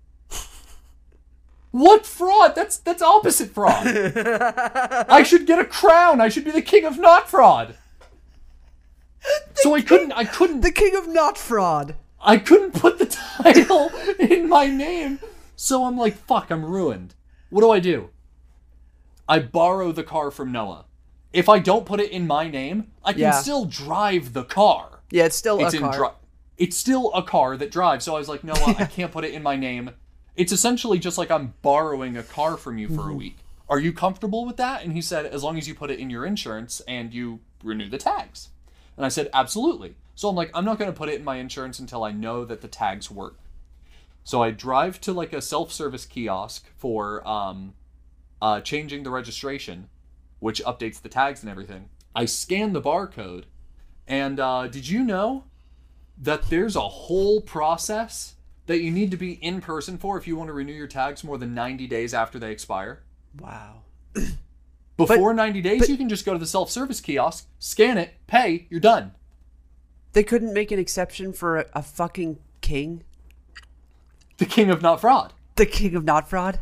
What 1.71 2.05
fraud? 2.05 2.55
That's 2.55 2.77
that's 2.77 3.01
opposite 3.01 3.51
fraud. 3.51 3.85
I 5.09 5.23
should 5.23 5.45
get 5.45 5.59
a 5.59 5.65
crown. 5.65 6.21
I 6.21 6.29
should 6.29 6.45
be 6.45 6.51
the 6.51 6.61
king 6.61 6.85
of 6.85 6.97
not 6.97 7.29
fraud. 7.29 7.75
So 9.55 9.73
I 9.75 9.81
couldn't 9.81 10.11
I 10.13 10.23
couldn't 10.23 10.61
The 10.61 10.71
king 10.71 10.95
of 10.95 11.07
not 11.07 11.37
fraud. 11.37 11.95
I 12.19 12.37
couldn't 12.37 12.71
put 12.73 12.97
the 12.99 13.05
title 13.43 13.89
in 14.19 14.47
my 14.49 14.67
name. 14.67 15.19
So 15.55 15.85
I'm 15.85 15.97
like, 15.97 16.15
fuck, 16.17 16.49
I'm 16.51 16.65
ruined. 16.65 17.13
What 17.49 17.61
do 17.61 17.69
I 17.69 17.79
do? 17.79 18.09
I 19.29 19.39
borrow 19.39 19.91
the 19.91 20.03
car 20.03 20.31
from 20.31 20.51
Noah. 20.51 20.85
If 21.33 21.49
I 21.49 21.59
don't 21.59 21.85
put 21.85 21.99
it 21.99 22.11
in 22.11 22.25
my 22.25 22.47
name, 22.49 22.91
I 23.03 23.11
can 23.11 23.21
Yeah. 23.21 23.31
still 23.31 23.65
drive 23.65 24.33
the 24.33 24.43
car. 24.45 25.01
Yeah, 25.11 25.25
it's 25.25 25.35
still 25.35 25.59
It's 25.63 25.73
a 25.73 25.77
in 25.77 25.83
car. 25.83 25.93
dri- 25.93 26.09
It's 26.57 26.75
still 26.77 27.11
a 27.13 27.21
car 27.23 27.55
that 27.57 27.71
drives. 27.71 28.05
So 28.05 28.15
I 28.15 28.19
was 28.19 28.29
like, 28.29 28.43
Noah, 28.43 28.75
I 28.77 28.85
can't 28.97 29.11
put 29.11 29.23
it 29.25 29.33
in 29.33 29.43
my 29.43 29.55
name. 29.55 29.91
It's 30.35 30.51
essentially 30.51 30.99
just 30.99 31.17
like 31.17 31.31
I'm 31.31 31.53
borrowing 31.61 32.17
a 32.17 32.23
car 32.23 32.57
from 32.57 32.77
you 32.77 32.87
for 32.87 32.93
Mm-hmm. 33.01 33.09
a 33.11 33.15
week. 33.15 33.37
Are 33.69 33.79
you 33.79 33.91
comfortable 33.91 34.45
with 34.45 34.57
that? 34.57 34.83
And 34.83 34.93
he 34.93 35.01
said, 35.01 35.25
as 35.25 35.43
long 35.43 35.57
as 35.57 35.67
you 35.67 35.75
put 35.75 35.91
it 35.91 35.99
in 35.99 36.09
your 36.09 36.25
insurance 36.25 36.81
and 36.87 37.13
you 37.13 37.39
renew 37.63 37.89
the 37.89 37.97
tags. 37.97 38.49
And 38.95 39.05
I 39.05 39.09
said, 39.09 39.29
absolutely. 39.33 39.95
So 40.15 40.29
I'm 40.29 40.35
like, 40.35 40.49
I'm 40.53 40.63
not 40.65 40.79
going 40.79 40.91
to 40.91 40.97
put 40.97 41.09
it 41.09 41.15
in 41.19 41.23
my 41.25 41.35
insurance 41.35 41.77
until 41.77 42.03
I 42.03 42.11
know 42.11 42.45
that 42.45 42.61
the 42.61 42.67
tags 42.67 43.11
work. 43.11 43.37
So 44.23 44.41
I 44.41 44.51
drive 44.51 44.99
to 45.01 45.11
like 45.13 45.33
a 45.33 45.41
self-service 45.41 46.05
kiosk 46.05 46.65
for 46.77 47.27
um, 47.27 47.73
uh, 48.41 48.61
changing 48.61 49.03
the 49.03 49.09
registration, 49.11 49.89
which 50.39 50.63
updates 50.63 51.01
the 51.01 51.09
tags 51.09 51.41
and 51.43 51.49
everything. 51.51 51.89
I 52.15 52.25
scan 52.25 52.73
the 52.73 52.81
barcode, 52.81 53.43
and 54.07 54.39
uh, 54.39 54.67
did 54.67 54.87
you 54.87 55.03
know 55.03 55.43
that 56.21 56.49
there's 56.49 56.75
a 56.75 56.81
whole 56.81 57.41
process 57.41 58.35
that 58.65 58.79
you 58.81 58.91
need 58.91 59.11
to 59.11 59.17
be 59.17 59.33
in 59.33 59.61
person 59.61 59.97
for 59.97 60.17
if 60.17 60.27
you 60.27 60.35
want 60.35 60.47
to 60.49 60.53
renew 60.53 60.73
your 60.73 60.87
tags 60.87 61.23
more 61.23 61.37
than 61.37 61.53
90 61.53 61.87
days 61.87 62.13
after 62.13 62.37
they 62.39 62.51
expire? 62.51 63.03
Wow. 63.39 63.81
Before 64.97 65.33
90 65.33 65.61
days, 65.61 65.79
but- 65.81 65.89
you 65.89 65.97
can 65.97 66.09
just 66.09 66.25
go 66.25 66.33
to 66.33 66.39
the 66.39 66.47
self-service 66.47 67.01
kiosk, 67.01 67.47
scan 67.59 67.97
it, 67.97 68.15
pay, 68.27 68.65
you're 68.69 68.79
done. 68.79 69.13
They 70.13 70.23
couldn't 70.23 70.53
make 70.53 70.71
an 70.71 70.79
exception 70.79 71.31
for 71.33 71.57
a, 71.59 71.65
a 71.73 71.83
fucking 71.83 72.39
king? 72.61 73.03
The 74.37 74.45
king 74.45 74.69
of 74.71 74.81
not 74.81 74.99
fraud. 75.01 75.33
The 75.55 75.65
king 75.65 75.95
of 75.95 76.03
not 76.03 76.27
fraud? 76.29 76.59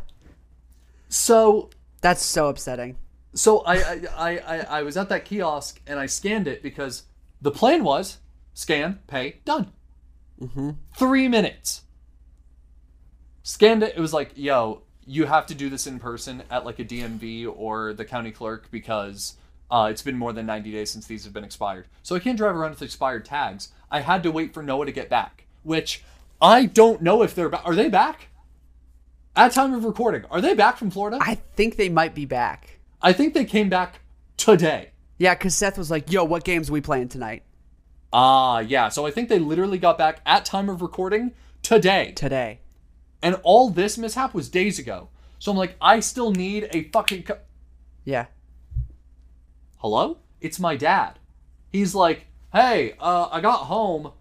So 1.08 1.70
That's 2.00 2.22
so 2.22 2.48
upsetting. 2.48 2.96
so 3.34 3.60
I, 3.60 3.76
I 3.76 4.00
I 4.16 4.38
I 4.38 4.58
I 4.78 4.82
was 4.82 4.96
at 4.96 5.08
that 5.08 5.24
kiosk 5.24 5.80
and 5.86 5.98
I 5.98 6.06
scanned 6.06 6.46
it 6.48 6.62
because 6.62 7.04
the 7.40 7.50
plan 7.50 7.84
was 7.84 8.18
scan, 8.56 8.98
pay, 9.06 9.36
done. 9.44 9.70
Mm-hmm. 10.40 10.70
Three 10.96 11.28
minutes. 11.28 11.82
Scanned 13.42 13.82
it. 13.82 13.94
It 13.96 14.00
was 14.00 14.14
like, 14.14 14.32
yo, 14.34 14.82
you 15.06 15.26
have 15.26 15.46
to 15.46 15.54
do 15.54 15.68
this 15.68 15.86
in 15.86 16.00
person 16.00 16.42
at 16.50 16.64
like 16.64 16.78
a 16.78 16.84
DMV 16.84 17.52
or 17.54 17.92
the 17.92 18.04
county 18.04 18.32
clerk 18.32 18.68
because 18.70 19.36
uh, 19.70 19.88
it's 19.90 20.02
been 20.02 20.16
more 20.16 20.32
than 20.32 20.46
90 20.46 20.72
days 20.72 20.90
since 20.90 21.06
these 21.06 21.24
have 21.24 21.34
been 21.34 21.44
expired. 21.44 21.86
So 22.02 22.16
I 22.16 22.18
can't 22.18 22.38
drive 22.38 22.56
around 22.56 22.70
with 22.70 22.82
expired 22.82 23.26
tags. 23.26 23.68
I 23.90 24.00
had 24.00 24.22
to 24.22 24.32
wait 24.32 24.54
for 24.54 24.62
Noah 24.62 24.86
to 24.86 24.92
get 24.92 25.10
back, 25.10 25.46
which 25.62 26.02
I 26.40 26.64
don't 26.64 27.02
know 27.02 27.22
if 27.22 27.34
they're 27.34 27.50
back. 27.50 27.62
Are 27.64 27.74
they 27.74 27.90
back? 27.90 28.28
At 29.36 29.52
time 29.52 29.74
of 29.74 29.84
recording, 29.84 30.24
are 30.30 30.40
they 30.40 30.54
back 30.54 30.78
from 30.78 30.90
Florida? 30.90 31.18
I 31.20 31.34
think 31.34 31.76
they 31.76 31.90
might 31.90 32.14
be 32.14 32.24
back. 32.24 32.78
I 33.02 33.12
think 33.12 33.34
they 33.34 33.44
came 33.44 33.68
back 33.68 34.00
today. 34.38 34.92
Yeah, 35.18 35.34
because 35.34 35.54
Seth 35.54 35.76
was 35.76 35.90
like, 35.90 36.10
yo, 36.10 36.24
what 36.24 36.42
games 36.42 36.70
are 36.70 36.72
we 36.72 36.80
playing 36.80 37.08
tonight? 37.08 37.42
Ah, 38.12 38.60
yeah. 38.60 38.88
So 38.88 39.06
I 39.06 39.10
think 39.10 39.28
they 39.28 39.38
literally 39.38 39.78
got 39.78 39.98
back 39.98 40.20
at 40.24 40.44
time 40.44 40.68
of 40.68 40.80
recording 40.82 41.32
today. 41.62 42.12
Today. 42.16 42.60
And 43.22 43.38
all 43.42 43.70
this 43.70 43.98
mishap 43.98 44.34
was 44.34 44.48
days 44.48 44.78
ago. 44.78 45.08
So 45.38 45.50
I'm 45.50 45.58
like, 45.58 45.76
I 45.80 46.00
still 46.00 46.30
need 46.30 46.68
a 46.72 46.84
fucking. 46.90 47.24
Co- 47.24 47.38
Yeah. 48.04 48.26
Hello? 49.78 50.18
It's 50.40 50.58
my 50.58 50.76
dad. 50.76 51.18
He's 51.70 51.94
like, 51.94 52.26
hey, 52.52 52.94
uh, 53.00 53.28
I 53.30 53.40
got 53.40 53.64
home. 53.64 54.12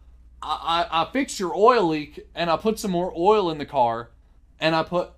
I, 0.41 0.87
I, 0.91 1.01
I 1.03 1.11
fixed 1.11 1.39
your 1.39 1.55
oil 1.55 1.87
leak 1.87 2.27
and 2.35 2.49
I 2.49 2.57
put 2.57 2.79
some 2.79 2.91
more 2.91 3.13
oil 3.15 3.49
in 3.51 3.57
the 3.57 3.65
car 3.65 4.11
and 4.59 4.75
I 4.75 4.83
put 4.83 5.11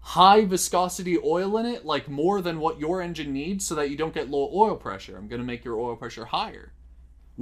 high 0.00 0.44
viscosity 0.44 1.18
oil 1.18 1.56
in 1.58 1.66
it, 1.66 1.84
like 1.84 2.08
more 2.08 2.40
than 2.42 2.60
what 2.60 2.78
your 2.80 3.00
engine 3.00 3.32
needs 3.32 3.66
so 3.66 3.74
that 3.76 3.90
you 3.90 3.96
don't 3.96 4.14
get 4.14 4.30
low 4.30 4.50
oil 4.52 4.76
pressure. 4.76 5.16
I'm 5.16 5.28
going 5.28 5.40
to 5.40 5.46
make 5.46 5.64
your 5.64 5.78
oil 5.78 5.96
pressure 5.96 6.26
higher, 6.26 6.72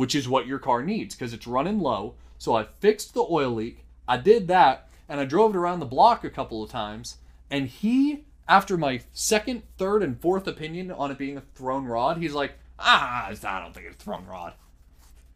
which 0.00 0.14
is 0.14 0.26
what 0.26 0.46
your 0.46 0.58
car 0.58 0.82
needs 0.82 1.14
because 1.14 1.34
it's 1.34 1.46
running 1.46 1.78
low. 1.78 2.14
So 2.38 2.54
I 2.56 2.68
fixed 2.78 3.12
the 3.12 3.26
oil 3.28 3.50
leak. 3.50 3.84
I 4.08 4.16
did 4.16 4.48
that 4.48 4.88
and 5.10 5.20
I 5.20 5.26
drove 5.26 5.54
it 5.54 5.58
around 5.58 5.80
the 5.80 5.84
block 5.84 6.24
a 6.24 6.30
couple 6.30 6.62
of 6.62 6.70
times. 6.70 7.18
And 7.50 7.66
he, 7.66 8.24
after 8.48 8.78
my 8.78 9.02
second, 9.12 9.62
third, 9.76 10.02
and 10.02 10.18
fourth 10.18 10.46
opinion 10.46 10.90
on 10.90 11.10
it 11.10 11.18
being 11.18 11.36
a 11.36 11.42
thrown 11.54 11.84
rod, 11.84 12.16
he's 12.16 12.32
like, 12.32 12.54
ah, 12.78 13.26
I 13.28 13.60
don't 13.60 13.74
think 13.74 13.88
it's 13.88 13.96
a 13.96 14.02
thrown 14.02 14.24
rod. 14.24 14.54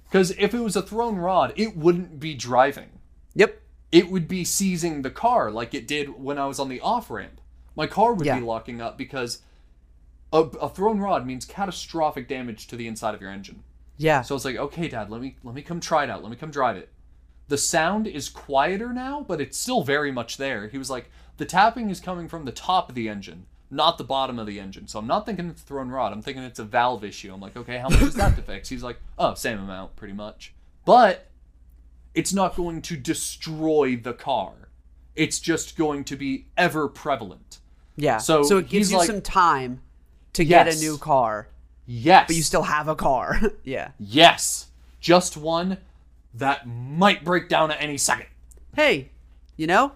Because 0.07 0.31
if 0.39 0.55
it 0.55 0.61
was 0.61 0.77
a 0.77 0.83
thrown 0.83 1.17
rod, 1.17 1.53
it 1.57 1.77
wouldn't 1.77 2.19
be 2.19 2.33
driving 2.33 2.89
Yep. 3.35 3.61
it 3.93 4.09
would 4.11 4.27
be 4.27 4.47
seizing 4.47 5.03
the 5.03 5.11
car 5.11 5.51
like 5.51 5.75
it 5.75 5.87
did 5.87 6.19
when 6.19 6.39
I 6.39 6.47
was 6.47 6.59
on 6.59 6.71
the 6.71 6.81
off 6.81 7.11
ramp. 7.11 7.39
My 7.77 7.87
car 7.87 8.15
would 8.15 8.25
Yeah. 8.25 8.39
be 8.39 8.47
locking 8.47 8.81
up 8.81 8.97
because 8.97 9.43
a, 10.33 10.39
a 10.39 10.71
thrown 10.71 11.01
rod 11.01 11.27
means 11.27 11.45
catastrophic 11.45 12.29
damage 12.29 12.67
to 12.69 12.77
the 12.77 12.87
inside 12.87 13.15
of 13.15 13.21
your 13.21 13.31
engine. 13.31 13.63
Yeah. 13.97 14.23
So 14.23 14.35
it's 14.35 14.45
like, 14.45 14.57
okay, 14.57 14.89
Dad, 14.89 15.11
let 15.11 15.21
me 15.21 15.37
let 15.45 15.55
me 15.55 15.63
come 15.63 15.81
try 15.81 16.05
it 16.05 16.11
out. 16.11 16.23
Let 16.23 16.31
me 16.31 16.37
come 16.37 16.51
drive 16.51 16.77
it. 16.77 16.91
The 17.49 17.59
sound 17.59 18.07
is 18.07 18.29
quieter 18.29 18.93
now, 18.93 19.25
but 19.27 19.41
it's 19.41 19.59
still 19.59 19.83
very 19.85 20.11
much 20.11 20.37
there. 20.39 20.69
He 20.69 20.79
was 20.79 20.89
like, 20.91 21.11
the 21.37 21.45
tapping 21.45 21.91
is 21.91 22.01
coming 22.01 22.27
from 22.29 22.45
the 22.47 22.53
top 22.53 22.89
of 22.89 22.95
the 22.95 23.09
engine, 23.09 23.45
not 23.71 23.99
the 23.99 24.05
bottom 24.05 24.39
of 24.39 24.47
the 24.47 24.59
engine. 24.59 24.89
So 24.89 24.99
I'm 24.99 25.07
not 25.07 25.27
thinking 25.27 25.51
it's 25.51 25.63
a 25.63 25.65
thrown 25.67 25.91
rod. 25.91 26.13
I'm 26.13 26.23
thinking 26.23 26.43
it's 26.43 26.59
a 26.59 26.65
valve 26.65 27.05
issue. 27.05 27.33
I'm 27.35 27.41
like, 27.41 27.57
okay, 27.57 27.77
how 27.79 27.89
much 27.91 28.01
is 28.03 28.15
that 28.15 28.35
to 28.37 28.43
fix? 28.43 28.69
He's 28.71 28.83
like, 28.83 28.99
oh, 29.19 29.35
same 29.35 29.59
amount, 29.59 29.95
pretty 29.97 30.15
much. 30.15 30.55
But 30.87 31.29
it's 32.15 32.33
not 32.33 32.57
going 32.57 32.81
to 32.83 32.97
destroy 32.97 33.97
the 33.97 34.15
car. 34.15 34.53
It's 35.15 35.39
just 35.39 35.77
going 35.77 36.05
to 36.05 36.17
be 36.17 36.47
ever 36.57 36.89
prevalent. 36.89 37.59
yeah. 37.97 38.17
so 38.19 38.43
so 38.43 38.59
it 38.59 38.69
gives 38.69 38.91
you 38.91 38.99
like- 38.99 39.07
some 39.07 39.21
time 39.21 39.83
to 40.33 40.45
get 40.45 40.67
a 40.67 40.77
new 40.77 40.97
car, 40.99 41.49
Yes. 41.87 42.27
but 42.29 42.37
you 42.37 42.43
still 42.43 42.63
have 42.63 42.89
a 42.89 42.95
car. 42.95 43.41
yeah. 43.65 43.91
Yes. 43.99 44.69
Just 45.01 45.37
one 45.37 45.79
that 46.35 46.67
might 46.67 47.25
break 47.25 47.49
down 47.49 47.71
at 47.71 47.81
any 47.81 47.99
second. 47.99 48.27
Hey, 48.75 49.11
you 49.57 49.67
know? 49.67 49.93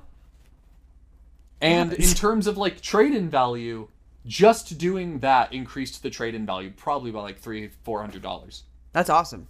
And 1.61 1.93
in 1.93 2.15
terms 2.15 2.47
of 2.47 2.57
like 2.57 2.81
trade 2.81 3.15
in 3.15 3.29
value, 3.29 3.89
just 4.27 4.79
doing 4.79 5.19
that 5.21 5.53
increased 5.53 6.03
the 6.03 6.11
trade 6.11 6.35
in 6.35 6.47
value 6.47 6.71
probably 6.77 7.11
by 7.11 7.23
like 7.23 7.39
three, 7.39 7.71
four 7.83 8.01
hundred 8.01 8.23
dollars. 8.23 8.63
That's 8.93 9.11
awesome. 9.11 9.49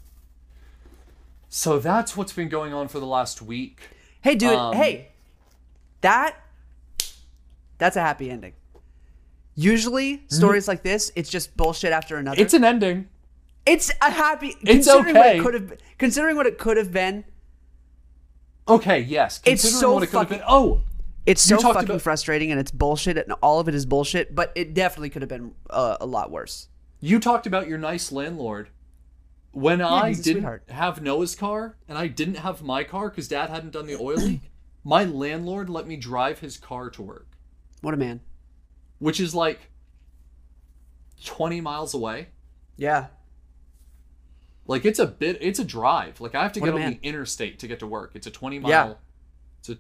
So 1.51 1.79
that's 1.79 2.17
what's 2.17 2.33
been 2.33 2.49
going 2.49 2.73
on 2.73 2.89
for 2.89 3.01
the 3.01 3.07
last 3.07 3.43
week. 3.43 3.81
Hey, 4.21 4.35
dude. 4.35 4.51
Um, 4.51 4.75
hey, 4.75 5.09
that 6.01 6.37
that's 7.79 7.97
a 7.97 8.01
happy 8.01 8.31
ending. 8.31 8.53
Usually, 9.61 10.23
stories 10.29 10.69
like 10.69 10.85
this, 10.85 11.11
it's 11.17 11.29
just 11.29 11.57
bullshit 11.57 11.91
after 11.91 12.17
another. 12.17 12.37
Mm-hmm. 12.37 12.43
It's 12.45 12.55
an 12.55 12.63
ending. 12.63 13.09
it's 13.67 13.91
a 14.01 14.11
happy. 14.13 14.55
It's 14.63 14.87
considering 14.87 15.17
What 15.17 15.27
okay. 15.27 15.39
it 15.39 15.43
could 15.43 15.55
have, 15.55 15.73
considering 15.99 16.37
what 16.37 16.47
it 16.47 16.59
could 16.59 16.77
have 16.77 16.93
been, 16.93 17.25
Okay, 18.69 19.01
yes. 19.01 19.41
It's 19.45 19.69
so 19.69 19.95
what 19.95 20.03
it 20.05 20.09
could 20.09 20.19
have 20.19 20.29
fucking- 20.29 20.39
been. 20.39 20.47
Oh, 20.49 20.83
it's 21.27 21.43
so 21.43 21.59
fucking 21.59 21.85
about- 21.91 22.03
frustrating, 22.03 22.53
and 22.53 22.61
it's 22.61 22.71
bullshit, 22.71 23.17
and 23.17 23.33
all 23.43 23.59
of 23.59 23.67
it 23.69 23.75
is 23.75 23.85
bullshit. 23.85 24.33
But 24.35 24.53
it 24.55 24.75
definitely 24.75 25.11
could 25.11 25.23
have 25.23 25.29
been 25.29 25.55
uh, 25.71 25.97
a 26.01 26.07
lot 26.07 26.31
worse. 26.31 26.69
you 27.01 27.19
talked 27.19 27.47
about 27.47 27.67
your 27.67 27.79
nice 27.79 28.13
landlord. 28.13 28.69
When 29.51 29.81
I 29.81 30.13
didn't 30.13 30.71
have 30.71 31.03
Noah's 31.03 31.35
car 31.35 31.77
and 31.89 31.99
I 31.99 32.07
didn't 32.07 32.37
have 32.37 32.63
my 32.63 32.85
car 32.85 33.09
because 33.09 33.27
Dad 33.27 33.49
hadn't 33.51 33.71
done 33.73 33.87
the 33.87 33.97
oil 33.97 34.17
leak, 34.19 34.43
my 34.85 35.03
landlord 35.05 35.69
let 35.69 35.87
me 35.89 35.97
drive 35.97 36.39
his 36.41 36.59
car 36.59 36.91
to 36.91 37.03
work, 37.03 37.27
What 37.81 37.95
a 37.95 37.97
man. 37.97 38.21
Which 38.99 39.21
is 39.21 39.35
like 39.35 39.71
20 41.25 41.61
miles 41.61 41.95
away. 41.95 42.29
Yeah. 42.77 43.07
Like 44.67 44.85
it's 44.85 44.99
a 44.99 45.07
bit 45.07 45.39
it's 45.41 45.59
a 45.59 45.65
drive. 45.65 46.21
Like 46.21 46.35
I 46.35 46.43
have 46.43 46.53
to 46.53 46.61
What 46.61 46.67
get 46.67 46.75
on 46.75 46.81
man. 46.81 46.99
the 47.01 47.09
interstate 47.09 47.59
to 47.61 47.67
get 47.69 47.79
to 47.81 47.87
work. 47.87 48.13
It's 48.15 48.27
a 48.27 48.31
20 48.31 48.59
mile 48.59 48.71
Yeah. 48.71 48.95
It's 49.61 49.69
a 49.71 49.79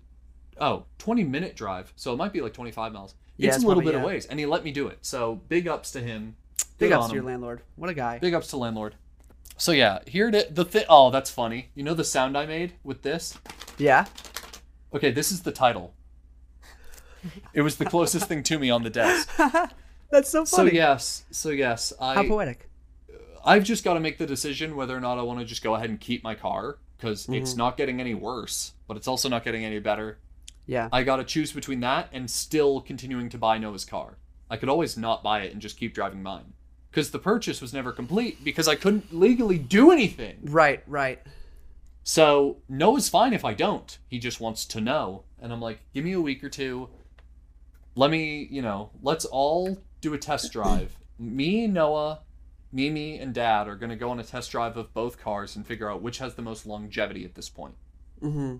oh, 0.60 0.86
20 0.98 1.24
minute 1.24 1.56
drive. 1.56 1.92
So 1.96 2.12
it 2.12 2.16
might 2.16 2.32
be 2.32 2.40
like 2.40 2.54
25 2.54 2.92
miles. 2.92 3.14
Yeah, 3.36 3.48
it's, 3.48 3.56
it's 3.56 3.64
a 3.64 3.68
little 3.68 3.82
probably- 3.82 3.92
bit 3.92 4.00
of 4.00 4.06
ways 4.06 4.26
and 4.26 4.38
he 4.38 4.46
let 4.46 4.64
me 4.64 4.72
do 4.72 4.88
it. 4.88 4.98
So 5.02 5.42
big 5.48 5.68
ups 5.68 5.90
to 5.92 6.00
him. 6.00 6.36
Big 6.78 6.92
ups 6.92 7.08
to 7.08 7.14
your 7.14 7.22
him. 7.22 7.26
landlord. 7.26 7.60
What 7.76 7.90
a 7.90 7.94
guy. 7.94 8.18
Big 8.18 8.34
ups 8.34 8.48
to 8.48 8.56
landlord. 8.56 8.94
So 9.56 9.72
yeah, 9.72 9.98
here 10.06 10.28
it 10.28 10.54
the 10.54 10.64
thing. 10.64 10.84
Oh, 10.88 11.10
that's 11.10 11.30
funny. 11.30 11.70
You 11.74 11.82
know 11.82 11.94
the 11.94 12.04
sound 12.04 12.38
I 12.38 12.46
made 12.46 12.74
with 12.84 13.02
this? 13.02 13.36
Yeah. 13.76 14.06
Okay, 14.94 15.10
this 15.10 15.30
is 15.32 15.42
the 15.42 15.52
title. 15.52 15.94
It 17.54 17.62
was 17.62 17.76
the 17.76 17.84
closest 17.84 18.26
thing 18.28 18.42
to 18.44 18.58
me 18.58 18.70
on 18.70 18.82
the 18.82 18.90
desk. 18.90 19.28
That's 20.10 20.30
so 20.30 20.44
funny. 20.44 20.70
So 20.70 20.74
yes, 20.74 21.24
so 21.30 21.50
yes, 21.50 21.92
How 22.00 22.22
poetic. 22.26 22.68
I've 23.44 23.64
just 23.64 23.84
got 23.84 23.94
to 23.94 24.00
make 24.00 24.18
the 24.18 24.26
decision 24.26 24.74
whether 24.76 24.96
or 24.96 25.00
not 25.00 25.18
I 25.18 25.22
want 25.22 25.38
to 25.40 25.44
just 25.44 25.62
go 25.62 25.74
ahead 25.74 25.90
and 25.90 26.00
keep 26.00 26.22
my 26.24 26.34
car 26.34 26.78
because 26.96 27.28
it's 27.28 27.50
Mm-hmm. 27.50 27.58
not 27.58 27.76
getting 27.76 28.00
any 28.00 28.14
worse, 28.14 28.72
but 28.86 28.96
it's 28.96 29.06
also 29.08 29.28
not 29.28 29.44
getting 29.44 29.64
any 29.64 29.78
better. 29.78 30.18
Yeah. 30.66 30.88
I 30.92 31.02
got 31.02 31.16
to 31.16 31.24
choose 31.24 31.52
between 31.52 31.80
that 31.80 32.08
and 32.12 32.30
still 32.30 32.80
continuing 32.80 33.28
to 33.30 33.38
buy 33.38 33.56
Noah's 33.58 33.84
car. 33.84 34.18
I 34.50 34.56
could 34.56 34.68
always 34.68 34.96
not 34.96 35.22
buy 35.22 35.42
it 35.42 35.52
and 35.52 35.62
just 35.62 35.78
keep 35.78 35.94
driving 35.94 36.22
mine 36.22 36.52
because 36.90 37.10
the 37.10 37.18
purchase 37.18 37.60
was 37.60 37.72
never 37.72 37.92
complete 37.92 38.42
because 38.44 38.66
I 38.68 38.74
couldn't 38.74 39.14
legally 39.14 39.58
do 39.58 39.90
anything. 39.90 40.38
right. 40.44 40.82
Right. 40.86 41.20
So 42.04 42.56
Noah's 42.68 43.08
fine 43.08 43.32
if 43.34 43.44
I 43.44 43.52
don't. 43.54 43.98
He 44.08 44.18
just 44.18 44.40
wants 44.40 44.64
to 44.66 44.80
know, 44.80 45.24
and 45.40 45.52
I'm 45.52 45.60
like, 45.60 45.80
give 45.92 46.04
me 46.04 46.12
a 46.12 46.20
week 46.20 46.42
or 46.42 46.48
two. 46.48 46.88
Let 47.98 48.12
me, 48.12 48.46
you 48.48 48.62
know, 48.62 48.90
let's 49.02 49.24
all 49.24 49.76
do 50.00 50.14
a 50.14 50.18
test 50.18 50.52
drive. 50.52 50.96
me, 51.18 51.66
Noah, 51.66 52.20
Mimi, 52.70 53.18
and 53.18 53.34
Dad 53.34 53.66
are 53.66 53.74
gonna 53.74 53.96
go 53.96 54.10
on 54.10 54.20
a 54.20 54.22
test 54.22 54.52
drive 54.52 54.76
of 54.76 54.94
both 54.94 55.18
cars 55.18 55.56
and 55.56 55.66
figure 55.66 55.90
out 55.90 56.00
which 56.00 56.18
has 56.18 56.34
the 56.36 56.42
most 56.42 56.64
longevity 56.64 57.24
at 57.24 57.34
this 57.34 57.48
point. 57.48 57.74
Mm-hmm. 58.22 58.58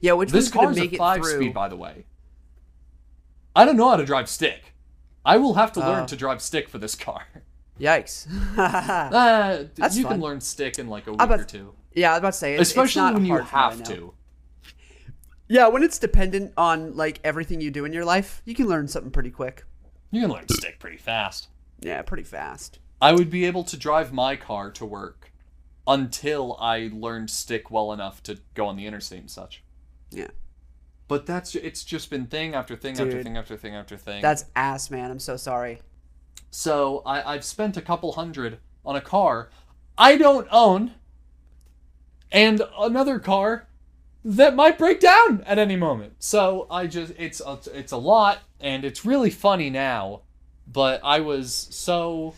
Yeah. 0.00 0.14
Which 0.14 0.30
this 0.32 0.50
car's 0.50 0.78
a 0.78 0.88
five-speed, 0.88 1.52
by 1.52 1.68
the 1.68 1.76
way. 1.76 2.06
I 3.54 3.66
don't 3.66 3.76
know 3.76 3.90
how 3.90 3.96
to 3.96 4.06
drive 4.06 4.30
stick. 4.30 4.72
I 5.22 5.36
will 5.36 5.54
have 5.54 5.72
to 5.72 5.80
learn 5.80 6.04
Oh. 6.04 6.06
to 6.06 6.16
drive 6.16 6.40
stick 6.40 6.70
for 6.70 6.78
this 6.78 6.94
car. 6.94 7.26
Yikes. 7.78 8.26
Uh, 8.56 9.64
you 9.92 10.02
fun. 10.04 10.12
can 10.12 10.20
learn 10.22 10.40
stick 10.40 10.78
in 10.78 10.88
like 10.88 11.06
a 11.08 11.10
week 11.12 11.20
about- 11.20 11.40
or 11.40 11.44
two, 11.44 11.74
yeah, 11.94 12.10
I 12.10 12.12
was 12.14 12.18
about 12.20 12.32
to 12.32 12.38
say, 12.38 12.54
it's, 12.54 12.62
it's 12.62 12.70
especially 12.70 13.02
not 13.02 13.14
when 13.14 13.26
you 13.26 13.36
have 13.38 13.78
know. 13.80 13.84
to. 13.84 14.14
Yeah, 15.48 15.68
when 15.68 15.82
it's 15.82 15.98
dependent 15.98 16.52
on 16.56 16.96
like 16.96 17.20
everything 17.24 17.60
you 17.60 17.70
do 17.70 17.84
in 17.84 17.92
your 17.92 18.04
life, 18.04 18.42
you 18.44 18.54
can 18.54 18.66
learn 18.66 18.88
something 18.88 19.10
pretty 19.10 19.30
quick. 19.30 19.64
You 20.10 20.22
can 20.22 20.30
learn 20.30 20.48
stick 20.48 20.78
pretty 20.78 20.96
fast. 20.96 21.48
Yeah, 21.80 22.02
pretty 22.02 22.22
fast. 22.22 22.78
I 23.00 23.12
would 23.12 23.28
be 23.30 23.44
able 23.44 23.64
to 23.64 23.76
drive 23.76 24.12
my 24.12 24.36
car 24.36 24.70
to 24.72 24.86
work 24.86 25.32
until 25.86 26.56
I 26.58 26.88
learned 26.92 27.28
stick 27.30 27.70
well 27.70 27.92
enough 27.92 28.22
to 28.24 28.38
go 28.54 28.66
on 28.66 28.76
the 28.76 28.86
interstate 28.86 29.20
and 29.20 29.30
such. 29.30 29.62
Yeah. 30.10 30.28
But 31.08 31.26
that's 31.26 31.54
it's 31.54 31.84
just 31.84 32.08
been 32.08 32.26
thing 32.26 32.54
after 32.54 32.74
thing 32.76 32.92
after 32.98 33.22
thing 33.22 33.36
after 33.36 33.56
thing 33.56 33.74
after 33.74 33.96
thing. 33.98 34.22
That's 34.22 34.46
ass, 34.56 34.90
man. 34.90 35.10
I'm 35.10 35.18
so 35.18 35.36
sorry. 35.36 35.82
so 36.50 37.02
I, 37.04 37.34
I've 37.34 37.44
spent 37.44 37.76
a 37.76 37.82
couple 37.82 38.12
hundred 38.12 38.58
on 38.86 38.96
a 38.96 39.00
car 39.02 39.50
I 39.98 40.16
don't 40.16 40.48
own, 40.50 40.94
and 42.32 42.62
another 42.78 43.18
car 43.18 43.68
that 44.24 44.56
might 44.56 44.78
break 44.78 45.00
down 45.00 45.42
at 45.46 45.58
any 45.58 45.76
moment. 45.76 46.14
So 46.18 46.66
I 46.70 46.86
just 46.86 47.12
it's 47.18 47.40
a, 47.40 47.58
it's 47.72 47.92
a 47.92 47.96
lot, 47.96 48.38
and 48.60 48.84
it's 48.84 49.04
really 49.04 49.30
funny 49.30 49.70
now. 49.70 50.22
But 50.66 51.00
I 51.04 51.20
was 51.20 51.54
so 51.70 52.34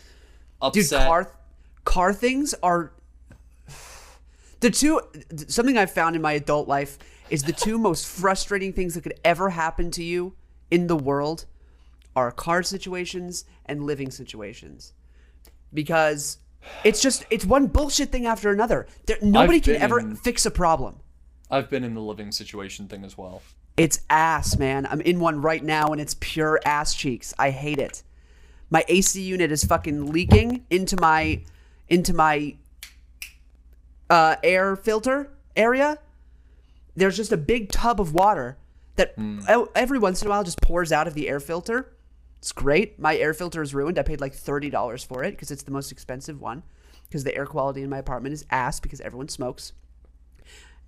upset. 0.61 0.89
Dude, 0.89 1.07
car 1.07 1.31
car 1.85 2.13
things 2.13 2.53
are 2.61 2.91
the 4.59 4.69
two 4.69 5.01
something 5.47 5.77
I've 5.77 5.91
found 5.91 6.15
in 6.15 6.21
my 6.21 6.33
adult 6.33 6.67
life 6.67 6.97
is 7.29 7.43
the 7.43 7.53
two 7.53 7.77
most 7.77 8.05
frustrating 8.05 8.73
things 8.73 8.95
that 8.95 9.01
could 9.01 9.19
ever 9.23 9.49
happen 9.49 9.91
to 9.91 10.03
you 10.03 10.35
in 10.71 10.87
the 10.87 10.95
world 10.95 11.45
are 12.15 12.31
car 12.31 12.63
situations 12.63 13.45
and 13.65 13.83
living 13.83 14.11
situations. 14.11 14.93
Because 15.73 16.39
it's 16.83 17.01
just 17.01 17.25
it's 17.29 17.45
one 17.45 17.67
bullshit 17.67 18.11
thing 18.11 18.25
after 18.25 18.51
another. 18.51 18.87
There, 19.05 19.17
nobody 19.21 19.59
can 19.61 19.73
been 19.73 19.81
ever 19.81 20.15
fix 20.15 20.45
a 20.45 20.51
problem. 20.51 20.99
I've 21.49 21.69
been 21.69 21.83
in 21.83 21.93
the 21.93 22.01
living 22.01 22.31
situation 22.31 22.87
thing 22.87 23.03
as 23.03 23.17
well. 23.17 23.41
It's 23.77 24.01
ass, 24.09 24.57
man. 24.57 24.87
I'm 24.89 25.01
in 25.01 25.19
one 25.19 25.41
right 25.41 25.63
now 25.63 25.87
and 25.87 26.01
it's 26.01 26.15
pure 26.19 26.59
ass 26.65 26.93
cheeks. 26.95 27.33
I 27.37 27.51
hate 27.51 27.79
it. 27.79 28.03
My 28.69 28.83
AC 28.87 29.21
unit 29.21 29.51
is 29.51 29.63
fucking 29.63 30.11
leaking 30.11 30.65
into 30.69 30.97
my 30.99 31.43
into 31.87 32.13
my 32.13 32.55
uh, 34.09 34.35
air 34.43 34.75
filter 34.75 35.31
area. 35.55 35.99
There's 36.95 37.15
just 37.15 37.31
a 37.31 37.37
big 37.37 37.71
tub 37.71 38.01
of 38.01 38.13
water 38.13 38.57
that 38.95 39.13
e- 39.17 39.65
every 39.75 39.99
once 39.99 40.21
in 40.21 40.27
a 40.27 40.31
while 40.31 40.43
just 40.43 40.61
pours 40.61 40.91
out 40.91 41.07
of 41.07 41.13
the 41.13 41.29
air 41.29 41.39
filter. 41.39 41.93
It's 42.39 42.51
great. 42.51 42.99
My 42.99 43.15
air 43.15 43.33
filter 43.33 43.61
is 43.61 43.73
ruined. 43.73 43.97
I 43.97 44.03
paid 44.03 44.19
like 44.19 44.33
thirty 44.33 44.69
dollars 44.69 45.03
for 45.03 45.23
it 45.23 45.31
because 45.31 45.51
it's 45.51 45.63
the 45.63 45.71
most 45.71 45.91
expensive 45.91 46.41
one. 46.41 46.63
Because 47.07 47.23
the 47.23 47.35
air 47.35 47.45
quality 47.45 47.83
in 47.83 47.89
my 47.89 47.99
apartment 47.99 48.33
is 48.33 48.43
ass 48.49 48.79
because 48.81 48.99
everyone 48.99 49.29
smokes 49.29 49.71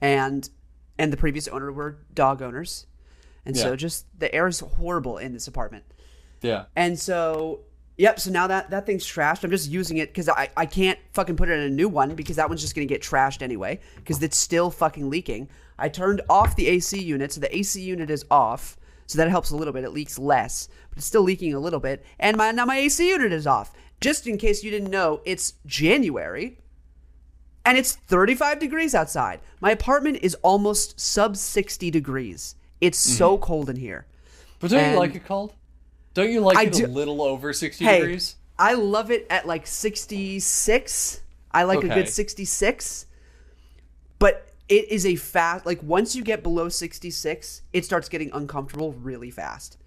and 0.02 0.50
and 0.98 1.14
the 1.14 1.18
previous 1.18 1.48
owner 1.48 1.72
were 1.72 2.00
dog 2.14 2.42
owners. 2.42 2.86
And 3.46 3.58
so 3.58 3.76
just 3.76 4.06
the 4.20 4.34
air 4.36 4.48
is 4.48 4.60
horrible 4.60 5.18
in 5.18 5.34
this 5.34 5.48
apartment. 5.48 5.86
Yeah. 6.42 6.66
and 6.76 6.98
so 6.98 7.62
yep 7.98 8.18
so 8.18 8.32
now 8.32 8.48
that 8.48 8.70
that 8.70 8.86
thing's 8.86 9.06
trashed. 9.06 9.44
I'm 9.44 9.50
just 9.50 9.70
using 9.70 9.98
it 9.98 10.10
because 10.10 10.30
I, 10.30 10.50
I 10.56 10.66
can't 10.66 11.00
fucking 11.12 11.36
put 11.36 11.50
it 11.50 11.54
in 11.54 11.60
a 11.60 11.70
new 11.70 11.90
one 11.90 12.16
because 12.16 12.38
that 12.38 12.48
one's 12.48 12.62
just 12.62 12.76
gonna 12.76 12.86
get 12.86 13.02
trashed 13.02 13.42
anyway 13.42 13.80
because 13.96 14.22
it's 14.24 14.38
still 14.38 14.70
fucking 14.72 15.10
leaking. 15.10 15.50
I 15.78 15.90
turned 15.90 16.22
off 16.30 16.56
the 16.56 16.68
ac 16.68 17.02
unit 17.02 17.34
so 17.34 17.42
the 17.42 17.56
ac 17.56 17.82
unit 17.82 18.10
is 18.10 18.26
off 18.30 18.78
so 19.08 19.18
that 19.18 19.30
helps 19.30 19.50
a 19.50 19.56
little 19.56 19.74
bit. 19.74 19.84
It 19.84 19.92
leaks 19.92 20.20
less 20.20 20.70
but 20.90 21.00
it's 21.00 21.08
still 21.08 21.24
leaking 21.24 21.54
a 21.54 21.60
little 21.60 21.80
bit. 21.80 22.06
And 22.20 22.38
my 22.38 22.52
now 22.52 22.66
my 22.66 22.78
ac 22.78 23.08
unit 23.08 23.34
is 23.34 23.48
off. 23.48 23.74
Just 24.00 24.28
in 24.28 24.38
case 24.38 24.64
you 24.64 24.72
didn't 24.72 24.92
know 24.92 25.22
it's 25.26 25.54
january 25.66 26.60
and 27.66 27.78
it's 27.78 27.96
35 27.96 28.60
degrees 28.60 28.96
outside. 28.96 29.40
My 29.62 29.72
apartment 29.72 30.20
is 30.22 30.36
almost 30.36 31.00
sub 31.00 31.36
60 31.38 31.92
degrees. 31.92 32.56
It's 32.82 32.98
so 32.98 33.36
mm-hmm. 33.36 33.44
cold 33.44 33.70
in 33.70 33.76
here. 33.76 34.06
But 34.60 34.72
don't 34.72 34.80
And- 34.80 34.94
you 34.94 35.00
like 35.00 35.16
it 35.16 35.26
cold? 35.26 35.54
Don't 36.14 36.32
you 36.32 36.42
like 36.42 36.58
I 36.58 36.64
it 36.64 36.74
do- 36.74 36.86
a 36.86 36.88
little 36.88 37.22
over 37.22 37.54
60 37.54 37.86
Hey, 37.86 38.00
degrees? 38.00 38.36
I 38.58 38.74
love 38.74 39.12
it 39.12 39.26
at 39.30 39.48
like 39.48 39.68
66. 39.68 41.22
I 41.52 41.64
like 41.64 41.84
a 41.84 41.88
good 41.88 42.10
66. 42.10 43.06
But 44.18 44.50
it 44.68 44.90
is 44.92 45.06
a 45.06 45.16
fast 45.16 45.66
like 45.66 45.82
once 45.82 46.16
you 46.16 46.24
get 46.24 46.44
below 46.44 46.70
66, 46.70 47.62
it 47.74 47.86
starts 47.86 48.10
getting 48.10 48.32
uncomfortable 48.34 48.94
really 48.94 49.32
fast. 49.32 49.78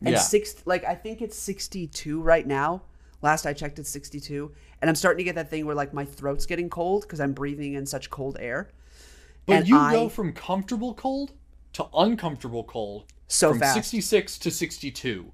And 0.00 0.10
Yeah. 0.10 0.18
six 0.18 0.54
like 0.64 0.84
I 0.84 0.94
think 0.94 1.20
it's 1.20 1.36
62 1.36 2.20
right 2.20 2.46
now. 2.46 2.82
Last 3.22 3.46
I 3.46 3.52
checked 3.52 3.78
it's 3.78 3.90
62, 3.90 4.52
and 4.80 4.88
I'm 4.88 4.94
starting 4.96 5.18
to 5.18 5.24
get 5.24 5.34
that 5.34 5.50
thing 5.50 5.66
where 5.66 5.74
like 5.74 5.92
my 5.92 6.04
throat's 6.04 6.46
getting 6.46 6.68
cold 6.70 7.02
because 7.02 7.20
I'm 7.20 7.32
breathing 7.32 7.74
in 7.74 7.86
such 7.86 8.10
cold 8.10 8.36
air. 8.40 8.70
But 9.46 9.58
and 9.58 9.68
you 9.68 9.76
I- 9.78 9.92
go 9.92 10.08
from 10.08 10.32
comfortable 10.32 10.94
cold 10.94 11.32
to 11.74 11.86
uncomfortable 11.94 12.64
cold 12.64 13.04
So 13.28 13.50
from 13.50 13.60
fast. 13.60 13.74
66 13.74 14.38
to 14.38 14.50
62. 14.50 15.32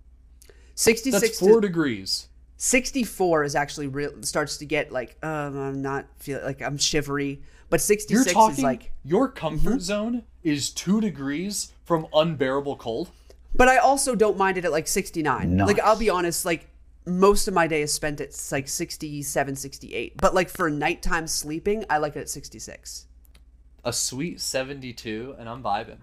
66 0.75 1.21
That's 1.21 1.39
to- 1.39 1.45
4 1.45 1.61
degrees. 1.61 2.29
64 2.59 3.45
is 3.45 3.55
actually 3.55 3.87
real 3.89 4.13
starts 4.23 4.57
to 4.59 4.65
get 4.65 4.91
like 4.91 5.17
um, 5.23 5.59
I'm 5.59 5.83
not 5.83 6.07
feel 6.19 6.41
like 6.43 6.63
I'm 6.63 6.79
shivery, 6.79 7.43
but 7.69 7.81
You're 7.81 7.99
66 7.99 8.33
talking 8.33 8.57
is 8.59 8.63
like 8.63 8.93
your 9.05 9.29
comfort 9.29 9.71
Mm-hmm. 9.71 9.79
zone 9.81 10.23
is 10.43 10.71
2 10.71 11.01
degrees 11.03 11.73
from 11.85 12.07
unbearable 12.15 12.77
cold. 12.77 13.11
but 13.55 13.69
I 13.69 13.77
also 13.77 14.15
don't 14.15 14.39
mind 14.39 14.57
it 14.59 14.65
at 14.65 14.73
like 14.73 14.87
69. 14.89 15.59
Like 15.59 15.79
I'll 15.81 15.99
be 15.99 16.09
honest 16.11 16.45
like 16.47 16.69
most 17.07 17.47
of 17.49 17.55
my 17.55 17.67
day 17.67 17.83
is 17.83 17.93
spent 17.93 18.21
at 18.21 18.31
like 18.51 18.69
67 18.69 19.57
68. 19.57 20.17
But 20.17 20.35
like 20.35 20.49
for 20.49 20.69
nighttime 20.71 21.27
sleeping, 21.27 21.85
I 21.89 21.99
like 21.99 22.17
it 22.17 22.21
at 22.21 22.29
66. 22.29 23.07
A 23.85 23.93
sweet 23.93 24.41
72 24.41 25.37
and 25.39 25.49
I'm 25.49 25.63
vibing. 25.63 25.99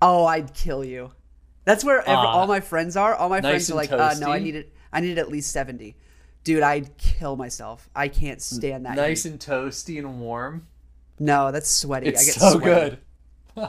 Oh, 0.00 0.24
I'd 0.26 0.54
kill 0.54 0.84
you. 0.84 1.12
That's 1.64 1.84
where 1.84 2.00
every, 2.00 2.12
Ah. 2.14 2.32
all 2.32 2.46
my 2.46 2.60
friends 2.60 2.96
are. 2.96 3.14
All 3.14 3.28
my 3.28 3.40
Nice 3.40 3.68
friends 3.68 3.70
are 3.70 3.74
like, 3.74 3.92
uh, 3.92 4.14
no, 4.18 4.30
I 4.30 4.38
need 4.38 4.54
it. 4.54 4.72
I 4.92 5.00
need 5.00 5.10
it 5.12 5.18
at 5.18 5.28
least 5.28 5.52
70. 5.52 5.96
Dude, 6.44 6.62
I'd 6.62 6.96
kill 6.96 7.36
myself. 7.36 7.90
I 7.94 8.08
can't 8.08 8.40
stand 8.40 8.86
that. 8.86 8.96
Nice 8.96 9.24
heat. 9.24 9.32
and 9.32 9.38
toasty 9.40 9.98
and 9.98 10.20
warm. 10.20 10.66
No, 11.18 11.50
that's 11.52 11.68
sweaty. 11.68 12.06
I 12.06 12.10
It's 12.10 12.24
get 12.26 12.34
so 12.36 12.58
sweaty. 12.58 12.96
good. 13.56 13.66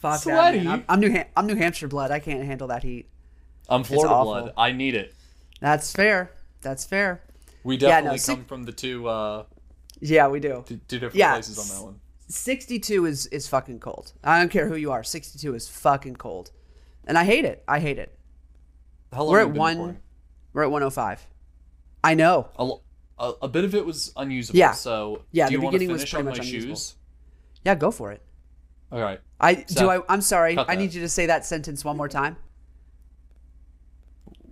Fuck 0.00 0.20
Sweaty? 0.22 0.58
that, 0.58 0.64
man. 0.64 0.72
I'm, 0.72 0.84
I'm 0.88 1.00
New 1.00 1.10
Ham- 1.10 1.26
I'm 1.36 1.46
New 1.46 1.54
Hampshire 1.54 1.86
blood. 1.86 2.10
I 2.10 2.18
can't 2.18 2.42
handle 2.44 2.68
that 2.68 2.82
heat. 2.82 3.08
I'm 3.68 3.84
Florida 3.84 4.22
blood. 4.24 4.52
I 4.56 4.72
need 4.72 4.94
it. 4.94 5.14
That's 5.60 5.92
fair. 5.92 6.30
That's 6.60 6.84
fair. 6.84 7.22
We 7.64 7.76
Yeah, 7.76 8.00
no, 8.00 8.10
definitely 8.12 8.34
come 8.34 8.44
from 8.44 8.64
the 8.64 8.72
two 8.72 9.08
uh 9.08 9.44
Yeah, 10.00 10.28
we 10.28 10.40
do. 10.40 10.64
two, 10.66 10.76
two 10.88 10.98
different 10.98 11.14
Yeah, 11.16 11.32
places 11.34 11.58
on 11.58 11.76
that 11.76 11.84
one. 11.84 12.00
62 12.28 13.06
is 13.06 13.26
is 13.26 13.48
fucking 13.48 13.80
cold. 13.80 14.12
I 14.22 14.38
don't 14.38 14.50
care 14.50 14.68
who 14.68 14.76
you 14.76 14.92
are. 14.92 15.02
62 15.02 15.54
is 15.54 15.68
fucking 15.68 16.16
cold, 16.16 16.50
and 17.06 17.16
I 17.16 17.24
hate 17.24 17.44
it. 17.44 17.64
I 17.66 17.80
hate 17.80 17.98
it. 17.98 18.18
How 19.12 19.22
long 19.24 19.32
We're 19.32 19.40
at 19.40 19.50
one. 19.50 20.00
We're 20.52 20.62
at 20.64 20.70
105. 20.70 21.26
I 22.04 22.14
know. 22.14 22.48
A, 22.58 22.70
a, 23.18 23.32
a 23.42 23.48
bit 23.48 23.64
of 23.64 23.74
it 23.74 23.84
was 23.86 24.12
unusable. 24.16 24.58
Yeah. 24.58 24.72
So 24.72 25.22
Yeah, 25.32 25.48
do 25.48 25.56
the 25.56 25.62
want 25.64 25.72
to 25.72 25.78
beginning 25.78 25.92
was 25.92 26.02
pretty 26.02 26.16
on 26.16 26.24
my 26.26 26.30
much 26.32 26.38
unusable. 26.40 26.74
shoes? 26.76 26.94
Yeah, 27.64 27.74
go 27.74 27.90
for 27.90 28.12
it. 28.12 28.22
All 28.92 29.00
right. 29.00 29.20
I 29.40 29.54
Seth, 29.66 29.76
do. 29.78 29.90
I. 29.90 30.02
I'm 30.08 30.20
sorry. 30.20 30.56
I 30.58 30.76
need 30.76 30.94
you 30.94 31.00
to 31.02 31.08
say 31.08 31.26
that 31.26 31.44
sentence 31.46 31.84
one 31.84 31.96
more 31.96 32.08
time. 32.08 32.36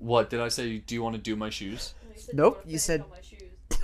What 0.06 0.30
did 0.30 0.40
I 0.40 0.46
say? 0.48 0.78
Do 0.78 0.94
you 0.94 1.02
want 1.02 1.16
to 1.16 1.20
do 1.20 1.34
my 1.34 1.50
shoes? 1.50 1.94
Said 2.14 2.36
Nope, 2.36 2.58
wanna 2.58 2.70
you 2.70 2.78
said- 2.78 3.00
on 3.00 3.10
my 3.10 3.20
shoes. 3.20 3.80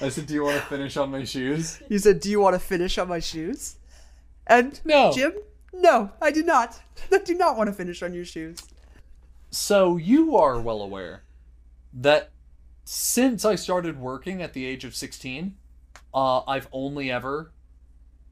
I 0.00 0.08
said, 0.08 0.26
"Do 0.26 0.32
you 0.34 0.42
want 0.42 0.58
to 0.60 0.66
finish 0.66 0.96
on 0.96 1.10
my 1.10 1.24
shoes?" 1.24 1.80
You 1.90 1.98
said, 1.98 2.18
"Do 2.20 2.30
you 2.30 2.40
want 2.40 2.54
to 2.54 2.58
finish 2.58 2.96
on 2.96 3.08
my 3.08 3.20
shoes?" 3.20 3.76
And 4.46 4.80
No. 4.86 5.12
Jim, 5.12 5.34
no, 5.74 6.10
I 6.20 6.30
do 6.30 6.42
not. 6.42 6.80
I 7.12 7.18
do 7.18 7.34
not 7.34 7.58
want 7.58 7.68
to 7.68 7.74
finish 7.74 8.02
on 8.02 8.14
your 8.14 8.24
shoes. 8.24 8.58
So 9.50 9.98
you 9.98 10.34
are 10.34 10.58
well 10.58 10.80
aware 10.80 11.24
that 11.92 12.30
since 12.84 13.44
I 13.44 13.54
started 13.54 14.00
working 14.00 14.40
at 14.40 14.54
the 14.54 14.64
age 14.64 14.82
of 14.84 14.96
16, 14.96 15.54
uh, 16.14 16.40
I've 16.48 16.68
only 16.72 17.10
ever 17.12 17.52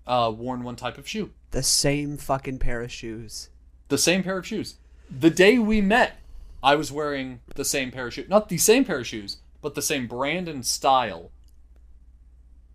uh, 0.06 0.32
worn 0.34 0.62
one 0.62 0.76
type 0.76 0.96
of 0.96 1.06
shoe. 1.06 1.30
The 1.50 1.62
same 1.62 2.16
fucking 2.16 2.58
pair 2.58 2.80
of 2.80 2.90
shoes. 2.90 3.50
The 3.88 3.98
same 3.98 4.22
pair 4.22 4.38
of 4.38 4.46
shoes. 4.46 4.76
The 5.10 5.30
day 5.30 5.58
we 5.58 5.80
met, 5.82 6.16
I 6.62 6.74
was 6.76 6.92
wearing 6.92 7.40
the 7.54 7.64
same 7.64 7.90
pair 7.90 8.06
of 8.08 8.14
shoes. 8.14 8.28
Not 8.28 8.48
the 8.48 8.58
same 8.58 8.84
pair 8.84 9.00
of 9.00 9.06
shoes, 9.06 9.38
but 9.62 9.74
the 9.74 9.82
same 9.82 10.06
brand 10.06 10.48
and 10.48 10.64
style. 10.64 11.30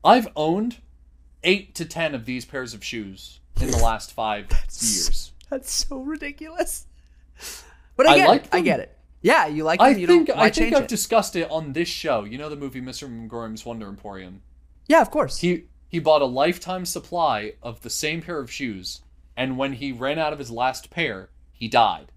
I've 0.04 0.28
owned 0.36 0.78
eight 1.44 1.76
to 1.76 1.86
ten 1.86 2.16
of 2.16 2.26
these 2.26 2.46
pairs 2.46 2.74
of 2.74 2.84
shoes 2.84 3.40
in 3.62 3.72
the 3.72 3.78
last 3.78 4.12
five 4.12 4.48
years. 4.52 5.32
That's 5.50 5.72
so 5.72 5.98
ridiculous. 6.00 6.88
But 7.96 8.08
I 8.08 8.14
I 8.14 8.18
get 8.18 8.28
like 8.28 8.44
it. 8.46 8.50
I 8.52 8.62
get 8.62 8.80
it. 8.80 8.98
Yeah, 9.22 9.48
you 9.48 9.64
like 9.64 9.80
them. 9.80 9.88
I 9.88 9.92
you 9.92 10.08
think 10.08 10.28
don't. 10.28 10.38
I 10.38 10.50
think 10.50 10.76
I've 10.76 10.84
it? 10.84 10.90
discussed 10.90 11.36
it 11.36 11.50
on 11.50 11.74
this 11.74 11.88
show. 11.88 12.24
You 12.24 12.38
know 12.38 12.50
the 12.50 12.56
movie 12.56 12.82
Mr. 12.82 13.10
Magorium's 13.10 13.66
Wonder 13.66 13.88
Emporium. 13.88 14.42
yeah, 14.88 15.02
of 15.02 15.10
course. 15.12 15.40
He 15.40 15.66
he 15.88 16.00
bought 16.00 16.22
a 16.22 16.26
lifetime 16.26 16.86
supply 16.86 17.54
of 17.64 17.82
the 17.82 17.90
same 17.90 18.22
pair 18.22 18.40
of 18.40 18.52
shoes, 18.52 19.02
and 19.38 19.58
when 19.58 19.74
he 19.74 19.92
ran 19.92 20.20
out 20.20 20.34
of 20.34 20.40
his 20.40 20.52
last 20.52 20.90
pair, 20.90 21.30
he 21.54 21.68
died. 21.68 22.12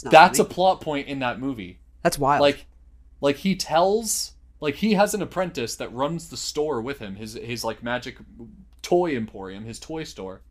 That's 0.00 0.38
a 0.38 0.44
plot 0.44 0.80
point 0.80 1.08
in 1.08 1.18
that 1.20 1.40
movie. 1.40 1.78
That's 2.02 2.18
wild. 2.18 2.40
Like 2.40 2.66
like 3.20 3.36
he 3.36 3.54
tells 3.56 4.32
like 4.60 4.76
he 4.76 4.94
has 4.94 5.14
an 5.14 5.22
apprentice 5.22 5.76
that 5.76 5.92
runs 5.92 6.28
the 6.28 6.36
store 6.36 6.80
with 6.80 6.98
him, 6.98 7.16
his 7.16 7.34
his 7.34 7.64
like 7.64 7.82
magic 7.82 8.18
toy 8.80 9.16
emporium, 9.16 9.64
his 9.64 9.78
toy 9.78 10.04
store. 10.04 10.42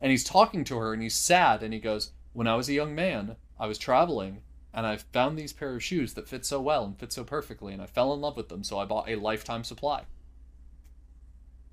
And 0.00 0.10
he's 0.10 0.24
talking 0.24 0.64
to 0.64 0.78
her 0.78 0.92
and 0.92 1.02
he's 1.02 1.14
sad 1.14 1.62
and 1.62 1.72
he 1.72 1.80
goes, 1.80 2.12
"When 2.32 2.46
I 2.46 2.56
was 2.56 2.68
a 2.68 2.74
young 2.74 2.94
man, 2.94 3.36
I 3.58 3.66
was 3.66 3.78
traveling 3.78 4.42
and 4.72 4.86
I 4.86 4.96
found 4.96 5.38
these 5.38 5.52
pair 5.52 5.74
of 5.74 5.82
shoes 5.82 6.14
that 6.14 6.28
fit 6.28 6.44
so 6.44 6.60
well 6.60 6.84
and 6.84 6.98
fit 6.98 7.12
so 7.12 7.24
perfectly 7.24 7.72
and 7.72 7.82
I 7.82 7.86
fell 7.86 8.12
in 8.12 8.20
love 8.20 8.36
with 8.36 8.48
them, 8.48 8.62
so 8.62 8.78
I 8.78 8.84
bought 8.84 9.08
a 9.08 9.16
lifetime 9.16 9.64
supply. 9.64 10.04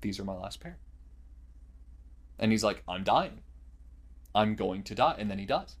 These 0.00 0.18
are 0.18 0.24
my 0.24 0.34
last 0.34 0.60
pair." 0.60 0.78
And 2.38 2.52
he's 2.52 2.64
like, 2.64 2.82
"I'm 2.88 3.04
dying. 3.04 3.42
I'm 4.34 4.54
going 4.54 4.82
to 4.84 4.94
die." 4.94 5.16
And 5.18 5.30
then 5.30 5.38
he 5.38 5.46
dies. 5.46 5.76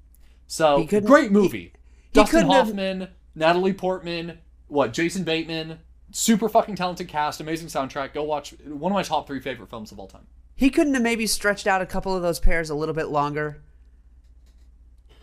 So, 0.46 0.84
great 0.84 1.32
movie. 1.32 1.72
he 2.12 2.20
Dustin 2.20 2.40
have- 2.40 2.66
Hoffman, 2.66 3.08
Natalie 3.34 3.72
Portman, 3.74 4.38
what, 4.68 4.92
Jason 4.92 5.24
Bateman, 5.24 5.78
super 6.12 6.48
fucking 6.48 6.76
talented 6.76 7.08
cast, 7.08 7.40
amazing 7.40 7.68
soundtrack. 7.68 8.14
Go 8.14 8.22
watch 8.22 8.54
one 8.64 8.92
of 8.92 8.94
my 8.94 9.02
top 9.02 9.26
three 9.26 9.40
favorite 9.40 9.68
films 9.70 9.92
of 9.92 9.98
all 9.98 10.06
time. 10.06 10.26
he 10.54 10.70
couldn't 10.70 10.94
have 10.94 11.02
maybe 11.02 11.26
stretched 11.26 11.66
out 11.66 11.82
a 11.82 11.86
couple 11.86 12.14
of 12.16 12.22
those 12.22 12.38
pairs 12.40 12.70
a 12.70 12.74
little 12.74 12.94
bit 12.94 13.08
longer. 13.08 13.60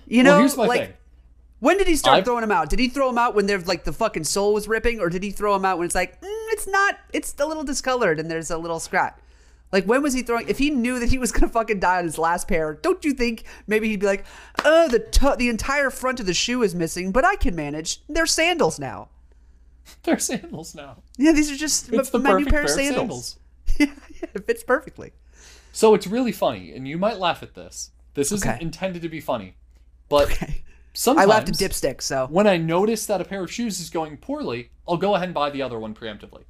You 0.05 0.21
know, 0.24 0.32
well, 0.32 0.39
here's 0.39 0.57
my 0.57 0.65
like 0.65 0.82
thing. 0.82 0.93
when 1.59 1.78
did 1.78 1.88
he 1.88 1.95
start 1.95 2.17
I've- 2.17 2.26
throwing 2.26 2.41
them 2.41 2.51
out? 2.51 2.69
Did 2.69 2.80
he 2.80 2.89
throw 2.89 3.07
them 3.07 3.17
out 3.17 3.34
when 3.36 3.45
there's 3.45 3.67
like 3.67 3.84
the 3.86 3.93
fucking 3.93 4.26
sole 4.26 4.53
was 4.53 4.67
ripping, 4.67 4.99
or 4.99 5.09
did 5.09 5.24
he 5.24 5.32
throw 5.32 5.53
them 5.53 5.65
out 5.65 5.78
when 5.78 5.86
it's 5.86 5.95
like 5.95 6.19
mm, 6.21 6.28
it's 6.51 6.67
not, 6.67 6.97
it's 7.13 7.34
a 7.39 7.45
little 7.45 7.63
discolored 7.63 8.19
and 8.19 8.30
there's 8.30 8.51
a 8.51 8.57
little 8.57 8.80
scratch? 8.80 9.15
Like 9.74 9.86
when 9.86 10.01
was 10.03 10.13
he 10.13 10.21
throwing? 10.21 10.47
If 10.47 10.59
he 10.59 10.69
knew 10.69 10.99
that 10.99 11.09
he 11.09 11.17
was 11.17 11.32
gonna 11.32 11.49
fucking 11.51 11.80
die 11.82 11.97
on 11.97 12.03
his 12.05 12.17
last 12.19 12.47
pair, 12.47 12.76
don't 12.76 13.03
you 13.03 13.11
think 13.13 13.43
maybe 13.67 13.89
he'd 13.89 13.99
be 13.99 14.05
like, 14.05 14.24
"Uh, 14.63 14.88
the 14.88 14.99
to- 14.99 15.36
the 15.38 15.49
entire 15.49 15.89
front 15.89 16.19
of 16.21 16.28
the 16.28 16.34
shoe 16.34 16.61
is 16.63 16.76
missing, 16.76 17.11
but 17.11 17.26
I 17.26 17.36
can 17.36 17.55
manage. 17.55 18.01
They're 18.07 18.28
sandals 18.28 18.78
now. 18.80 19.09
They're 20.03 20.19
sandals 20.19 20.76
now. 20.76 21.01
Yeah, 21.17 21.32
these 21.34 21.51
are 21.51 21.55
just 21.57 21.91
It's 21.91 22.11
the 22.11 22.19
my 22.19 22.34
new 22.38 22.45
pair 22.45 22.61
of 22.61 22.67
pair 22.67 22.76
of 22.76 22.86
sandals. 22.86 23.39
sandals. 23.76 23.99
yeah, 24.21 24.28
it 24.36 24.45
fits 24.45 24.63
perfectly. 24.63 25.11
So 25.71 25.95
it's 25.95 26.05
really 26.05 26.32
funny, 26.32 26.71
and 26.76 26.88
you 26.88 26.99
might 26.99 27.17
laugh 27.17 27.41
at 27.41 27.55
this. 27.55 27.89
This 28.13 28.32
isn't 28.32 28.47
Okay. 28.47 28.61
intended 28.61 29.01
to 29.01 29.09
be 29.09 29.19
funny, 29.19 29.55
but 30.07 30.32
Okay. 30.32 30.61
I 31.07 31.26
laughed 31.26 31.49
at 31.49 31.55
dipstick, 31.55 32.03
so 32.03 32.28
when 32.30 32.45
I 32.45 32.57
notice 32.57 33.07
that 33.07 33.19
a 33.21 33.26
pair 33.26 33.43
of 33.43 33.51
shoes 33.51 33.80
is 33.80 33.89
going 33.89 34.17
poorly, 34.17 34.69
I'll 34.88 34.97
go 34.97 35.15
ahead 35.15 35.30
and 35.30 35.34
buy 35.34 35.49
the 35.49 35.63
other 35.63 35.80
one 35.80 35.95
preemptively. 35.95 36.43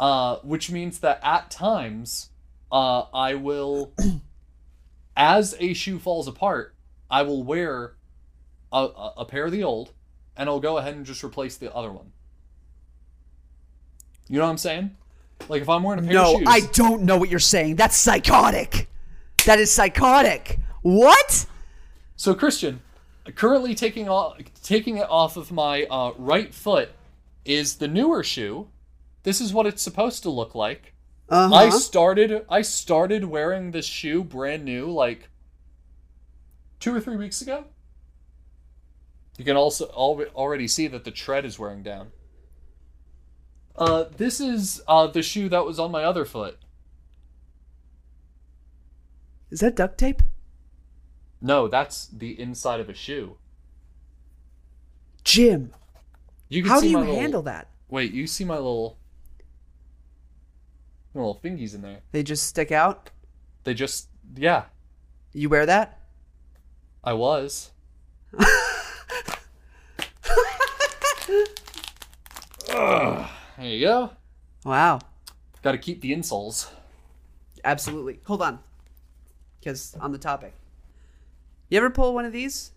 Uh, 0.00 0.36
which 0.36 0.70
means 0.70 1.00
that 1.00 1.20
at 1.22 1.50
times, 1.50 2.30
uh, 2.72 3.02
I 3.12 3.34
will, 3.34 3.92
as 5.16 5.54
a 5.60 5.74
shoe 5.74 5.98
falls 5.98 6.26
apart, 6.26 6.74
I 7.10 7.20
will 7.22 7.42
wear 7.42 7.96
a, 8.72 8.78
a, 8.78 9.12
a 9.18 9.24
pair 9.26 9.44
of 9.44 9.52
the 9.52 9.62
old, 9.62 9.92
and 10.38 10.48
I'll 10.48 10.58
go 10.58 10.78
ahead 10.78 10.94
and 10.94 11.04
just 11.04 11.22
replace 11.22 11.58
the 11.58 11.72
other 11.74 11.92
one. 11.92 12.12
You 14.26 14.38
know 14.38 14.44
what 14.44 14.52
I'm 14.52 14.58
saying? 14.58 14.96
Like 15.48 15.60
if 15.60 15.68
I'm 15.68 15.82
wearing 15.82 16.02
a 16.02 16.08
pair 16.08 16.18
of 16.18 16.28
shoes. 16.28 16.40
No, 16.42 16.50
I 16.50 16.60
don't 16.72 17.02
know 17.02 17.18
what 17.18 17.28
you're 17.28 17.38
saying. 17.38 17.76
That's 17.76 17.96
psychotic. 17.96 18.88
That 19.44 19.58
is 19.58 19.70
psychotic. 19.70 20.58
What? 20.82 21.46
So 22.16 22.34
Christian, 22.34 22.80
currently 23.34 23.74
taking 23.74 24.08
off 24.08 24.38
taking 24.62 24.96
it 24.98 25.06
off 25.10 25.36
of 25.36 25.50
my 25.50 25.84
uh, 25.84 26.12
right 26.16 26.54
foot 26.54 26.90
is 27.44 27.76
the 27.76 27.88
newer 27.88 28.22
shoe. 28.22 28.68
This 29.22 29.40
is 29.40 29.52
what 29.52 29.66
it's 29.66 29.82
supposed 29.82 30.22
to 30.22 30.30
look 30.30 30.54
like. 30.54 30.94
Uh-huh. 31.28 31.54
I 31.54 31.68
started 31.70 32.44
I 32.48 32.62
started 32.62 33.24
wearing 33.24 33.70
this 33.70 33.86
shoe 33.86 34.24
brand 34.24 34.64
new 34.64 34.90
like 34.90 35.28
two 36.80 36.94
or 36.94 37.00
three 37.00 37.16
weeks 37.16 37.40
ago. 37.40 37.64
You 39.38 39.44
can 39.44 39.56
also 39.56 39.86
al- 39.96 40.24
already 40.34 40.66
see 40.68 40.86
that 40.88 41.04
the 41.04 41.10
tread 41.10 41.44
is 41.44 41.58
wearing 41.58 41.82
down. 41.82 42.08
Uh, 43.76 44.04
this 44.16 44.40
is 44.40 44.82
uh, 44.88 45.06
the 45.06 45.22
shoe 45.22 45.48
that 45.48 45.64
was 45.64 45.78
on 45.78 45.90
my 45.90 46.02
other 46.04 46.24
foot. 46.24 46.58
Is 49.50 49.60
that 49.60 49.76
duct 49.76 49.98
tape? 49.98 50.22
No, 51.40 51.68
that's 51.68 52.06
the 52.08 52.38
inside 52.38 52.80
of 52.80 52.88
a 52.88 52.94
shoe. 52.94 53.36
Jim, 55.24 55.72
You 56.48 56.66
how 56.66 56.80
do 56.80 56.88
you 56.88 56.98
little- 56.98 57.14
handle 57.14 57.42
that? 57.42 57.68
Wait, 57.88 58.12
you 58.12 58.26
see 58.26 58.44
my 58.44 58.54
little 58.56 58.98
little 61.14 61.40
fingies 61.42 61.74
in 61.74 61.82
there? 61.82 62.00
They 62.12 62.22
just 62.22 62.46
stick 62.46 62.70
out? 62.72 63.10
They 63.64 63.74
just 63.74 64.08
yeah, 64.36 64.64
You 65.32 65.48
wear 65.48 65.66
that? 65.66 65.98
I 67.02 67.12
was. 67.14 67.70
Ugh, 72.72 73.28
there 73.58 73.66
you 73.66 73.80
go. 73.84 74.10
Wow. 74.64 75.00
Got 75.62 75.72
to 75.72 75.78
keep 75.78 76.00
the 76.00 76.12
insoles. 76.12 76.70
Absolutely. 77.64 78.20
Hold 78.24 78.42
on. 78.42 78.58
Because 79.58 79.94
on 80.00 80.12
the 80.12 80.18
topic. 80.18 80.54
You 81.68 81.78
ever 81.78 81.90
pull 81.90 82.14
one 82.14 82.24
of 82.24 82.32
these? 82.32 82.72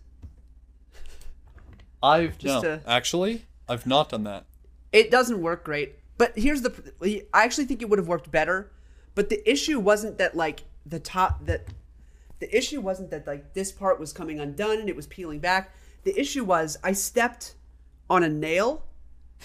I've 2.02 2.36
Just 2.38 2.62
no, 2.62 2.76
to- 2.78 2.82
actually, 2.86 3.46
I've 3.68 3.86
not 3.86 4.10
done 4.10 4.24
that. 4.24 4.44
It 4.92 5.10
doesn't 5.10 5.40
work 5.40 5.64
great. 5.64 5.94
But 6.16 6.36
here's 6.36 6.62
the 6.62 7.24
I 7.32 7.44
actually 7.44 7.64
think 7.64 7.82
it 7.82 7.88
would 7.88 7.98
have 7.98 8.08
worked 8.08 8.30
better. 8.30 8.70
But 9.14 9.28
the 9.28 9.48
issue 9.50 9.80
wasn't 9.80 10.18
that 10.18 10.36
like 10.36 10.62
the 10.86 11.00
top 11.00 11.46
that 11.46 11.66
the 12.40 12.56
issue 12.56 12.80
wasn't 12.80 13.10
that 13.10 13.26
like 13.26 13.54
this 13.54 13.72
part 13.72 13.98
was 14.00 14.12
coming 14.12 14.40
undone 14.40 14.78
and 14.78 14.88
it 14.88 14.96
was 14.96 15.06
peeling 15.06 15.38
back. 15.38 15.74
The 16.04 16.18
issue 16.18 16.44
was 16.44 16.76
I 16.82 16.92
stepped 16.92 17.54
on 18.10 18.22
a 18.22 18.28
nail 18.28 18.84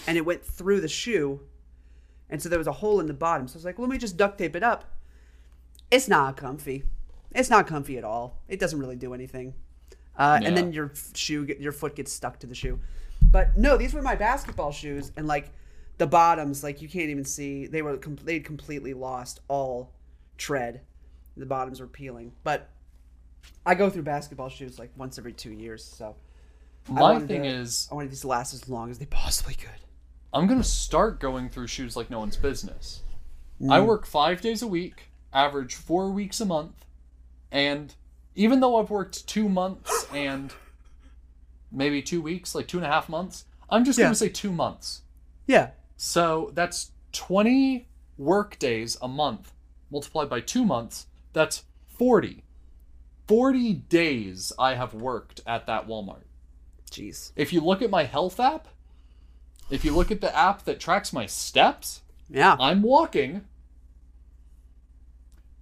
and 0.06 0.16
it 0.16 0.24
went 0.24 0.44
through 0.44 0.80
the 0.80 0.88
shoe. 0.88 1.40
And 2.28 2.40
so 2.40 2.48
there 2.48 2.58
was 2.58 2.68
a 2.68 2.72
hole 2.72 3.00
in 3.00 3.06
the 3.06 3.14
bottom. 3.14 3.48
So 3.48 3.54
I 3.54 3.58
was 3.58 3.64
like, 3.64 3.78
let 3.78 3.88
me 3.88 3.98
just 3.98 4.16
duct 4.16 4.38
tape 4.38 4.54
it 4.54 4.62
up. 4.62 4.84
It's 5.90 6.08
not 6.08 6.36
comfy. 6.36 6.84
It's 7.32 7.50
not 7.50 7.66
comfy 7.66 7.96
at 7.98 8.04
all. 8.04 8.38
It 8.48 8.60
doesn't 8.60 8.78
really 8.78 8.96
do 8.96 9.14
anything. 9.14 9.54
Uh, 10.16 10.40
And 10.42 10.56
then 10.56 10.72
your 10.72 10.92
shoe, 11.14 11.46
your 11.58 11.72
foot 11.72 11.96
gets 11.96 12.12
stuck 12.12 12.38
to 12.40 12.46
the 12.46 12.54
shoe. 12.54 12.78
But 13.30 13.56
no, 13.56 13.76
these 13.76 13.94
were 13.94 14.02
my 14.02 14.16
basketball 14.16 14.72
shoes, 14.72 15.12
and 15.16 15.26
like 15.26 15.50
the 16.00 16.06
bottoms, 16.06 16.64
like 16.64 16.80
you 16.80 16.88
can't 16.88 17.10
even 17.10 17.26
see. 17.26 17.66
They 17.66 17.82
were 17.82 17.98
com- 17.98 18.16
they'd 18.24 18.42
completely 18.42 18.94
lost 18.94 19.40
all 19.48 19.92
tread. 20.38 20.80
The 21.36 21.44
bottoms 21.44 21.78
were 21.78 21.86
peeling. 21.86 22.32
But 22.42 22.70
I 23.66 23.74
go 23.74 23.90
through 23.90 24.04
basketball 24.04 24.48
shoes 24.48 24.78
like 24.78 24.90
once 24.96 25.18
every 25.18 25.34
two 25.34 25.52
years, 25.52 25.84
so. 25.84 26.16
My 26.88 27.18
thing 27.20 27.42
to- 27.42 27.48
is, 27.48 27.86
I 27.92 27.96
wanted 27.96 28.10
these 28.12 28.22
to 28.22 28.28
last 28.28 28.54
as 28.54 28.66
long 28.66 28.90
as 28.90 28.98
they 28.98 29.04
possibly 29.04 29.52
could. 29.54 29.68
I'm 30.32 30.46
gonna 30.46 30.64
start 30.64 31.20
going 31.20 31.50
through 31.50 31.66
shoes 31.66 31.96
like 31.96 32.08
no 32.08 32.18
one's 32.18 32.38
business. 32.38 33.02
Mm. 33.60 33.70
I 33.70 33.80
work 33.82 34.06
five 34.06 34.40
days 34.40 34.62
a 34.62 34.66
week, 34.66 35.10
average 35.34 35.74
four 35.74 36.10
weeks 36.10 36.40
a 36.40 36.46
month, 36.46 36.86
and 37.52 37.94
even 38.34 38.60
though 38.60 38.76
I've 38.80 38.88
worked 38.88 39.26
two 39.28 39.50
months 39.50 40.06
and 40.14 40.54
maybe 41.70 42.00
two 42.00 42.22
weeks, 42.22 42.54
like 42.54 42.68
two 42.68 42.78
and 42.78 42.86
a 42.86 42.90
half 42.90 43.10
months, 43.10 43.44
I'm 43.68 43.84
just 43.84 43.98
Yeah. 43.98 44.06
gonna 44.06 44.14
say 44.14 44.30
two 44.30 44.50
months. 44.50 45.02
Yeah, 45.46 45.72
So 46.02 46.50
that's 46.54 46.92
20 47.12 47.86
work 48.16 48.58
days 48.58 48.96
a 49.02 49.06
month 49.06 49.52
multiplied 49.90 50.30
by 50.30 50.40
two 50.40 50.64
months. 50.64 51.08
That's 51.34 51.64
40. 51.88 52.42
40 53.28 53.74
days 53.74 54.50
I 54.58 54.76
have 54.76 54.94
worked 54.94 55.42
at 55.46 55.66
that 55.66 55.86
Walmart. 55.86 56.22
jeez. 56.90 57.32
If 57.36 57.52
you 57.52 57.60
look 57.60 57.82
at 57.82 57.90
my 57.90 58.04
health 58.04 58.40
app, 58.40 58.68
if 59.68 59.84
you 59.84 59.94
look 59.94 60.10
at 60.10 60.22
the 60.22 60.34
app 60.34 60.64
that 60.64 60.80
tracks 60.80 61.12
my 61.12 61.26
steps, 61.26 62.00
Yeah. 62.30 62.56
I'm 62.58 62.80
walking 62.80 63.44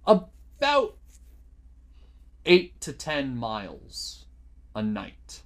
about 0.07 0.95
eight 2.45 2.79
to 2.79 2.93
ten 2.93 3.35
miles 3.35 4.25
a 4.73 4.81
night. 4.81 5.41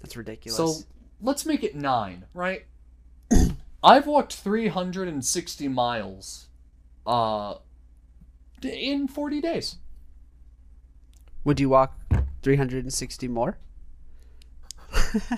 That's 0.00 0.16
ridiculous. 0.16 0.56
So 0.56 0.86
let's 1.20 1.44
make 1.44 1.64
it 1.64 1.74
nine, 1.74 2.26
right? 2.32 2.66
I've 3.84 4.06
walked 4.06 4.32
360 4.34 5.68
miles 5.68 6.46
uh, 7.06 7.56
in 8.62 9.06
40 9.08 9.40
days. 9.42 9.76
would 11.44 11.60
you 11.60 11.68
walk 11.68 11.94
360 12.42 13.28
more? 13.28 13.58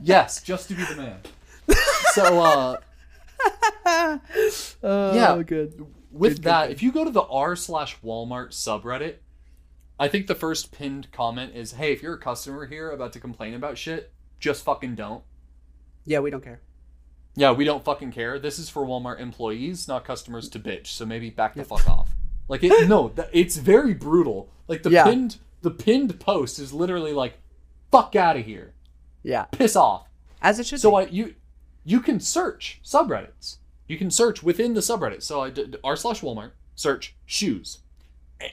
Yes, 0.00 0.40
just 0.42 0.68
to 0.68 0.74
be 0.74 0.84
the 0.84 0.94
man. 0.94 1.18
So, 2.12 2.40
uh, 2.40 2.76
Oh, 4.82 5.14
Yeah. 5.14 5.42
good. 5.42 5.84
with 6.12 6.34
Good, 6.34 6.36
good, 6.36 6.42
that, 6.44 6.66
good. 6.68 6.72
if 6.72 6.82
you 6.84 6.92
go 6.92 7.04
to 7.04 7.10
the 7.10 7.22
r 7.24 7.56
slash 7.56 8.00
Walmart 8.00 8.50
subreddit, 8.52 9.16
I 9.98 10.06
think 10.08 10.28
the 10.28 10.34
first 10.36 10.70
pinned 10.70 11.10
comment 11.10 11.54
is, 11.56 11.72
"Hey, 11.72 11.92
if 11.92 12.00
you're 12.02 12.14
a 12.14 12.18
customer 12.18 12.66
here 12.66 12.90
about 12.92 13.12
to 13.14 13.20
complain 13.20 13.54
about 13.54 13.76
shit, 13.76 14.12
just 14.38 14.64
fucking 14.64 14.94
don't." 14.94 15.24
Yeah, 16.06 16.20
we 16.20 16.30
don't 16.30 16.44
care. 16.44 16.60
Yeah, 17.38 17.52
we 17.52 17.64
don't 17.64 17.84
fucking 17.84 18.10
care. 18.10 18.40
This 18.40 18.58
is 18.58 18.68
for 18.68 18.84
Walmart 18.84 19.20
employees, 19.20 19.86
not 19.86 20.04
customers 20.04 20.48
to 20.48 20.58
bitch. 20.58 20.88
So 20.88 21.06
maybe 21.06 21.30
back 21.30 21.54
the 21.54 21.62
fuck 21.62 21.88
off. 21.88 22.08
Like 22.48 22.64
it, 22.64 22.88
no, 22.88 23.12
it's 23.32 23.56
very 23.58 23.94
brutal. 23.94 24.50
Like 24.66 24.82
the 24.82 24.90
Yeah. 24.90 25.04
pinned, 25.04 25.36
the 25.62 25.70
pinned 25.70 26.18
post 26.18 26.58
is 26.58 26.72
literally 26.72 27.12
like, 27.12 27.38
"Fuck 27.92 28.16
out 28.16 28.36
of 28.36 28.44
here, 28.44 28.74
Yeah, 29.22 29.44
piss 29.44 29.76
off." 29.76 30.08
as 30.42 30.58
it 30.58 30.66
should 30.66 30.80
So 30.80 30.90
be. 30.90 30.96
I 30.96 31.02
you 31.10 31.34
you 31.84 32.00
can 32.00 32.18
search 32.18 32.80
subreddits. 32.84 33.58
You 33.86 33.96
can 33.96 34.10
search 34.10 34.42
within 34.42 34.74
the 34.74 34.80
subreddit. 34.80 35.22
So 35.22 35.40
I 35.40 35.50
did 35.50 35.76
r 35.84 35.94
slash 35.94 36.20
Walmart 36.22 36.52
search 36.74 37.14
shoes. 37.24 37.78
Eh, 38.40 38.48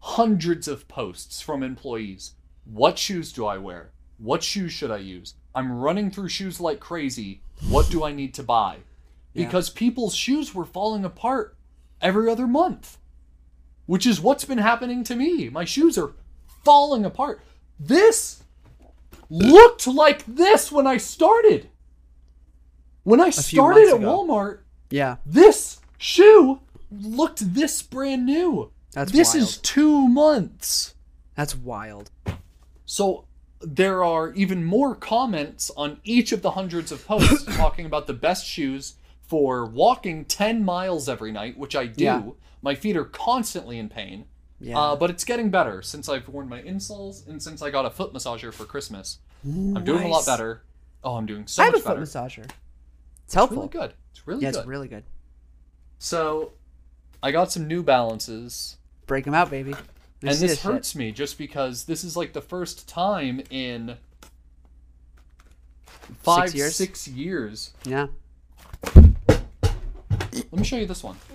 hundreds 0.00 0.66
of 0.66 0.88
posts 0.88 1.40
from 1.40 1.62
employees. 1.62 2.34
What 2.64 2.98
shoes 2.98 3.32
do 3.32 3.46
I 3.46 3.58
wear? 3.58 3.92
What 4.18 4.42
shoes 4.42 4.72
should 4.72 4.90
I 4.90 4.98
use? 4.98 5.34
I'm 5.58 5.72
running 5.72 6.12
through 6.12 6.28
shoes 6.28 6.60
like 6.60 6.78
crazy. 6.78 7.40
What 7.68 7.90
do 7.90 8.04
I 8.04 8.12
need 8.12 8.32
to 8.34 8.44
buy? 8.44 8.76
Yeah. 9.34 9.44
Because 9.44 9.70
people's 9.70 10.14
shoes 10.14 10.54
were 10.54 10.64
falling 10.64 11.04
apart 11.04 11.56
every 12.00 12.30
other 12.30 12.46
month, 12.46 12.96
which 13.86 14.06
is 14.06 14.20
what's 14.20 14.44
been 14.44 14.58
happening 14.58 15.02
to 15.02 15.16
me. 15.16 15.48
My 15.48 15.64
shoes 15.64 15.98
are 15.98 16.12
falling 16.64 17.04
apart. 17.04 17.40
This 17.80 18.44
looked 19.28 19.88
like 19.88 20.24
this 20.26 20.70
when 20.70 20.86
I 20.86 20.96
started. 20.96 21.68
When 23.02 23.20
I 23.20 23.30
started 23.30 23.88
at 23.88 23.96
ago. 23.96 24.24
Walmart, 24.24 24.60
yeah, 24.90 25.16
this 25.26 25.80
shoe 25.96 26.60
looked 26.92 27.52
this 27.54 27.82
brand 27.82 28.26
new. 28.26 28.70
That's 28.92 29.10
this 29.10 29.34
wild. 29.34 29.42
is 29.42 29.56
two 29.56 30.06
months. 30.06 30.94
that's 31.34 31.56
wild. 31.56 32.12
So 32.86 33.24
there 33.60 34.04
are 34.04 34.32
even 34.32 34.64
more 34.64 34.94
comments 34.94 35.70
on 35.76 36.00
each 36.04 36.32
of 36.32 36.42
the 36.42 36.52
hundreds 36.52 36.92
of 36.92 37.06
posts 37.06 37.44
talking 37.56 37.86
about 37.86 38.06
the 38.06 38.12
best 38.12 38.46
shoes 38.46 38.94
for 39.22 39.66
walking 39.66 40.24
10 40.24 40.64
miles 40.64 41.08
every 41.08 41.32
night, 41.32 41.58
which 41.58 41.76
I 41.76 41.86
do. 41.86 42.04
Yeah. 42.04 42.22
My 42.62 42.74
feet 42.74 42.96
are 42.96 43.04
constantly 43.04 43.78
in 43.78 43.88
pain. 43.88 44.24
Yeah. 44.60 44.78
Uh, 44.78 44.96
but 44.96 45.10
it's 45.10 45.24
getting 45.24 45.50
better 45.50 45.82
since 45.82 46.08
I've 46.08 46.28
worn 46.28 46.48
my 46.48 46.60
insoles 46.62 47.26
and 47.28 47.40
since 47.42 47.62
I 47.62 47.70
got 47.70 47.84
a 47.84 47.90
foot 47.90 48.12
massager 48.12 48.52
for 48.52 48.64
Christmas. 48.64 49.18
I'm 49.44 49.84
doing 49.84 50.04
a 50.04 50.08
lot 50.08 50.26
better. 50.26 50.62
Oh, 51.04 51.14
I'm 51.14 51.26
doing 51.26 51.46
so 51.46 51.62
I 51.62 51.66
have 51.66 51.74
a 51.74 51.76
much 51.76 51.84
foot 51.84 51.94
better. 51.94 52.00
massager. 52.00 52.50
It's 53.24 53.34
helpful. 53.34 53.64
It's 53.64 53.74
really 53.74 53.86
good. 53.86 53.94
It's 54.10 54.26
really 54.26 54.42
yeah, 54.42 54.50
good. 54.50 54.58
it's 54.58 54.66
really 54.66 54.88
good. 54.88 55.04
So 55.98 56.52
I 57.22 57.30
got 57.30 57.52
some 57.52 57.68
new 57.68 57.82
balances. 57.82 58.78
Break 59.06 59.24
them 59.24 59.34
out, 59.34 59.50
baby. 59.50 59.74
Me 60.22 60.30
and 60.30 60.38
this 60.38 60.62
hurts 60.62 60.94
me 60.96 61.12
just 61.12 61.38
because 61.38 61.84
this 61.84 62.02
is 62.02 62.16
like 62.16 62.32
the 62.32 62.40
first 62.40 62.88
time 62.88 63.40
in 63.50 63.96
five, 66.22 66.54
years? 66.54 66.74
six 66.74 67.06
years. 67.06 67.72
Yeah. 67.84 68.08
Let 68.94 70.52
me 70.52 70.64
show 70.64 70.76
you 70.76 70.86
this 70.86 71.02
one. 71.04 71.16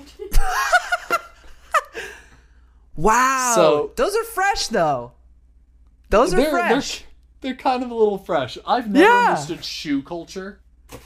Wow. 2.96 3.54
So- 3.56 3.92
those 3.96 4.16
are 4.16 4.24
fresh 4.24 4.68
though. 4.68 5.14
Those 6.10 6.32
are 6.34 6.38
they're, 6.38 6.52
fresh. 6.52 7.00
They're, 7.00 7.54
they're 7.54 7.56
kind 7.56 7.82
of 7.84 7.90
a 7.90 7.96
little 7.96 8.20
fresh. 8.20 8.58
I've 8.68 8.88
never 8.90 9.06
Yeah. 9.06 9.30
understood 9.30 9.66
shoe 9.66 10.04
culture. 10.04 10.60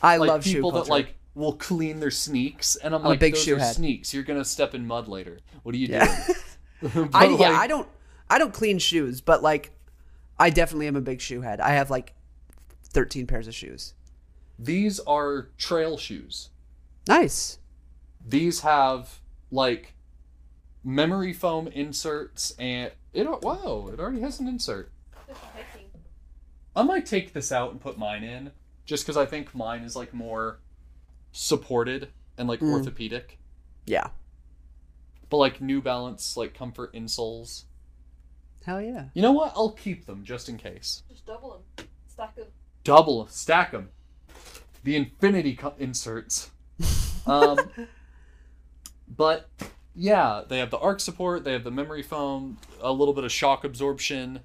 I 0.04 0.18
Like 0.18 0.28
love 0.28 0.44
shoe 0.44 0.56
people 0.56 0.72
that 0.72 0.90
like 0.90 1.16
will 1.34 1.54
clean 1.54 2.02
their 2.02 2.12
sneaks, 2.12 2.76
and 2.76 2.94
I'm, 2.94 3.06
a 3.06 3.10
like, 3.10 3.20
big 3.22 3.36
those 3.36 3.44
shoe 3.44 3.56
are 3.56 3.60
head. 3.60 3.76
sneaks. 3.76 4.14
You're 4.14 4.24
gonna 4.24 4.44
step 4.44 4.76
in 4.76 4.86
mud 4.86 5.08
later. 5.08 5.40
What 5.64 5.74
are 5.76 5.78
you 5.78 5.88
Yeah. 5.88 6.06
doing? 6.26 6.38
I 7.14 7.26
yeah, 7.26 7.30
like, 7.30 7.42
I 7.42 7.68
don't 7.68 7.88
I 8.30 8.40
don't 8.40 8.54
clean 8.54 8.80
shoes, 8.80 9.22
but 9.22 9.42
like 9.42 9.72
I 10.40 10.50
definitely 10.50 10.88
am 10.88 10.96
a 10.96 11.02
big 11.02 11.22
shoe 11.22 11.42
head. 11.42 11.60
I 11.60 11.72
have 11.72 11.90
like 11.90 12.14
13 12.90 13.28
pairs 13.28 13.48
of 13.48 13.56
shoes. 13.56 13.94
These 14.60 15.00
are 15.02 15.50
trail 15.58 15.98
shoes. 15.98 16.50
Nice. 17.08 17.60
These 18.26 18.62
have 18.62 19.20
like 19.52 19.94
memory 20.84 21.34
foam 21.34 21.68
inserts, 21.68 22.54
and 22.58 22.92
it. 23.14 23.28
Wow, 23.42 23.90
it 23.92 24.00
already 24.00 24.22
has 24.22 24.40
an 24.40 24.48
insert. 24.48 24.92
This 25.28 25.38
is 25.38 25.44
hiking. 25.44 25.90
I 26.76 26.84
might 26.84 27.06
take 27.06 27.34
this 27.34 27.52
out 27.52 27.72
and 27.72 27.82
put 27.82 27.98
mine 27.98 28.24
in, 28.24 28.52
just 28.86 29.04
because 29.04 29.18
I 29.18 29.26
think 29.26 29.54
mine 29.56 29.82
is 29.82 29.96
like 29.96 30.14
more 30.14 30.60
supported 31.32 32.10
and 32.38 32.48
like 32.48 32.60
mm. 32.60 32.72
orthopedic. 32.72 33.38
Yeah. 33.86 34.10
But 35.30 35.38
like 35.38 35.62
New 35.62 35.82
Balance, 35.82 36.38
like 36.38 36.54
comfort 36.54 36.94
insoles. 36.94 37.64
Hell 38.66 38.82
yeah. 38.82 39.06
You 39.14 39.22
know 39.22 39.32
what? 39.32 39.54
I'll 39.56 39.72
keep 39.72 40.06
them 40.06 40.24
just 40.24 40.50
in 40.50 40.58
case. 40.58 41.04
Just 41.10 41.26
double 41.26 41.64
them. 41.78 41.88
Stack 42.08 42.36
them. 42.36 42.48
Double, 42.84 43.28
stack 43.28 43.72
them. 43.72 43.90
The 44.84 44.96
infinity 44.96 45.56
co- 45.56 45.76
inserts. 45.80 46.52
Um, 47.28 47.60
but 49.06 49.50
yeah, 49.94 50.44
they 50.48 50.60
have 50.60 50.72
the 50.72 50.78
arc 50.78 51.02
support. 51.02 51.44
They 51.44 51.52
have 51.52 51.66
the 51.66 51.72
memory 51.72 52.02
foam. 52.02 52.58
A 52.80 52.90
little 52.90 53.14
bit 53.14 53.26
of 53.26 53.32
shock 53.34 53.66
absorption. 53.66 54.40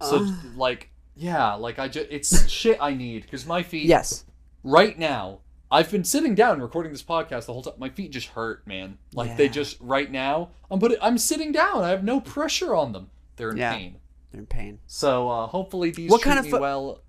So 0.00 0.34
like 0.56 0.88
yeah, 1.14 1.52
like 1.52 1.78
I 1.78 1.88
just 1.88 2.06
it's 2.10 2.48
shit 2.48 2.78
I 2.80 2.94
need 2.94 3.24
because 3.24 3.44
my 3.46 3.62
feet. 3.62 3.84
Yes. 3.84 4.24
right 4.64 4.98
now 4.98 5.40
i've 5.72 5.90
been 5.90 6.04
sitting 6.04 6.34
down 6.36 6.60
recording 6.60 6.92
this 6.92 7.02
podcast 7.02 7.46
the 7.46 7.52
whole 7.52 7.62
time 7.62 7.74
my 7.78 7.88
feet 7.88 8.12
just 8.12 8.28
hurt 8.28 8.64
man 8.66 8.98
like 9.14 9.36
they 9.36 9.48
just 9.48 9.76
right 9.80 10.12
now 10.12 10.50
i'm 10.70 10.78
but 10.78 10.96
i'm 11.02 11.18
sitting 11.18 11.50
down 11.50 11.82
i 11.82 11.88
have 11.88 12.04
no 12.04 12.20
pressure 12.20 12.74
on 12.76 12.92
them 12.92 13.10
they're 13.36 13.50
in 13.50 13.56
Yeah. 13.56 13.74
pain 13.74 13.96
They're 14.30 14.40
in 14.42 14.46
pain. 14.46 14.78
so 14.86 15.28
uh 15.30 15.46
hopefully 15.46 15.90
these 15.90 16.10
What 16.10 16.22
kind 16.22 16.38
of 16.38 16.46
foot- 16.46 16.60
well 16.60 17.00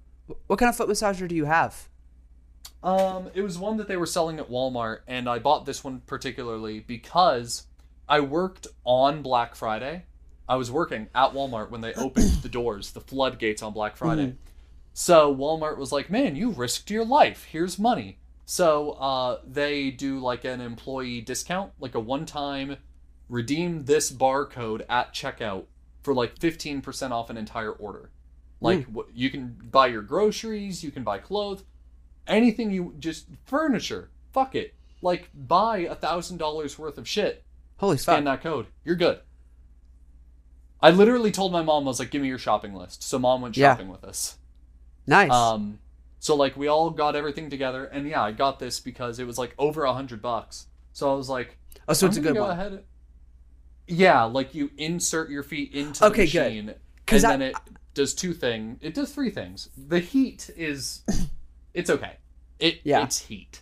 What 0.47 0.57
kind 0.57 0.70
of 0.70 0.76
foot 0.78 0.88
massager 0.89 1.28
do 1.28 1.36
you 1.36 1.45
have? 1.45 1.89
um 2.82 3.30
it 3.34 3.41
was 3.41 3.57
one 3.57 3.78
that 3.78 3.88
they 3.88 3.97
were 3.97 4.05
selling 4.05 4.39
at 4.39 4.49
walmart 4.49 4.99
and 5.07 5.30
i 5.30 5.39
bought 5.39 5.66
this 5.66 5.84
one 5.84 6.01
particularly 6.07 6.80
because 6.80 7.68
i 8.09 8.20
worked 8.20 8.68
on 8.86 9.22
black 9.22 9.55
friday 9.55 10.05
i 10.49 10.55
was 10.55 10.70
working 10.72 11.07
at 11.16 11.32
walmart 11.34 11.70
when 11.70 11.82
they 11.82 11.93
opened 12.05 12.30
the 12.41 12.49
doors 12.49 12.91
the 12.91 13.01
floodgates 13.01 13.61
on 13.61 13.74
black 13.74 13.95
friday 13.97 14.36
So 14.95 15.36
Walmart 15.36 15.80
was 15.80 15.91
like, 15.91 16.11
"Man, 16.11 16.36
you 16.36 16.51
risked 16.51 16.91
your 16.91 17.03
life. 17.03 17.45
Here's 17.51 17.80
money." 17.80 18.20
So 18.46 18.91
uh, 18.91 19.39
they 19.48 19.89
do 19.91 20.20
like 20.20 20.44
an 20.46 20.62
employee 20.62 21.22
discount, 21.22 21.72
like 21.80 21.96
a 21.96 22.00
one-time 22.00 22.78
redeem 23.30 23.86
this 23.86 24.12
barcode 24.12 24.84
at 24.89 25.14
checkout 25.14 25.66
for 26.02 26.14
like 26.14 26.38
15% 26.38 27.12
off 27.12 27.30
an 27.30 27.38
entire 27.38 27.72
order. 27.72 28.10
Like 28.60 28.86
what 28.86 29.08
you 29.14 29.30
can 29.30 29.58
buy 29.72 29.88
your 29.88 30.02
groceries, 30.02 30.84
you 30.84 30.91
can 30.91 31.04
buy 31.04 31.18
clothes, 31.18 31.64
anything 32.28 32.72
you 32.72 32.96
just 33.00 33.28
furniture. 33.46 34.10
Fuck 34.32 34.56
it. 34.56 34.74
Like 35.02 35.30
buy 35.34 35.80
a 35.80 35.96
thousand 35.96 36.38
dollars 36.38 36.80
worth 36.80 36.98
of 36.98 37.08
shit. 37.08 37.44
Holy 37.78 37.98
Scan 37.98 38.24
fuck. 38.24 38.41
that 38.41 38.41
code. 38.41 38.68
You're 38.86 38.96
good. 38.96 39.20
I 40.82 40.91
literally 40.91 41.32
told 41.32 41.52
my 41.52 41.62
mom, 41.62 41.84
I 41.84 41.88
was 41.88 42.00
like, 42.00 42.10
"Give 42.12 42.22
me 42.22 42.28
your 42.28 42.38
shopping 42.38 42.74
list." 42.74 43.04
So 43.04 43.20
mom 43.20 43.41
went 43.41 43.58
Yeah. 43.58 43.72
shopping 43.74 43.89
with 43.89 44.04
us. 44.04 44.38
Nice. 45.08 45.32
Um, 45.32 45.80
so 46.24 46.36
like 46.38 46.55
we 46.55 46.69
all 46.69 46.89
got 46.89 47.17
everything 47.17 47.49
together, 47.49 47.84
and 47.84 48.07
yeah, 48.07 48.24
I 48.24 48.32
got 48.32 48.57
this 48.57 48.80
because 48.80 49.19
it 49.19 49.28
was 49.28 49.38
like 49.38 49.53
over 49.59 49.84
a 49.84 49.91
hundred 49.93 50.21
bucks. 50.21 50.67
So 50.93 51.11
I 51.11 51.15
was 51.15 51.28
like, 51.28 51.57
oh, 51.89 51.91
so 51.91 52.07
it's 52.07 52.15
a 52.15 52.21
good 52.21 52.34
go 52.36 52.43
one. 52.43 52.51
Ahead. 52.51 52.84
Yeah, 53.89 54.24
like 54.24 54.55
you 54.55 54.71
insert 54.78 55.30
your 55.30 55.43
feet 55.43 55.74
into 55.74 56.05
Okay, 56.05 56.26
the 56.26 56.32
good. 56.32 56.43
machine, 56.45 56.69
and 56.69 56.78
'Cause 57.05 57.26
I- 57.26 57.32
then 57.36 57.41
it 57.41 57.55
does 57.93 58.13
two 58.13 58.34
things. 58.34 58.80
It 58.82 58.93
does 58.93 59.11
three 59.13 59.32
things. 59.32 59.67
The 59.76 59.99
heat 59.99 60.49
is, 60.55 61.03
it's 61.74 61.89
okay. 61.89 62.15
It 62.57 62.80
Yeah. 62.86 63.03
it's 63.03 63.19
heat. 63.19 63.61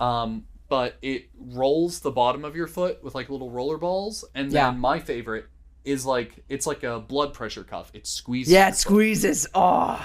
Um, 0.00 0.46
but 0.68 0.96
it 1.02 1.28
rolls 1.38 2.00
the 2.00 2.10
bottom 2.10 2.44
of 2.44 2.56
your 2.56 2.66
foot 2.66 3.00
with 3.04 3.14
like 3.14 3.28
little 3.30 3.50
roller 3.52 3.78
balls, 3.78 4.24
and 4.34 4.50
then 4.50 4.54
Yeah. 4.74 4.78
my 4.78 4.98
favorite 4.98 5.46
is 5.84 6.04
like 6.04 6.42
it's 6.48 6.66
like 6.66 6.82
a 6.82 6.98
blood 6.98 7.32
pressure 7.32 7.62
cuff. 7.62 7.92
It 7.94 8.08
squeezes. 8.08 8.52
Yeah, 8.52 8.70
it 8.70 8.74
squeezes. 8.74 9.46
Oh. 9.54 10.04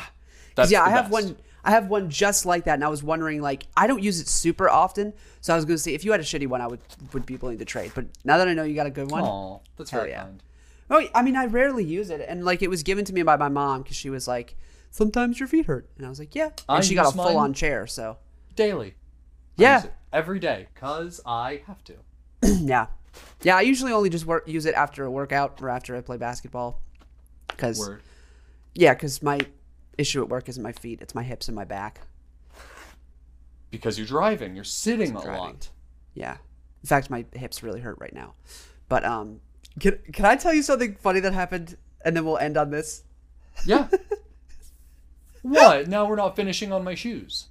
That's 0.53 0.69
yeah, 0.71 0.83
I 0.83 0.89
have 0.89 1.09
best. 1.09 1.25
one. 1.25 1.37
I 1.63 1.71
have 1.71 1.87
one 1.87 2.09
just 2.09 2.45
like 2.45 2.65
that, 2.65 2.75
and 2.75 2.83
I 2.83 2.87
was 2.87 3.03
wondering, 3.03 3.41
like, 3.41 3.67
I 3.77 3.87
don't 3.87 4.01
use 4.01 4.19
it 4.19 4.27
super 4.27 4.69
often, 4.69 5.13
so 5.41 5.53
I 5.53 5.55
was 5.55 5.65
going 5.65 5.75
to 5.75 5.81
see 5.81 5.93
if 5.93 6.03
you 6.03 6.11
had 6.11 6.19
a 6.19 6.23
shitty 6.23 6.47
one, 6.47 6.61
I 6.61 6.67
would 6.67 6.79
would 7.13 7.25
be 7.25 7.35
willing 7.37 7.59
to 7.59 7.65
trade. 7.65 7.91
But 7.93 8.05
now 8.23 8.37
that 8.37 8.47
I 8.47 8.53
know 8.53 8.63
you 8.63 8.75
got 8.75 8.87
a 8.87 8.91
good 8.91 9.11
one, 9.11 9.23
Aw, 9.23 9.59
that's 9.77 9.91
Hell 9.91 10.01
very 10.01 10.11
yeah. 10.11 10.23
kind. 10.23 10.43
oh, 10.89 11.07
I 11.13 11.21
mean, 11.21 11.35
I 11.35 11.45
rarely 11.45 11.83
use 11.83 12.09
it, 12.09 12.21
and 12.27 12.43
like, 12.43 12.61
it 12.61 12.69
was 12.69 12.83
given 12.83 13.05
to 13.05 13.13
me 13.13 13.23
by 13.23 13.37
my 13.37 13.49
mom 13.49 13.83
because 13.83 13.95
she 13.95 14.09
was 14.09 14.27
like, 14.27 14.55
"Sometimes 14.89 15.39
your 15.39 15.47
feet 15.47 15.67
hurt," 15.67 15.87
and 15.97 16.05
I 16.05 16.09
was 16.09 16.19
like, 16.19 16.33
"Yeah," 16.35 16.45
and 16.45 16.53
I 16.67 16.81
she 16.81 16.95
got 16.95 17.13
a 17.13 17.15
full 17.15 17.37
on 17.37 17.53
chair, 17.53 17.85
so 17.87 18.17
Daily. 18.55 18.95
Yeah. 19.57 19.83
every 20.11 20.39
day, 20.39 20.67
cause 20.73 21.21
I 21.25 21.61
have 21.67 21.83
to. 21.83 21.93
yeah, 22.43 22.87
yeah. 23.43 23.55
I 23.57 23.61
usually 23.61 23.91
only 23.91 24.09
just 24.09 24.25
work 24.25 24.47
use 24.47 24.65
it 24.65 24.73
after 24.73 25.05
a 25.05 25.11
workout 25.11 25.61
or 25.61 25.69
after 25.69 25.95
I 25.95 26.01
play 26.01 26.17
basketball, 26.17 26.81
because 27.47 27.89
yeah, 28.73 28.93
because 28.95 29.21
my 29.21 29.39
issue 29.97 30.21
at 30.21 30.29
work 30.29 30.49
isn't 30.49 30.61
my 30.61 30.71
feet; 30.71 31.01
it's 31.01 31.15
my 31.15 31.23
hips 31.23 31.47
and 31.47 31.55
my 31.55 31.65
back. 31.65 32.01
Because 33.69 33.97
you're 33.97 34.07
driving, 34.07 34.55
you're 34.55 34.63
sitting 34.65 35.15
a 35.15 35.21
driving. 35.21 35.33
lot. 35.33 35.69
Yeah. 36.13 36.37
In 36.83 36.87
fact, 36.87 37.09
my 37.09 37.25
hips 37.33 37.63
really 37.63 37.79
hurt 37.79 37.97
right 37.99 38.13
now. 38.13 38.33
But 38.89 39.05
um, 39.05 39.39
can 39.79 39.99
can 40.11 40.25
I 40.25 40.35
tell 40.35 40.53
you 40.53 40.63
something 40.63 40.95
funny 40.95 41.19
that 41.21 41.33
happened, 41.33 41.77
and 42.03 42.15
then 42.15 42.25
we'll 42.25 42.37
end 42.37 42.57
on 42.57 42.71
this? 42.71 43.03
Yeah. 43.65 43.87
what? 45.41 45.87
Now 45.87 46.05
we're 46.05 46.15
not 46.15 46.35
finishing 46.35 46.71
on 46.73 46.83
my 46.83 46.95
shoes. 46.95 47.47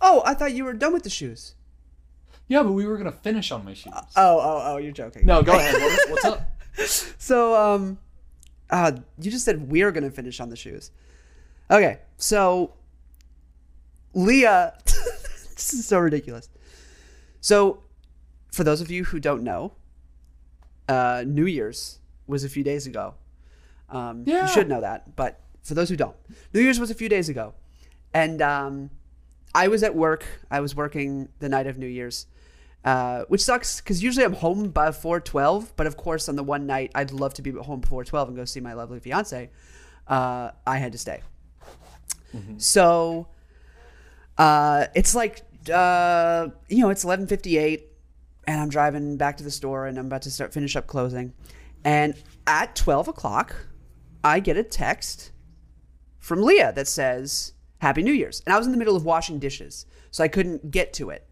Oh, 0.00 0.22
I 0.24 0.34
thought 0.34 0.52
you 0.52 0.64
were 0.64 0.74
done 0.74 0.92
with 0.92 1.02
the 1.02 1.10
shoes. 1.10 1.54
Yeah, 2.46 2.62
but 2.62 2.72
we 2.72 2.86
were 2.86 2.96
gonna 2.96 3.12
finish 3.12 3.50
on 3.50 3.64
my 3.64 3.74
shoes. 3.74 3.92
Oh, 3.94 4.38
oh, 4.38 4.62
oh, 4.64 4.76
you're 4.78 4.92
joking. 4.92 5.26
no, 5.26 5.42
go 5.42 5.56
ahead. 5.56 5.74
What, 5.74 6.10
what's 6.10 6.24
up? 6.24 6.50
So 7.18 7.54
um, 7.54 7.98
uh, 8.70 8.92
you 9.20 9.30
just 9.30 9.44
said 9.44 9.70
we're 9.70 9.92
gonna 9.92 10.10
finish 10.10 10.40
on 10.40 10.48
the 10.48 10.56
shoes. 10.56 10.90
Okay, 11.70 11.98
so 12.16 12.74
Leah, 14.14 14.74
this 14.84 15.74
is 15.74 15.86
so 15.86 15.98
ridiculous. 15.98 16.48
So, 17.40 17.82
for 18.52 18.64
those 18.64 18.80
of 18.80 18.90
you 18.90 19.04
who 19.04 19.20
don't 19.20 19.42
know, 19.42 19.72
uh, 20.88 21.24
New 21.26 21.46
Year's 21.46 21.98
was 22.26 22.42
a 22.44 22.48
few 22.48 22.64
days 22.64 22.86
ago. 22.86 23.14
Um, 23.90 24.24
Yeah. 24.26 24.42
You 24.42 24.48
should 24.48 24.68
know 24.68 24.80
that, 24.80 25.14
but 25.16 25.40
for 25.62 25.74
those 25.74 25.88
who 25.88 25.96
don't, 25.96 26.16
New 26.54 26.60
Year's 26.60 26.80
was 26.80 26.90
a 26.90 26.94
few 26.94 27.08
days 27.08 27.28
ago, 27.28 27.54
and 28.14 28.40
um, 28.42 28.90
I 29.54 29.68
was 29.68 29.82
at 29.82 29.94
work. 29.94 30.24
I 30.50 30.60
was 30.60 30.74
working 30.74 31.28
the 31.38 31.48
night 31.48 31.66
of 31.66 31.76
New 31.78 31.86
Year's, 31.86 32.26
uh, 32.84 33.24
which 33.28 33.42
sucks 33.42 33.80
because 33.80 34.02
usually 34.02 34.24
I'm 34.24 34.34
home 34.34 34.70
by 34.70 34.90
four 34.92 35.20
twelve. 35.20 35.74
But 35.76 35.86
of 35.86 35.96
course, 35.96 36.28
on 36.28 36.36
the 36.36 36.42
one 36.42 36.66
night 36.66 36.92
I'd 36.94 37.10
love 37.12 37.34
to 37.34 37.42
be 37.42 37.50
home 37.52 37.80
before 37.80 38.04
twelve 38.04 38.28
and 38.28 38.36
go 38.36 38.44
see 38.46 38.60
my 38.60 38.72
lovely 38.72 39.00
fiance, 39.00 39.50
uh, 40.06 40.50
I 40.66 40.78
had 40.78 40.92
to 40.92 40.98
stay. 40.98 41.20
So 42.58 43.28
uh, 44.36 44.86
it's 44.94 45.14
like 45.14 45.42
uh, 45.72 46.48
you 46.68 46.82
know 46.82 46.90
it's 46.90 47.04
eleven 47.04 47.26
fifty 47.26 47.58
eight, 47.58 47.88
and 48.46 48.60
I'm 48.60 48.68
driving 48.68 49.16
back 49.16 49.36
to 49.38 49.44
the 49.44 49.50
store, 49.50 49.86
and 49.86 49.98
I'm 49.98 50.06
about 50.06 50.22
to 50.22 50.30
start 50.30 50.52
finish 50.52 50.76
up 50.76 50.86
closing, 50.86 51.32
and 51.84 52.14
at 52.46 52.76
twelve 52.76 53.08
o'clock, 53.08 53.54
I 54.22 54.40
get 54.40 54.56
a 54.56 54.62
text 54.62 55.32
from 56.18 56.42
Leah 56.42 56.72
that 56.74 56.86
says 56.86 57.52
Happy 57.78 58.02
New 58.02 58.12
Year's, 58.12 58.42
and 58.46 58.54
I 58.54 58.58
was 58.58 58.66
in 58.66 58.72
the 58.72 58.78
middle 58.78 58.96
of 58.96 59.04
washing 59.04 59.38
dishes, 59.38 59.86
so 60.10 60.22
I 60.22 60.28
couldn't 60.28 60.70
get 60.70 60.92
to 60.94 61.10
it. 61.10 61.26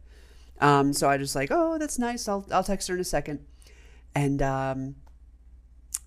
Um, 0.60 0.92
so 0.92 1.08
I 1.08 1.18
just 1.18 1.34
like, 1.34 1.50
oh, 1.50 1.76
that's 1.78 1.98
nice. 1.98 2.28
I'll 2.28 2.46
I'll 2.50 2.64
text 2.64 2.88
her 2.88 2.94
in 2.94 3.00
a 3.00 3.04
second, 3.04 3.44
and 4.14 4.40
um, 4.40 4.96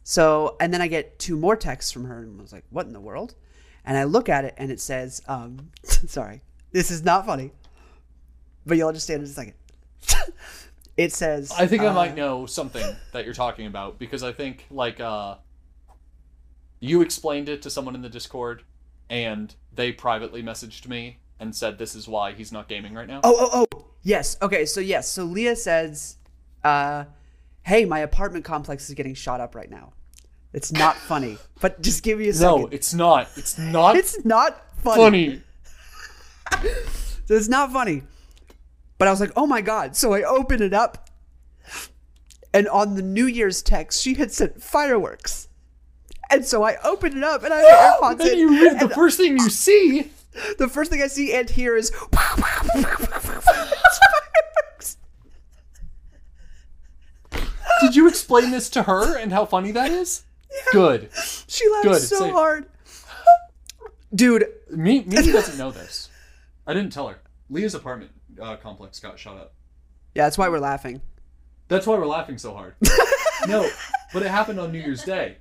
so 0.03 0.57
and 0.59 0.73
then 0.73 0.81
I 0.81 0.87
get 0.87 1.19
two 1.19 1.37
more 1.37 1.55
texts 1.55 1.91
from 1.91 2.05
her, 2.05 2.19
and 2.23 2.39
I 2.39 2.41
was 2.41 2.51
like, 2.53 2.65
what 2.69 2.87
in 2.87 2.93
the 2.93 2.99
world? 2.99 3.35
And 3.85 3.97
I 3.97 4.03
look 4.03 4.29
at 4.29 4.45
it, 4.45 4.53
and 4.57 4.71
it 4.71 4.79
says, 4.79 5.21
um, 5.27 5.71
sorry, 5.83 6.41
this 6.71 6.91
is 6.91 7.03
not 7.03 7.25
funny, 7.25 7.51
but 8.65 8.77
you'll 8.77 8.87
understand 8.87 9.23
in 9.23 9.25
a 9.25 9.31
second. 9.31 9.53
it 10.97 11.13
says, 11.13 11.51
I 11.57 11.67
think 11.67 11.81
I 11.81 11.87
uh, 11.87 11.93
might 11.93 12.15
know 12.15 12.45
something 12.45 12.85
that 13.13 13.25
you're 13.25 13.33
talking 13.33 13.65
about 13.65 13.99
because 13.99 14.23
I 14.23 14.31
think 14.31 14.65
like 14.69 14.99
uh 14.99 15.35
you 16.79 17.01
explained 17.01 17.49
it 17.49 17.61
to 17.63 17.69
someone 17.69 17.95
in 17.95 18.01
the 18.01 18.09
Discord 18.09 18.63
and 19.09 19.53
they 19.73 19.91
privately 19.91 20.41
messaged 20.41 20.87
me 20.87 21.19
and 21.39 21.55
said 21.55 21.77
this 21.77 21.95
is 21.95 22.07
why 22.07 22.33
he's 22.33 22.51
not 22.51 22.67
gaming 22.67 22.93
right 22.93 23.07
now. 23.07 23.21
Oh, 23.23 23.49
oh, 23.51 23.67
oh. 23.73 23.85
Yes. 24.03 24.37
Okay. 24.41 24.65
So 24.65 24.79
yes. 24.79 25.09
So 25.09 25.23
Leah 25.23 25.55
says, 25.55 26.17
uh, 26.63 27.05
"Hey, 27.63 27.85
my 27.85 27.99
apartment 27.99 28.45
complex 28.45 28.89
is 28.89 28.95
getting 28.95 29.13
shot 29.13 29.41
up 29.41 29.55
right 29.55 29.69
now. 29.69 29.93
It's 30.53 30.71
not 30.71 30.95
funny, 30.95 31.37
but 31.61 31.81
just 31.81 32.01
give 32.03 32.17
me 32.19 32.29
a 32.29 32.33
second. 32.33 32.61
no, 32.61 32.67
it's 32.71 32.93
not. 32.93 33.27
It's 33.35 33.57
not 33.59 33.95
it's 33.95 34.23
not 34.25 34.61
funny. 34.83 35.41
funny. 36.51 36.69
So 37.25 37.35
it's 37.35 37.47
not 37.47 37.71
funny. 37.71 38.01
But 38.97 39.07
I 39.07 39.11
was 39.11 39.19
like, 39.21 39.31
oh 39.35 39.45
my 39.45 39.61
god. 39.61 39.95
So 39.95 40.13
I 40.13 40.23
open 40.23 40.61
it 40.63 40.73
up, 40.73 41.09
and 42.53 42.67
on 42.67 42.95
the 42.95 43.01
New 43.03 43.27
Year's 43.27 43.61
text, 43.61 44.01
she 44.01 44.15
had 44.15 44.31
sent 44.31 44.61
fireworks. 44.63 45.47
And 46.31 46.45
so 46.45 46.63
I 46.63 46.77
open 46.83 47.17
it 47.17 47.23
up, 47.23 47.43
and 47.43 47.53
I 47.53 47.61
AirPods 48.01 48.19
And 48.19 48.39
you 48.39 48.49
read 48.63 48.79
the 48.79 48.89
first 48.89 49.17
thing 49.17 49.37
you 49.37 49.49
see. 49.49 50.11
the 50.57 50.67
first 50.67 50.91
thing 50.91 51.01
I 51.01 51.07
see 51.07 51.33
and 51.33 51.49
hear 51.49 51.75
is. 51.75 51.89
Fireworks. 52.11 53.45
Did 57.81 57.95
you 57.95 58.07
explain 58.07 58.51
this 58.51 58.69
to 58.71 58.83
her 58.83 59.17
and 59.17 59.31
how 59.31 59.45
funny 59.45 59.71
that 59.71 59.91
is? 59.91 60.23
Good. 60.71 61.09
She 61.47 61.67
laughed 61.69 61.83
Good, 61.85 62.01
so 62.01 62.19
say- 62.19 62.29
hard. 62.31 62.65
Dude, 64.15 64.45
Me, 64.69 65.03
Mimi 65.05 65.31
doesn't 65.31 65.57
know 65.57 65.71
this. 65.71 66.09
I 66.67 66.73
didn't 66.73 66.91
tell 66.93 67.07
her. 67.07 67.17
Leah's 67.49 67.73
apartment 67.75 68.11
uh, 68.39 68.55
complex 68.57 68.99
got 68.99 69.17
shot 69.19 69.37
up. 69.37 69.53
yeah, 70.15 70.23
that's 70.25 70.37
why 70.37 70.47
we're 70.49 70.59
laughing. 70.59 71.01
That's 71.67 71.85
why 71.87 71.97
we're 71.97 72.05
laughing 72.07 72.37
so 72.37 72.53
hard. 72.53 72.75
no, 73.47 73.67
but 74.13 74.23
it 74.23 74.29
happened 74.29 74.59
on 74.59 74.71
New 74.71 74.79
Year's 74.79 75.03
Day. 75.03 75.37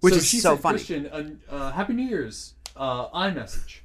Which 0.00 0.14
so 0.14 0.18
is 0.18 0.26
she 0.28 0.38
so 0.38 0.50
sent 0.50 0.60
funny. 0.62 0.78
Christian 0.78 1.06
a 1.50 1.54
uh, 1.54 1.72
Happy 1.72 1.92
New 1.94 2.06
Year's 2.06 2.54
uh, 2.76 3.08
iMessage. 3.10 3.78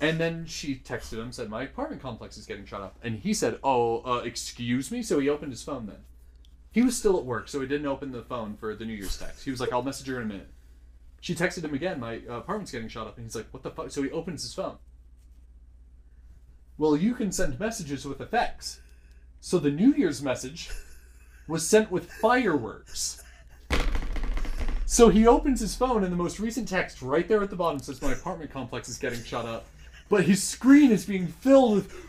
And 0.00 0.18
then 0.18 0.46
she 0.46 0.76
texted 0.76 1.18
him, 1.18 1.30
said, 1.32 1.48
My 1.48 1.62
apartment 1.64 2.00
complex 2.02 2.36
is 2.36 2.46
getting 2.46 2.64
shot 2.66 2.80
up. 2.82 2.96
And 3.02 3.18
he 3.20 3.34
said, 3.34 3.58
Oh, 3.62 4.00
uh, 4.02 4.18
excuse 4.24 4.90
me? 4.90 5.02
So 5.02 5.18
he 5.18 5.28
opened 5.28 5.52
his 5.52 5.62
phone 5.62 5.86
then. 5.86 5.98
He 6.72 6.82
was 6.82 6.96
still 6.96 7.18
at 7.18 7.24
work, 7.24 7.48
so 7.48 7.60
he 7.60 7.66
didn't 7.66 7.86
open 7.86 8.12
the 8.12 8.22
phone 8.22 8.56
for 8.56 8.74
the 8.74 8.84
New 8.84 8.92
Year's 8.92 9.18
text. 9.18 9.44
He 9.44 9.50
was 9.50 9.60
like, 9.60 9.72
I'll 9.72 9.82
message 9.82 10.06
her 10.06 10.16
in 10.16 10.22
a 10.22 10.26
minute. 10.26 10.48
She 11.20 11.34
texted 11.34 11.64
him 11.64 11.74
again, 11.74 12.00
My 12.00 12.22
uh, 12.28 12.38
apartment's 12.38 12.72
getting 12.72 12.88
shot 12.88 13.06
up. 13.06 13.16
And 13.16 13.26
he's 13.26 13.34
like, 13.34 13.48
What 13.50 13.62
the 13.62 13.70
fuck? 13.70 13.90
So 13.90 14.02
he 14.02 14.10
opens 14.10 14.42
his 14.42 14.54
phone. 14.54 14.76
Well, 16.78 16.96
you 16.96 17.14
can 17.14 17.30
send 17.30 17.60
messages 17.60 18.06
with 18.06 18.20
effects. 18.20 18.80
So 19.40 19.58
the 19.58 19.70
New 19.70 19.94
Year's 19.94 20.22
message 20.22 20.70
was 21.46 21.68
sent 21.68 21.90
with 21.90 22.10
fireworks. 22.10 23.22
So 24.86 25.08
he 25.08 25.26
opens 25.26 25.60
his 25.60 25.74
phone, 25.74 26.04
and 26.04 26.12
the 26.12 26.16
most 26.16 26.40
recent 26.40 26.68
text 26.68 27.02
right 27.02 27.28
there 27.28 27.42
at 27.42 27.50
the 27.50 27.56
bottom 27.56 27.80
says, 27.80 28.00
My 28.00 28.12
apartment 28.12 28.50
complex 28.50 28.88
is 28.88 28.98
getting 28.98 29.22
shut 29.22 29.44
up. 29.44 29.66
But 30.08 30.24
his 30.24 30.42
screen 30.42 30.90
is 30.90 31.04
being 31.04 31.26
filled 31.26 31.74
with 31.74 32.06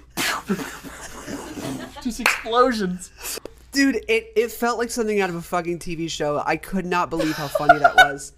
just 2.03 2.20
explosions. 2.20 3.39
Dude, 3.72 3.95
it, 4.07 4.34
it 4.36 4.51
felt 4.51 4.78
like 4.78 4.89
something 4.89 5.22
out 5.22 5.30
of 5.30 5.36
a 5.36 5.41
fucking 5.41 5.80
TV 5.80 6.09
show. 6.09 6.43
I 6.45 6.57
could 6.57 6.86
not 6.86 7.09
believe 7.09 7.36
how 7.36 7.47
funny 7.47 7.80
that 7.80 7.95
was. 7.95 8.34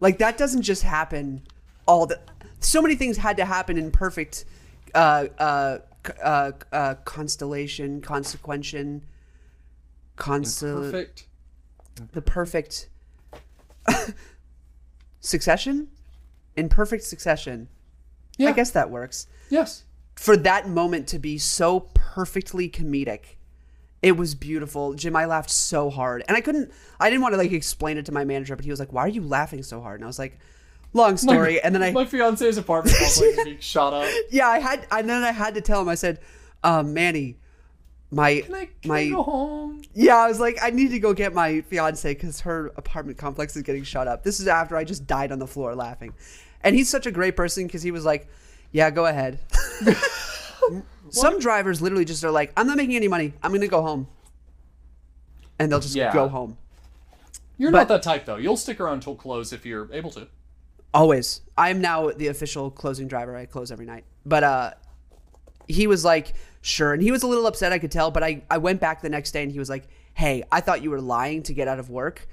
Like 0.00 0.18
that 0.18 0.38
doesn't 0.38 0.62
just 0.62 0.82
happen 0.82 1.42
all 1.86 2.06
the 2.06 2.20
so 2.60 2.80
many 2.80 2.94
things 2.94 3.16
had 3.16 3.36
to 3.38 3.44
happen 3.44 3.76
in 3.76 3.90
perfect 3.90 4.44
uh 4.94 5.26
uh 5.38 5.78
uh, 6.22 6.52
uh 6.72 6.94
constellation, 7.04 8.00
consequential 8.00 9.00
consol 10.16 10.90
Perfect. 10.90 11.26
the 12.12 12.22
perfect 12.22 12.88
succession 15.20 15.88
in 16.56 16.68
perfect 16.68 17.04
succession. 17.04 17.68
Yeah. 18.38 18.48
I 18.48 18.52
guess 18.52 18.70
that 18.70 18.90
works. 18.90 19.26
Yes. 19.50 19.84
for 20.14 20.36
that 20.36 20.68
moment 20.68 21.08
to 21.08 21.18
be 21.18 21.36
so 21.38 21.80
perfectly 21.94 22.70
comedic. 22.70 23.36
It 24.02 24.12
was 24.16 24.34
beautiful. 24.34 24.94
Jim, 24.94 25.14
I 25.14 25.26
laughed 25.26 25.50
so 25.50 25.90
hard. 25.90 26.24
And 26.26 26.36
I 26.36 26.40
couldn't 26.40 26.72
I 26.98 27.10
didn't 27.10 27.22
want 27.22 27.34
to 27.34 27.38
like 27.38 27.52
explain 27.52 27.98
it 27.98 28.06
to 28.06 28.12
my 28.12 28.24
manager, 28.24 28.56
but 28.56 28.64
he 28.64 28.70
was 28.70 28.80
like, 28.80 28.92
Why 28.92 29.02
are 29.02 29.08
you 29.08 29.22
laughing 29.22 29.62
so 29.62 29.80
hard? 29.80 30.00
And 30.00 30.04
I 30.04 30.06
was 30.06 30.18
like, 30.18 30.38
Long 30.92 31.16
story. 31.16 31.60
and 31.60 31.74
then 31.74 31.82
I 31.82 31.92
My 31.92 32.04
fiance's 32.04 32.56
apartment 32.58 32.96
complex 32.96 33.20
is 33.20 33.44
being 33.44 33.58
shot 33.60 33.92
up. 33.94 34.08
Yeah, 34.30 34.48
I 34.48 34.58
had 34.58 34.86
and 34.90 35.08
then 35.08 35.22
I 35.22 35.32
had 35.32 35.54
to 35.54 35.60
tell 35.60 35.80
him, 35.82 35.88
I 35.88 35.94
said, 35.94 36.18
um, 36.64 36.94
Manny, 36.94 37.36
my 38.10 38.40
Can 38.40 38.54
I, 38.54 38.64
can 38.82 38.88
my 38.88 38.98
I 39.00 39.08
go 39.10 39.22
home? 39.22 39.82
yeah, 39.94 40.16
I 40.16 40.28
was 40.28 40.40
like, 40.40 40.58
I 40.62 40.70
need 40.70 40.90
to 40.90 40.98
go 40.98 41.12
get 41.14 41.32
my 41.34 41.60
fiance 41.60 42.12
because 42.12 42.40
her 42.40 42.72
apartment 42.76 43.18
complex 43.18 43.54
is 43.54 43.62
getting 43.62 43.84
shut 43.84 44.08
up. 44.08 44.24
This 44.24 44.40
is 44.40 44.48
after 44.48 44.76
I 44.76 44.84
just 44.84 45.06
died 45.06 45.30
on 45.30 45.38
the 45.38 45.46
floor 45.46 45.74
laughing. 45.76 46.14
And 46.62 46.74
he's 46.74 46.88
such 46.88 47.06
a 47.06 47.10
great 47.10 47.36
person 47.36 47.66
because 47.66 47.82
he 47.82 47.90
was 47.90 48.04
like, 48.04 48.26
Yeah, 48.72 48.90
go 48.90 49.06
ahead. 49.06 49.38
Some 51.10 51.38
drivers 51.38 51.80
literally 51.82 52.04
just 52.04 52.24
are 52.24 52.30
like, 52.30 52.52
I'm 52.56 52.66
not 52.66 52.76
making 52.76 52.96
any 52.96 53.08
money. 53.08 53.32
I'm 53.42 53.50
going 53.50 53.60
to 53.60 53.68
go 53.68 53.82
home. 53.82 54.06
And 55.58 55.70
they'll 55.70 55.80
just 55.80 55.94
Yeah. 55.94 56.12
go 56.12 56.28
home. 56.28 56.56
You're 57.58 57.70
not 57.70 57.88
that 57.88 58.02
type, 58.02 58.24
though. 58.24 58.36
You'll 58.36 58.56
stick 58.56 58.80
around 58.80 59.00
till 59.02 59.14
close 59.14 59.52
if 59.52 59.66
you're 59.66 59.92
able 59.92 60.10
to. 60.12 60.28
Always. 60.94 61.42
I 61.58 61.68
am 61.70 61.80
now 61.80 62.10
the 62.10 62.28
official 62.28 62.70
closing 62.70 63.06
driver. 63.06 63.36
I 63.36 63.44
close 63.46 63.70
every 63.70 63.86
night. 63.86 64.04
But 64.24 64.44
uh 64.44 64.70
he 65.68 65.86
was 65.86 66.04
like, 66.04 66.32
sure. 66.62 66.92
And 66.94 67.00
he 67.02 67.12
was 67.12 67.22
a 67.22 67.28
little 67.28 67.46
upset, 67.46 67.72
I 67.72 67.78
could 67.78 67.92
tell, 67.92 68.10
but 68.10 68.24
I, 68.24 68.42
I 68.50 68.58
went 68.58 68.80
back 68.80 69.02
the 69.02 69.08
next 69.08 69.30
day 69.30 69.42
and 69.44 69.52
he 69.52 69.58
was 69.60 69.68
like, 69.70 69.84
Hey, 70.14 70.42
I 70.50 70.60
thought 70.60 70.82
you 70.82 70.90
were 70.90 71.00
lying 71.00 71.42
to 71.44 71.54
get 71.54 71.68
out 71.68 71.78
of 71.78 71.90
work. 71.90 72.26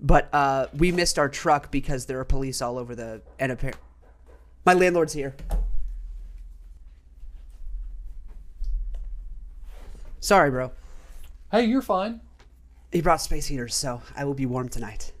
But 0.00 0.28
uh 0.32 0.66
we 0.76 0.90
missed 0.92 1.18
our 1.18 1.28
truck 1.28 1.70
because 1.70 2.06
there 2.06 2.18
are 2.18 2.24
police 2.24 2.62
all 2.62 2.78
over 2.78 2.94
the 2.96 3.20
and 3.38 3.52
appar- 3.52 3.74
my 4.64 4.72
landlord's 4.74 5.12
here. 5.12 5.36
Sorry, 10.20 10.50
bro. 10.50 10.70
Hey, 11.50 11.64
you're 11.64 11.82
fine. 11.82 12.20
He 12.92 13.00
brought 13.00 13.20
space 13.20 13.46
heaters, 13.46 13.74
so 13.74 14.02
I 14.16 14.24
will 14.24 14.34
be 14.34 14.46
warm 14.46 14.68
tonight. 14.68 15.12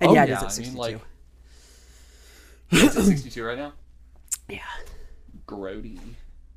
And 0.00 0.10
Oh, 0.10 0.14
yeah, 0.14 0.24
it 0.24 0.28
yeah, 0.30 0.36
is 0.46 0.58
at 0.58 0.62
I 0.62 0.62
mean, 0.62 0.74
62. 0.76 0.78
like- 0.78 1.00
It's 2.72 2.96
at 2.96 3.04
62 3.04 3.44
right 3.44 3.58
now. 3.58 3.72
yeah. 4.48 4.58
Grody. 5.46 5.98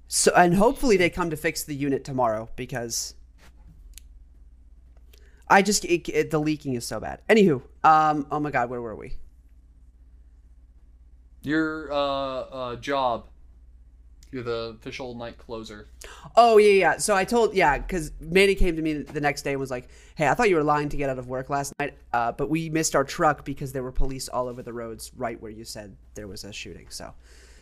So 0.08 0.32
and 0.36 0.56
hopefully 0.56 0.98
they 0.98 1.10
come 1.12 1.30
to 1.30 1.38
fix 1.38 1.64
the 1.64 1.76
unit 1.76 2.04
tomorrow 2.04 2.50
because 2.56 3.14
I 5.48 5.62
just 5.62 5.86
it, 5.86 6.10
it- 6.10 6.32
the 6.32 6.40
leaking 6.40 6.74
is 6.74 6.86
so 6.86 7.00
bad. 7.00 7.22
Anywho, 7.30 7.62
um, 7.84 8.26
oh 8.32 8.40
my 8.40 8.50
god, 8.52 8.70
where 8.70 8.82
were 8.82 8.96
we? 8.96 9.14
Your 11.44 11.92
uh, 11.92 11.96
uh, 11.96 12.76
job. 12.78 13.28
You're 14.32 14.44
the 14.44 14.76
official 14.80 15.16
night 15.16 15.38
closer. 15.40 15.88
Oh 16.36 16.58
yeah, 16.58 16.72
yeah. 16.72 16.98
So 16.98 17.16
I 17.16 17.24
told 17.26 17.56
yeah, 17.56 17.80
because 17.80 18.12
Manny 18.20 18.54
came 18.54 18.76
to 18.76 18.82
me 18.82 18.94
the 19.02 19.22
next 19.22 19.42
day 19.42 19.52
and 19.52 19.60
was 19.60 19.72
like, 19.72 19.90
"Hey, 20.16 20.28
I 20.28 20.36
thought 20.36 20.50
you 20.50 20.56
were 20.56 20.64
lying 20.64 20.90
to 20.90 20.98
get 20.98 21.10
out 21.10 21.18
of 21.18 21.28
work 21.28 21.50
last 21.50 21.74
night, 21.80 21.96
uh, 22.14 22.32
but 22.32 22.48
we 22.50 22.70
missed 22.70 22.96
our 22.96 23.04
truck 23.04 23.44
because 23.44 23.74
there 23.74 23.82
were 23.82 23.92
police 23.92 24.30
all 24.30 24.48
over 24.48 24.62
the 24.62 24.72
roads 24.74 25.12
right 25.18 25.42
where 25.42 25.50
you 25.52 25.64
said 25.66 25.96
there 26.14 26.28
was 26.28 26.44
a 26.44 26.54
shooting." 26.54 26.86
So 26.90 27.12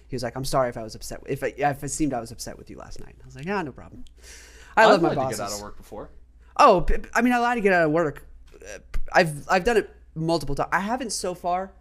he 0.10 0.16
was 0.16 0.24
like, 0.24 0.36
"I'm 0.36 0.44
sorry 0.44 0.68
if 0.68 0.76
I 0.76 0.84
was 0.84 0.94
upset 0.94 1.22
if 1.28 1.42
I, 1.42 1.54
if 1.58 1.84
it 1.84 1.90
seemed 1.90 2.14
I 2.14 2.20
was 2.20 2.32
upset 2.32 2.58
with 2.58 2.70
you 2.70 2.78
last 2.78 3.00
night." 3.00 3.16
I 3.22 3.26
was 3.26 3.36
like, 3.38 3.46
"Yeah, 3.46 3.62
no 3.62 3.72
problem." 3.72 4.04
I 4.76 4.84
I've 4.84 4.90
love 4.90 5.02
my 5.02 5.08
lied 5.10 5.16
to 5.16 5.22
bosses. 5.22 5.38
get 5.40 5.46
out 5.48 5.54
of 5.54 5.62
work 5.62 5.78
before. 5.78 6.10
Oh, 6.58 6.86
I 7.14 7.22
mean, 7.22 7.32
I 7.32 7.38
lied 7.38 7.56
to 7.56 7.62
get 7.62 7.72
out 7.72 7.86
of 7.86 7.92
work. 7.92 8.26
Uh, 8.56 8.80
I've 9.14 9.48
I've 9.50 9.64
done 9.64 9.78
it 9.78 9.90
multiple 10.16 10.54
times. 10.54 10.70
I 10.74 10.82
haven't 10.82 11.14
so 11.14 11.34
far. 11.34 11.72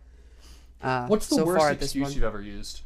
Uh, 0.81 1.07
What's 1.09 1.27
the 1.27 1.37
so 1.37 1.45
worst 1.45 1.59
far 1.59 1.71
at 1.71 1.81
this 1.81 1.89
excuse 1.89 2.15
you've 2.15 2.23
ever 2.25 2.41
used? 2.41 2.83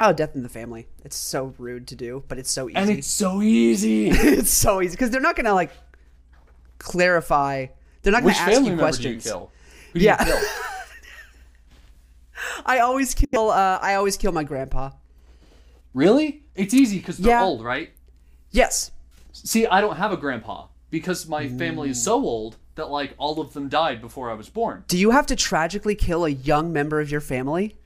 Oh, 0.00 0.12
death 0.12 0.34
in 0.34 0.42
the 0.42 0.48
family. 0.48 0.86
It's 1.04 1.16
so 1.16 1.54
rude 1.58 1.86
to 1.88 1.94
do, 1.96 2.24
but 2.28 2.38
it's 2.38 2.50
so 2.50 2.68
easy. 2.68 2.76
And 2.76 2.90
it's 2.90 3.06
so 3.06 3.42
easy. 3.42 4.10
it's 4.10 4.50
so 4.50 4.82
easy 4.82 4.90
because 4.92 5.10
they're 5.10 5.20
not 5.20 5.36
gonna 5.36 5.54
like 5.54 5.70
clarify. 6.78 7.66
They're 8.02 8.12
not 8.12 8.18
gonna 8.18 8.26
Which 8.26 8.36
ask 8.40 8.52
family 8.52 8.70
you 8.70 8.76
member 8.76 8.92
do 8.92 9.02
you 9.02 9.14
questions. 9.14 9.24
kill? 9.24 9.50
Who 9.92 9.98
do 10.00 10.04
Yeah. 10.04 10.24
you 10.24 10.32
kill? 10.32 10.42
I 12.66 12.80
always 12.80 13.14
kill. 13.14 13.50
Uh, 13.50 13.78
I 13.80 13.94
always 13.94 14.16
kill 14.16 14.32
my 14.32 14.44
grandpa. 14.44 14.90
Really? 15.94 16.42
It's 16.54 16.74
easy 16.74 16.98
because 16.98 17.18
they're 17.18 17.32
Yeah. 17.32 17.44
old, 17.44 17.64
right? 17.64 17.90
Yes. 18.50 18.90
See, 19.32 19.66
I 19.66 19.80
don't 19.80 19.96
have 19.96 20.12
a 20.12 20.16
grandpa 20.16 20.66
because 20.90 21.26
my 21.26 21.48
family 21.48 21.90
is 21.90 21.98
Mm. 21.98 22.04
so 22.04 22.14
old 22.24 22.56
that 22.74 22.90
like 22.90 23.14
all 23.18 23.40
of 23.40 23.54
them 23.54 23.68
died 23.68 24.00
before 24.02 24.30
I 24.30 24.34
was 24.34 24.48
born. 24.50 24.84
Do 24.88 24.98
you 24.98 25.10
have 25.12 25.26
to 25.26 25.36
tragically 25.36 25.94
kill 25.94 26.24
a 26.26 26.30
young 26.30 26.72
member 26.72 27.00
of 27.00 27.10
your 27.10 27.20
family? 27.22 27.76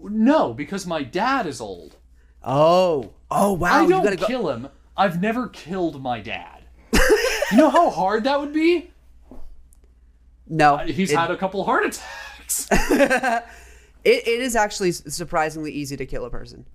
No, 0.00 0.52
because 0.54 0.86
my 0.86 1.02
dad 1.02 1.46
is 1.46 1.60
old. 1.60 1.96
Oh. 2.42 3.12
Oh 3.30 3.52
wow. 3.52 3.80
I 3.80 3.82
you 3.82 3.88
don't 3.88 4.04
gotta 4.04 4.16
go. 4.16 4.26
kill 4.26 4.48
him. 4.50 4.68
I've 4.96 5.20
never 5.20 5.48
killed 5.48 6.02
my 6.02 6.20
dad. 6.20 6.62
you 6.92 7.56
know 7.56 7.70
how 7.70 7.90
hard 7.90 8.24
that 8.24 8.40
would 8.40 8.52
be? 8.52 8.90
no. 10.48 10.76
Uh, 10.76 10.86
he's 10.86 11.10
it, 11.10 11.16
had 11.18 11.30
a 11.30 11.36
couple 11.36 11.64
heart 11.64 11.84
attacks. 11.86 12.68
it, 12.90 13.42
it 14.04 14.40
is 14.40 14.56
actually 14.56 14.92
surprisingly 14.92 15.72
easy 15.72 15.96
to 15.96 16.06
kill 16.06 16.24
a 16.24 16.30
person. 16.30 16.66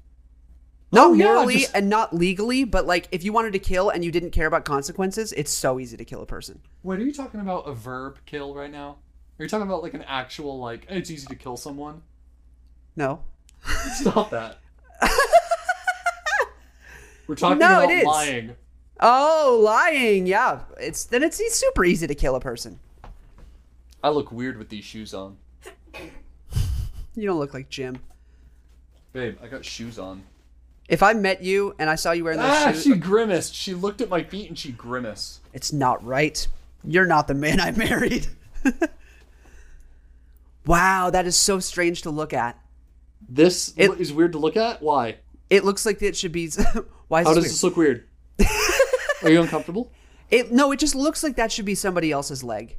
Not 0.92 1.08
Oh, 1.08 1.14
yeah, 1.14 1.26
morally 1.26 1.60
just- 1.60 1.76
and 1.76 1.90
not 1.90 2.14
legally, 2.14 2.66
but 2.66 2.86
like 2.86 3.08
if 3.12 3.24
you 3.24 3.34
wanted 3.34 3.54
to 3.54 3.60
kill 3.60 3.90
and 3.90 4.06
you 4.06 4.12
didn't 4.12 4.30
care 4.32 4.46
about 4.46 4.64
consequences, 4.64 5.34
it's 5.34 5.52
so 5.52 5.80
easy 5.80 5.98
to 5.98 6.06
kill 6.06 6.22
a 6.22 6.26
person. 6.26 6.62
Wait, 6.84 7.00
are 7.00 7.04
you 7.04 7.14
talking 7.14 7.40
about 7.40 7.68
a 7.68 7.74
verb 7.74 8.20
kill 8.26 8.54
right 8.54 8.72
now? 8.72 8.98
Are 9.40 9.44
you 9.44 9.50
talking 9.50 9.66
about 9.68 9.82
like 9.82 9.96
an 9.96 10.04
actual 10.04 10.60
like 10.60 10.86
it's 10.90 11.10
easy 11.10 11.26
to 11.28 11.36
kill 11.36 11.58
someone? 11.58 12.04
No. 12.96 13.22
Stop 13.96 14.30
that. 14.32 14.58
We're 17.28 17.36
talking 17.36 17.60
No, 17.60 17.84
about 17.84 17.90
it 17.90 18.00
is. 18.00 18.06
lying. 18.06 18.56
Oh, 19.00 19.62
lying. 19.64 20.28
Yeah. 20.28 20.60
It's 20.80 21.06
then 21.06 21.24
it's, 21.24 21.38
super 21.60 21.84
easy 21.86 22.06
to 22.08 22.16
kill 22.16 22.36
a 22.36 22.40
person. 22.40 22.80
I 24.04 24.10
look 24.10 24.32
weird 24.32 24.58
with 24.58 24.70
these 24.70 24.84
shoes 24.84 25.14
on. 25.14 25.38
You 27.16 27.28
don't 27.28 27.40
look 27.40 27.54
like 27.54 27.70
Jim. 27.70 28.00
Babe, 29.14 29.38
I 29.42 29.48
got 29.48 29.64
shoes 29.64 29.98
on. 30.00 30.24
If 30.90 31.02
I 31.02 31.14
met 31.14 31.42
you 31.44 31.74
and 31.80 31.90
I 31.90 31.96
saw 31.96 32.12
you 32.12 32.24
wearing 32.26 32.40
those 32.40 32.50
Ah, 32.50 32.72
shoes, 32.72 32.84
she 32.84 32.96
grimaced. 32.96 33.56
She 33.56 33.74
looked 33.74 34.02
at 34.02 34.10
my 34.10 34.24
feet 34.24 34.50
and 34.50 34.58
she 34.60 34.72
grimaced. 34.72 35.40
it's 35.54 35.72
not 35.72 36.04
right. 36.06 36.46
You're 36.84 37.06
not 37.06 37.28
the 37.28 37.34
man 37.34 37.62
I 37.62 37.72
married. 37.72 38.28
wow, 40.66 41.10
that 41.10 41.26
is 41.26 41.36
so 41.38 41.60
strange 41.60 42.02
to 42.02 42.10
look 42.10 42.34
at. 42.34 42.60
This 43.30 43.74
It- 43.78 44.00
is 44.00 44.12
weird 44.14 44.34
to 44.34 44.38
look 44.38 44.58
at. 44.58 44.82
Why? 44.82 45.18
It 45.50 45.64
looks 45.64 45.86
like 45.86 46.02
it 46.02 46.16
should 46.16 46.32
be. 46.32 46.50
Why 47.08 47.22
is 47.22 47.28
How 47.28 47.34
this 47.34 47.44
does 47.44 47.54
this 47.54 47.64
look 47.64 47.78
weird? 47.78 48.08
Are 49.24 49.30
you 49.30 49.42
uncomfortable? 49.42 49.92
It 50.32 50.52
no, 50.52 50.72
it 50.72 50.80
just 50.80 50.96
looks 50.96 51.24
like 51.24 51.36
that 51.36 51.52
should 51.52 51.66
be 51.66 51.76
somebody 51.76 52.12
else's 52.12 52.44
leg. 52.44 52.78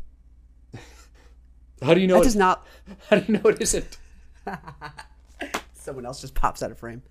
How 1.83 1.95
do 1.95 2.01
you 2.01 2.07
know? 2.07 2.15
That 2.15 2.23
It, 2.23 2.25
does 2.25 2.37
not. 2.37 2.67
how 3.11 3.19
do 3.19 3.25
you 3.33 3.39
know 3.39 3.49
it 3.51 3.61
isn't? 3.61 3.99
Someone 5.75 6.07
else 6.07 6.21
just 6.21 6.35
pops 6.35 6.63
out 6.63 6.71
of 6.71 6.79
frame. 6.79 7.03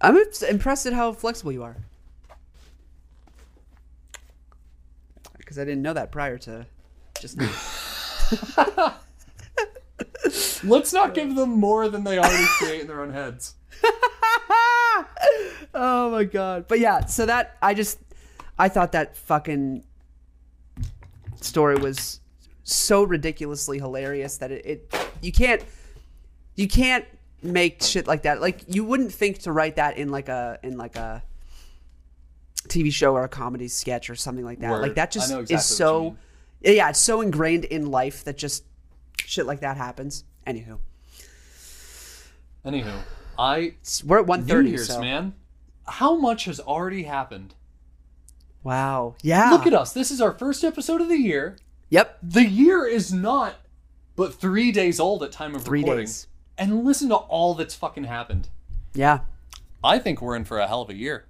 I'm 0.00 0.16
impressed 0.48 0.86
at 0.86 0.92
how 0.92 1.12
flexible 1.12 1.50
you 1.50 1.62
are. 1.64 1.76
Because 5.36 5.58
I 5.58 5.64
didn't 5.64 5.82
know 5.82 5.94
that 5.94 6.12
prior 6.12 6.38
to 6.38 6.66
just. 7.20 7.38
Let's 10.64 10.92
not 10.92 11.14
give 11.14 11.34
them 11.34 11.50
more 11.50 11.88
than 11.88 12.04
they 12.04 12.18
already 12.18 12.44
create 12.58 12.80
in 12.82 12.86
their 12.86 13.00
own 13.00 13.12
heads. 13.12 13.54
oh 15.74 16.10
my 16.10 16.24
god. 16.24 16.66
But 16.68 16.80
yeah, 16.80 17.06
so 17.06 17.26
that 17.26 17.56
I 17.62 17.74
just 17.74 17.98
I 18.58 18.68
thought 18.68 18.92
that 18.92 19.16
fucking 19.16 19.84
story 21.40 21.76
was 21.76 22.20
so 22.64 23.02
ridiculously 23.02 23.78
hilarious 23.78 24.38
that 24.38 24.50
it, 24.52 24.66
it 24.66 24.94
you 25.22 25.32
can't 25.32 25.62
you 26.56 26.68
can't 26.68 27.04
make 27.42 27.82
shit 27.82 28.06
like 28.06 28.22
that. 28.22 28.40
Like 28.40 28.62
you 28.66 28.84
wouldn't 28.84 29.12
think 29.12 29.38
to 29.40 29.52
write 29.52 29.76
that 29.76 29.96
in 29.96 30.10
like 30.10 30.28
a 30.28 30.58
in 30.62 30.76
like 30.76 30.96
a 30.96 31.22
TV 32.68 32.92
show 32.92 33.14
or 33.14 33.24
a 33.24 33.28
comedy 33.28 33.68
sketch 33.68 34.10
or 34.10 34.14
something 34.14 34.44
like 34.44 34.60
that. 34.60 34.70
Word. 34.70 34.82
Like 34.82 34.94
that 34.96 35.10
just 35.10 35.30
is 35.30 35.38
exactly 35.38 35.54
you 35.54 35.60
so 35.60 36.16
yeah, 36.60 36.90
it's 36.90 36.98
so 36.98 37.20
ingrained 37.20 37.64
in 37.64 37.90
life 37.90 38.24
that 38.24 38.36
just 38.36 38.64
shit 39.24 39.46
like 39.46 39.60
that 39.60 39.76
happens. 39.76 40.24
Anywho, 40.46 40.78
Anywho, 42.64 43.00
I 43.38 43.74
we're 44.04 44.18
at 44.18 44.24
New 44.24 44.28
130 44.28 44.70
Year's, 44.70 44.88
so. 44.88 45.00
man. 45.00 45.34
How 45.86 46.16
much 46.16 46.44
has 46.46 46.60
already 46.60 47.04
happened? 47.04 47.54
Wow. 48.62 49.14
Yeah. 49.22 49.50
Look 49.50 49.66
at 49.66 49.72
us. 49.74 49.92
This 49.92 50.10
is 50.10 50.20
our 50.20 50.32
first 50.32 50.64
episode 50.64 51.00
of 51.00 51.08
the 51.08 51.16
year. 51.16 51.56
Yep. 51.90 52.18
The 52.22 52.44
year 52.46 52.86
is 52.86 53.12
not 53.12 53.54
but 54.16 54.34
three 54.34 54.72
days 54.72 54.98
old 54.98 55.22
at 55.22 55.32
time 55.32 55.54
of 55.54 55.62
Three 55.62 55.80
recording. 55.80 56.04
days. 56.06 56.26
And 56.58 56.84
listen 56.84 57.08
to 57.10 57.14
all 57.14 57.54
that's 57.54 57.74
fucking 57.74 58.04
happened. 58.04 58.48
Yeah. 58.92 59.20
I 59.82 59.98
think 60.00 60.20
we're 60.20 60.34
in 60.34 60.44
for 60.44 60.58
a 60.58 60.66
hell 60.66 60.82
of 60.82 60.90
a 60.90 60.94
year. 60.94 61.26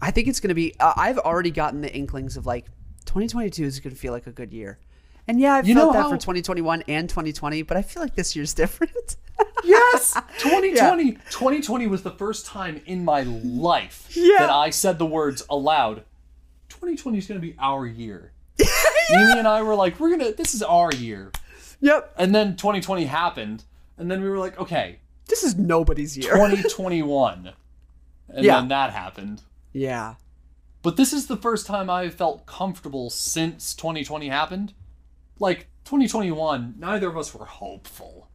I 0.00 0.10
think 0.10 0.26
it's 0.28 0.40
going 0.40 0.48
to 0.48 0.54
be. 0.54 0.74
Uh, 0.80 0.92
I've 0.96 1.18
already 1.18 1.52
gotten 1.52 1.80
the 1.80 1.94
inklings 1.94 2.36
of 2.36 2.44
like 2.46 2.66
2022 3.06 3.64
is 3.64 3.80
going 3.80 3.94
to 3.94 3.98
feel 4.00 4.12
like 4.12 4.26
a 4.26 4.32
good 4.32 4.52
year. 4.52 4.78
And 5.28 5.40
yeah, 5.40 5.54
I've 5.54 5.68
You 5.68 5.74
felt 5.74 5.92
that 5.92 6.02
how- 6.02 6.08
for 6.10 6.16
2021 6.16 6.82
and 6.88 7.08
2020, 7.08 7.62
but 7.62 7.76
I 7.76 7.82
feel 7.82 8.02
like 8.02 8.14
this 8.14 8.34
year's 8.34 8.54
different. 8.62 9.16
Yes! 9.64 10.14
2020 10.38 11.12
2020 11.30 11.86
was 11.86 12.02
the 12.02 12.10
first 12.10 12.46
time 12.46 12.80
in 12.86 13.04
my 13.04 13.22
life 13.22 14.08
Yeah. 14.14 14.38
that 14.40 14.50
I 14.50 14.70
said 14.70 14.98
the 14.98 15.06
words 15.06 15.42
aloud. 15.48 16.04
2020 16.68 17.18
is 17.18 17.26
going 17.26 17.40
to 17.40 17.46
be 17.46 17.54
our 17.58 17.86
year. 17.86 18.32
Mimi 19.10 19.38
and 19.38 19.48
I 19.48 19.62
were 19.62 19.74
like, 19.74 19.98
we're 20.00 20.08
going 20.16 20.20
to 20.20 20.32
this 20.36 20.54
is 20.54 20.62
our 20.62 20.92
year. 20.92 21.30
yep. 21.80 22.12
And 22.18 22.34
then 22.34 22.56
2020 22.56 23.04
happened, 23.06 23.64
and 23.96 24.10
then 24.10 24.20
we 24.22 24.28
were 24.28 24.38
like, 24.38 24.58
okay, 24.58 24.98
This 25.28 25.44
is 25.44 25.56
nobody's 25.56 26.16
year. 26.16 26.32
2021. 26.32 27.52
And 28.28 28.44
Yeah. 28.44 28.58
then 28.60 28.68
that 28.68 28.92
happened. 28.92 29.42
yeah. 29.72 30.14
But 30.82 30.96
this 30.96 31.12
is 31.12 31.28
the 31.28 31.36
first 31.36 31.66
time 31.68 31.88
I've 31.88 32.14
felt 32.14 32.44
comfortable 32.44 33.08
since 33.08 33.72
2020 33.74 34.28
happened. 34.28 34.74
Like 35.42 35.66
2021, 35.86 36.76
neither 36.78 37.08
of 37.08 37.18
us 37.18 37.34
were 37.34 37.44
hopeful. 37.44 38.28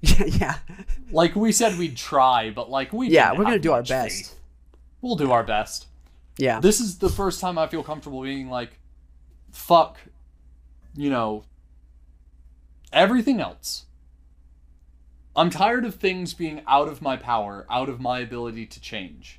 Yeah. 0.00 0.24
Yeah. 0.24 0.58
Like 1.12 1.36
we 1.36 1.52
said 1.52 1.78
we'd 1.78 1.98
try, 1.98 2.48
but 2.48 2.70
like 2.70 2.90
we 2.90 3.10
Yeah, 3.10 3.32
we're 3.32 3.44
gonna 3.44 3.58
do 3.58 3.72
our 3.72 3.82
best. 3.82 4.30
faith. 4.30 4.40
We'll 5.02 5.16
do 5.16 5.30
our 5.30 5.44
best. 5.44 5.88
Yeah. 6.38 6.58
This 6.58 6.80
is 6.80 6.98
the 6.98 7.10
first 7.10 7.38
time 7.38 7.58
I 7.58 7.66
feel 7.66 7.82
comfortable 7.82 8.22
being 8.22 8.48
like, 8.48 8.78
fuck, 9.50 9.98
you 10.96 11.10
know, 11.10 11.44
everything 12.94 13.40
else. 13.40 13.84
I'm 15.36 15.50
tired 15.50 15.84
of 15.84 15.96
things 15.96 16.32
being 16.32 16.62
out 16.66 16.88
of 16.88 17.02
my 17.02 17.18
power, 17.18 17.66
out 17.68 17.90
of 17.90 18.00
my 18.00 18.20
ability 18.20 18.64
to 18.64 18.80
change. 18.80 19.38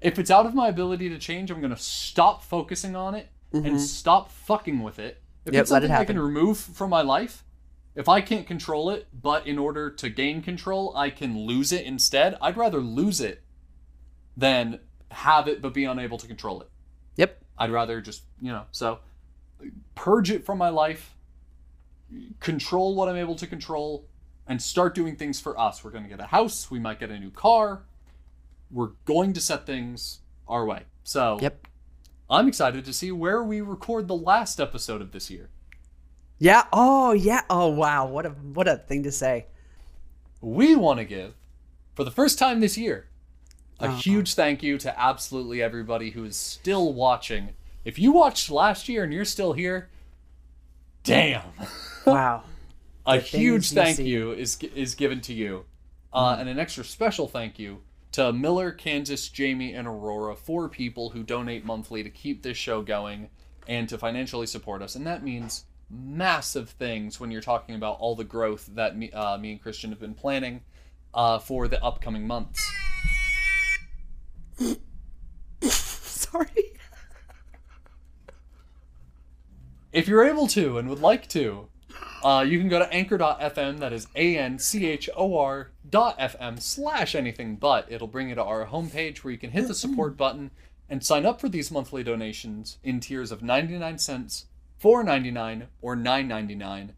If 0.00 0.18
it's 0.18 0.30
out 0.30 0.46
of 0.46 0.54
my 0.54 0.68
ability 0.68 1.10
to 1.10 1.18
change, 1.18 1.50
I'm 1.50 1.60
gonna 1.60 1.76
stop 1.76 2.42
focusing 2.42 2.96
on 2.96 3.14
it 3.14 3.28
and 3.52 3.66
mm-hmm. 3.66 3.76
stop 3.76 4.30
fucking 4.30 4.82
with 4.82 4.98
it. 4.98 5.19
If. 5.44 5.54
Yep, 5.54 5.60
it's 5.62 5.70
something 5.70 5.90
I 5.90 6.04
can 6.04 6.18
remove 6.18 6.58
from 6.58 6.90
my 6.90 7.02
life, 7.02 7.44
if 7.94 8.08
I 8.08 8.20
can't 8.20 8.46
control 8.46 8.90
it, 8.90 9.08
but 9.12 9.46
in 9.46 9.58
order 9.58 9.90
to 9.90 10.08
gain 10.08 10.42
control, 10.42 10.96
I 10.96 11.10
can 11.10 11.38
lose 11.46 11.72
it 11.72 11.84
instead, 11.84 12.36
I'd 12.40 12.56
rather 12.56 12.78
lose 12.78 13.20
it 13.20 13.42
than 14.36 14.80
have 15.10 15.48
it 15.48 15.60
but 15.60 15.74
be 15.74 15.84
unable 15.84 16.18
to 16.18 16.26
control 16.26 16.60
it. 16.60 16.70
Yep. 17.16 17.42
I'd 17.58 17.70
rather 17.70 18.00
just, 18.00 18.22
you 18.40 18.52
know, 18.52 18.64
so 18.70 19.00
purge 19.94 20.30
it 20.30 20.44
from 20.44 20.58
my 20.58 20.68
life, 20.68 21.14
control 22.38 22.94
what 22.94 23.08
I'm 23.08 23.16
able 23.16 23.34
to 23.36 23.46
control, 23.46 24.06
and 24.46 24.62
start 24.62 24.94
doing 24.94 25.16
things 25.16 25.40
for 25.40 25.58
us. 25.58 25.84
We're 25.84 25.90
going 25.90 26.04
to 26.04 26.10
get 26.10 26.20
a 26.20 26.26
house, 26.26 26.70
we 26.70 26.78
might 26.78 27.00
get 27.00 27.10
a 27.10 27.18
new 27.18 27.30
car. 27.30 27.82
We're 28.70 28.92
going 29.04 29.32
to 29.32 29.40
set 29.40 29.66
things 29.66 30.20
our 30.46 30.64
way. 30.64 30.84
So, 31.02 31.38
Yep. 31.42 31.66
I'm 32.30 32.46
excited 32.46 32.84
to 32.84 32.92
see 32.92 33.10
where 33.10 33.42
we 33.42 33.60
record 33.60 34.06
the 34.06 34.14
last 34.14 34.60
episode 34.60 35.02
of 35.02 35.10
this 35.10 35.30
year. 35.30 35.50
Yeah. 36.38 36.64
Oh 36.72 37.12
yeah. 37.12 37.42
Oh 37.50 37.68
wow. 37.68 38.06
What 38.06 38.24
a 38.24 38.30
what 38.30 38.68
a 38.68 38.76
thing 38.76 39.02
to 39.02 39.12
say. 39.12 39.46
We 40.40 40.76
want 40.76 41.00
to 41.00 41.04
give, 41.04 41.34
for 41.94 42.04
the 42.04 42.10
first 42.10 42.38
time 42.38 42.60
this 42.60 42.78
year, 42.78 43.08
a 43.78 43.90
huge 43.90 44.34
thank 44.34 44.62
you 44.62 44.78
to 44.78 44.98
absolutely 44.98 45.60
everybody 45.60 46.10
who 46.10 46.24
is 46.24 46.36
still 46.36 46.94
watching. 46.94 47.50
If 47.84 47.98
you 47.98 48.12
watched 48.12 48.50
last 48.50 48.88
year 48.88 49.04
and 49.04 49.12
you're 49.12 49.24
still 49.24 49.52
here, 49.52 49.90
damn. 51.02 51.42
Wow. 52.06 52.44
a 53.04 53.18
huge 53.18 53.72
thank 53.72 53.98
see. 53.98 54.04
you 54.04 54.32
is 54.32 54.56
is 54.74 54.94
given 54.94 55.20
to 55.22 55.34
you, 55.34 55.66
uh, 56.14 56.36
and 56.40 56.48
an 56.48 56.58
extra 56.58 56.82
special 56.82 57.28
thank 57.28 57.58
you 57.58 57.82
to 58.12 58.32
Miller, 58.32 58.72
Kansas, 58.72 59.28
Jamie, 59.28 59.74
and 59.74 59.86
Aurora, 59.86 60.34
four 60.34 60.68
people 60.68 61.10
who 61.10 61.22
donate 61.22 61.64
monthly 61.64 62.02
to 62.02 62.10
keep 62.10 62.42
this 62.42 62.56
show 62.56 62.82
going 62.82 63.30
and 63.68 63.88
to 63.88 63.98
financially 63.98 64.46
support 64.46 64.82
us, 64.82 64.94
and 64.94 65.06
that 65.06 65.22
means 65.22 65.64
massive 65.88 66.70
things 66.70 67.18
when 67.18 67.30
you're 67.30 67.40
talking 67.40 67.74
about 67.74 67.98
all 67.98 68.14
the 68.14 68.24
growth 68.24 68.70
that 68.74 68.96
me, 68.96 69.10
uh, 69.12 69.36
me 69.38 69.52
and 69.52 69.62
Christian 69.62 69.90
have 69.90 70.00
been 70.00 70.14
planning 70.14 70.62
uh, 71.14 71.38
for 71.38 71.68
the 71.68 71.82
upcoming 71.82 72.26
months. 72.26 72.72
Sorry. 75.60 76.48
If 79.92 80.06
you're 80.06 80.24
able 80.24 80.46
to 80.48 80.78
and 80.78 80.88
would 80.88 81.00
like 81.00 81.26
to, 81.28 81.68
uh, 82.22 82.44
you 82.46 82.58
can 82.58 82.68
go 82.68 82.78
to 82.78 82.92
anchor.fm, 82.92 83.78
that 83.80 83.92
is 83.92 84.06
A 84.14 84.36
N 84.36 84.58
C 84.58 84.86
H 84.86 85.08
O 85.16 85.36
R 85.38 85.70
dot 85.90 86.18
FM 86.18 86.60
slash 86.60 87.14
anything 87.14 87.56
but. 87.56 87.90
It'll 87.90 88.06
bring 88.06 88.28
you 88.28 88.34
to 88.34 88.44
our 88.44 88.66
homepage 88.66 89.18
where 89.18 89.32
you 89.32 89.38
can 89.38 89.50
hit 89.50 89.68
the 89.68 89.74
support 89.74 90.16
button 90.16 90.50
and 90.88 91.04
sign 91.04 91.24
up 91.24 91.40
for 91.40 91.48
these 91.48 91.70
monthly 91.70 92.02
donations 92.02 92.78
in 92.82 93.00
tiers 93.00 93.30
of 93.30 93.42
99 93.42 93.98
cents, 93.98 94.46
4.99, 94.82 95.66
or 95.80 95.96
9.99. 95.96 96.90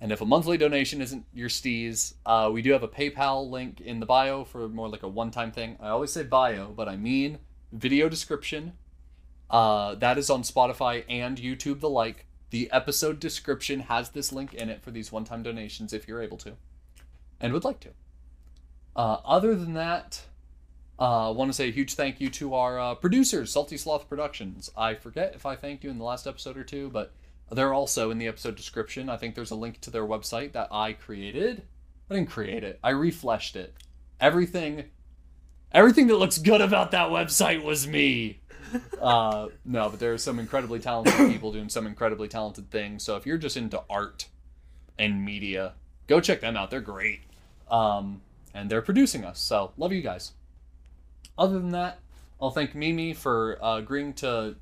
And 0.00 0.12
if 0.12 0.20
a 0.20 0.26
monthly 0.26 0.56
donation 0.56 1.00
isn't 1.00 1.24
your 1.32 1.48
steez, 1.48 2.14
uh, 2.24 2.50
we 2.52 2.62
do 2.62 2.72
have 2.72 2.82
a 2.82 2.88
PayPal 2.88 3.48
link 3.50 3.80
in 3.80 4.00
the 4.00 4.06
bio 4.06 4.44
for 4.44 4.68
more 4.68 4.88
like 4.88 5.02
a 5.02 5.08
one-time 5.08 5.50
thing. 5.50 5.76
I 5.80 5.88
always 5.88 6.12
say 6.12 6.22
bio, 6.22 6.68
but 6.68 6.88
I 6.88 6.96
mean 6.96 7.38
video 7.72 8.08
description. 8.08 8.74
Uh, 9.50 9.94
that 9.96 10.18
is 10.18 10.30
on 10.30 10.42
Spotify 10.42 11.04
and 11.08 11.38
YouTube 11.38 11.80
the 11.80 11.90
like. 11.90 12.26
The 12.50 12.70
episode 12.72 13.20
description 13.20 13.80
has 13.80 14.10
this 14.10 14.32
link 14.32 14.54
in 14.54 14.70
it 14.70 14.82
for 14.82 14.90
these 14.90 15.12
one-time 15.12 15.42
donations 15.42 15.92
if 15.92 16.08
you're 16.08 16.22
able 16.22 16.38
to, 16.38 16.54
and 17.40 17.52
would 17.52 17.64
like 17.64 17.80
to. 17.80 17.90
Uh, 18.98 19.20
other 19.24 19.54
than 19.54 19.74
that, 19.74 20.20
uh, 20.98 21.28
I 21.28 21.30
want 21.30 21.50
to 21.50 21.56
say 21.56 21.68
a 21.68 21.72
huge 21.72 21.94
thank 21.94 22.20
you 22.20 22.28
to 22.30 22.54
our 22.54 22.80
uh, 22.80 22.94
producers, 22.96 23.52
Salty 23.52 23.76
Sloth 23.76 24.08
Productions. 24.08 24.70
I 24.76 24.94
forget 24.94 25.36
if 25.36 25.46
I 25.46 25.54
thanked 25.54 25.84
you 25.84 25.90
in 25.90 25.98
the 25.98 26.04
last 26.04 26.26
episode 26.26 26.56
or 26.56 26.64
two, 26.64 26.90
but 26.90 27.12
they're 27.52 27.72
also 27.72 28.10
in 28.10 28.18
the 28.18 28.26
episode 28.26 28.56
description. 28.56 29.08
I 29.08 29.16
think 29.16 29.36
there's 29.36 29.52
a 29.52 29.56
link 29.56 29.80
to 29.82 29.90
their 29.90 30.04
website 30.04 30.50
that 30.52 30.66
I 30.72 30.94
created. 30.94 31.62
I 32.10 32.16
didn't 32.16 32.30
create 32.30 32.64
it. 32.64 32.80
I 32.82 32.90
refleshed 32.90 33.54
it. 33.54 33.72
Everything, 34.20 34.86
everything 35.70 36.08
that 36.08 36.16
looks 36.16 36.38
good 36.38 36.60
about 36.60 36.90
that 36.90 37.10
website 37.10 37.62
was 37.62 37.86
me. 37.86 38.40
uh, 39.00 39.46
no, 39.64 39.90
but 39.90 40.00
there 40.00 40.12
are 40.12 40.18
some 40.18 40.40
incredibly 40.40 40.80
talented 40.80 41.14
people 41.30 41.52
doing 41.52 41.68
some 41.68 41.86
incredibly 41.86 42.26
talented 42.26 42.72
things. 42.72 43.04
So 43.04 43.14
if 43.14 43.26
you're 43.26 43.38
just 43.38 43.56
into 43.56 43.80
art 43.88 44.26
and 44.98 45.24
media, 45.24 45.74
go 46.08 46.20
check 46.20 46.40
them 46.40 46.56
out. 46.56 46.72
They're 46.72 46.80
great. 46.80 47.20
Um, 47.70 48.22
and 48.54 48.70
they're 48.70 48.82
producing 48.82 49.24
us. 49.24 49.38
So 49.38 49.72
love 49.76 49.92
you 49.92 50.02
guys. 50.02 50.32
Other 51.36 51.58
than 51.58 51.70
that, 51.70 52.00
I'll 52.40 52.50
thank 52.50 52.74
Mimi 52.74 53.14
for 53.14 53.62
uh, 53.62 53.78
agreeing 53.78 54.12
to 54.14 54.56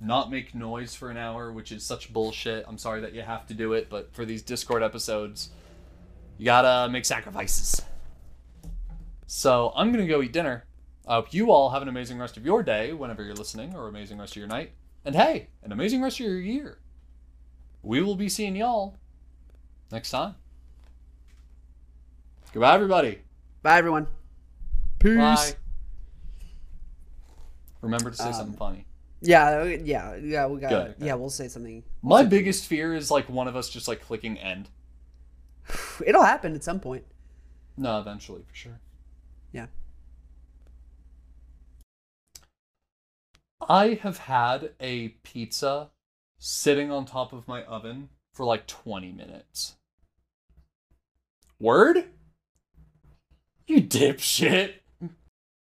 not 0.00 0.30
make 0.30 0.54
noise 0.54 0.94
for 0.94 1.10
an 1.10 1.16
hour, 1.16 1.52
which 1.52 1.72
is 1.72 1.84
such 1.84 2.12
bullshit. 2.12 2.64
I'm 2.68 2.78
sorry 2.78 3.00
that 3.00 3.14
you 3.14 3.22
have 3.22 3.46
to 3.48 3.54
do 3.54 3.72
it, 3.72 3.88
but 3.90 4.14
for 4.14 4.24
these 4.24 4.42
Discord 4.42 4.82
episodes, 4.82 5.50
you 6.38 6.44
gotta 6.44 6.90
make 6.90 7.04
sacrifices. 7.04 7.82
So 9.26 9.72
I'm 9.74 9.90
gonna 9.92 10.06
go 10.06 10.22
eat 10.22 10.32
dinner. 10.32 10.64
I 11.06 11.14
hope 11.14 11.34
you 11.34 11.50
all 11.50 11.70
have 11.70 11.82
an 11.82 11.88
amazing 11.88 12.18
rest 12.18 12.36
of 12.36 12.44
your 12.44 12.62
day 12.62 12.92
whenever 12.92 13.22
you're 13.22 13.34
listening, 13.34 13.74
or 13.74 13.88
amazing 13.88 14.18
rest 14.18 14.32
of 14.32 14.36
your 14.36 14.46
night. 14.46 14.72
And 15.04 15.14
hey, 15.14 15.48
an 15.62 15.72
amazing 15.72 16.02
rest 16.02 16.20
of 16.20 16.26
your 16.26 16.40
year. 16.40 16.78
We 17.82 18.02
will 18.02 18.16
be 18.16 18.28
seeing 18.28 18.56
y'all 18.56 18.96
next 19.90 20.10
time. 20.10 20.34
Goodbye, 22.52 22.74
everybody. 22.74 23.20
Bye 23.68 23.76
everyone. 23.76 24.06
Bye. 25.04 25.52
Remember 27.82 28.10
to 28.10 28.16
say 28.16 28.28
Um, 28.28 28.32
something 28.32 28.56
funny. 28.56 28.86
Yeah. 29.20 29.64
Yeah. 29.64 30.16
Yeah. 30.16 30.46
We 30.46 30.58
got. 30.58 30.70
Good. 30.70 30.94
Yeah. 31.00 31.16
We'll 31.16 31.28
say 31.28 31.48
something. 31.48 31.84
My 32.00 32.24
biggest 32.24 32.64
fear 32.64 32.94
is 32.94 33.10
like 33.10 33.28
one 33.28 33.46
of 33.46 33.56
us 33.56 33.68
just 33.68 33.86
like 33.86 34.00
clicking 34.00 34.38
end. 34.38 34.70
It'll 36.06 36.22
happen 36.22 36.54
at 36.54 36.64
some 36.64 36.80
point. 36.80 37.04
No, 37.76 38.00
eventually 38.00 38.42
for 38.48 38.54
sure. 38.54 38.80
Yeah. 39.52 39.66
I 43.68 43.98
have 44.02 44.16
had 44.16 44.70
a 44.80 45.08
pizza 45.24 45.90
sitting 46.38 46.90
on 46.90 47.04
top 47.04 47.34
of 47.34 47.46
my 47.46 47.64
oven 47.64 48.08
for 48.32 48.46
like 48.46 48.66
20 48.66 49.12
minutes. 49.12 49.76
Word? 51.60 52.06
You 53.68 53.82
dipshit. 53.82 54.72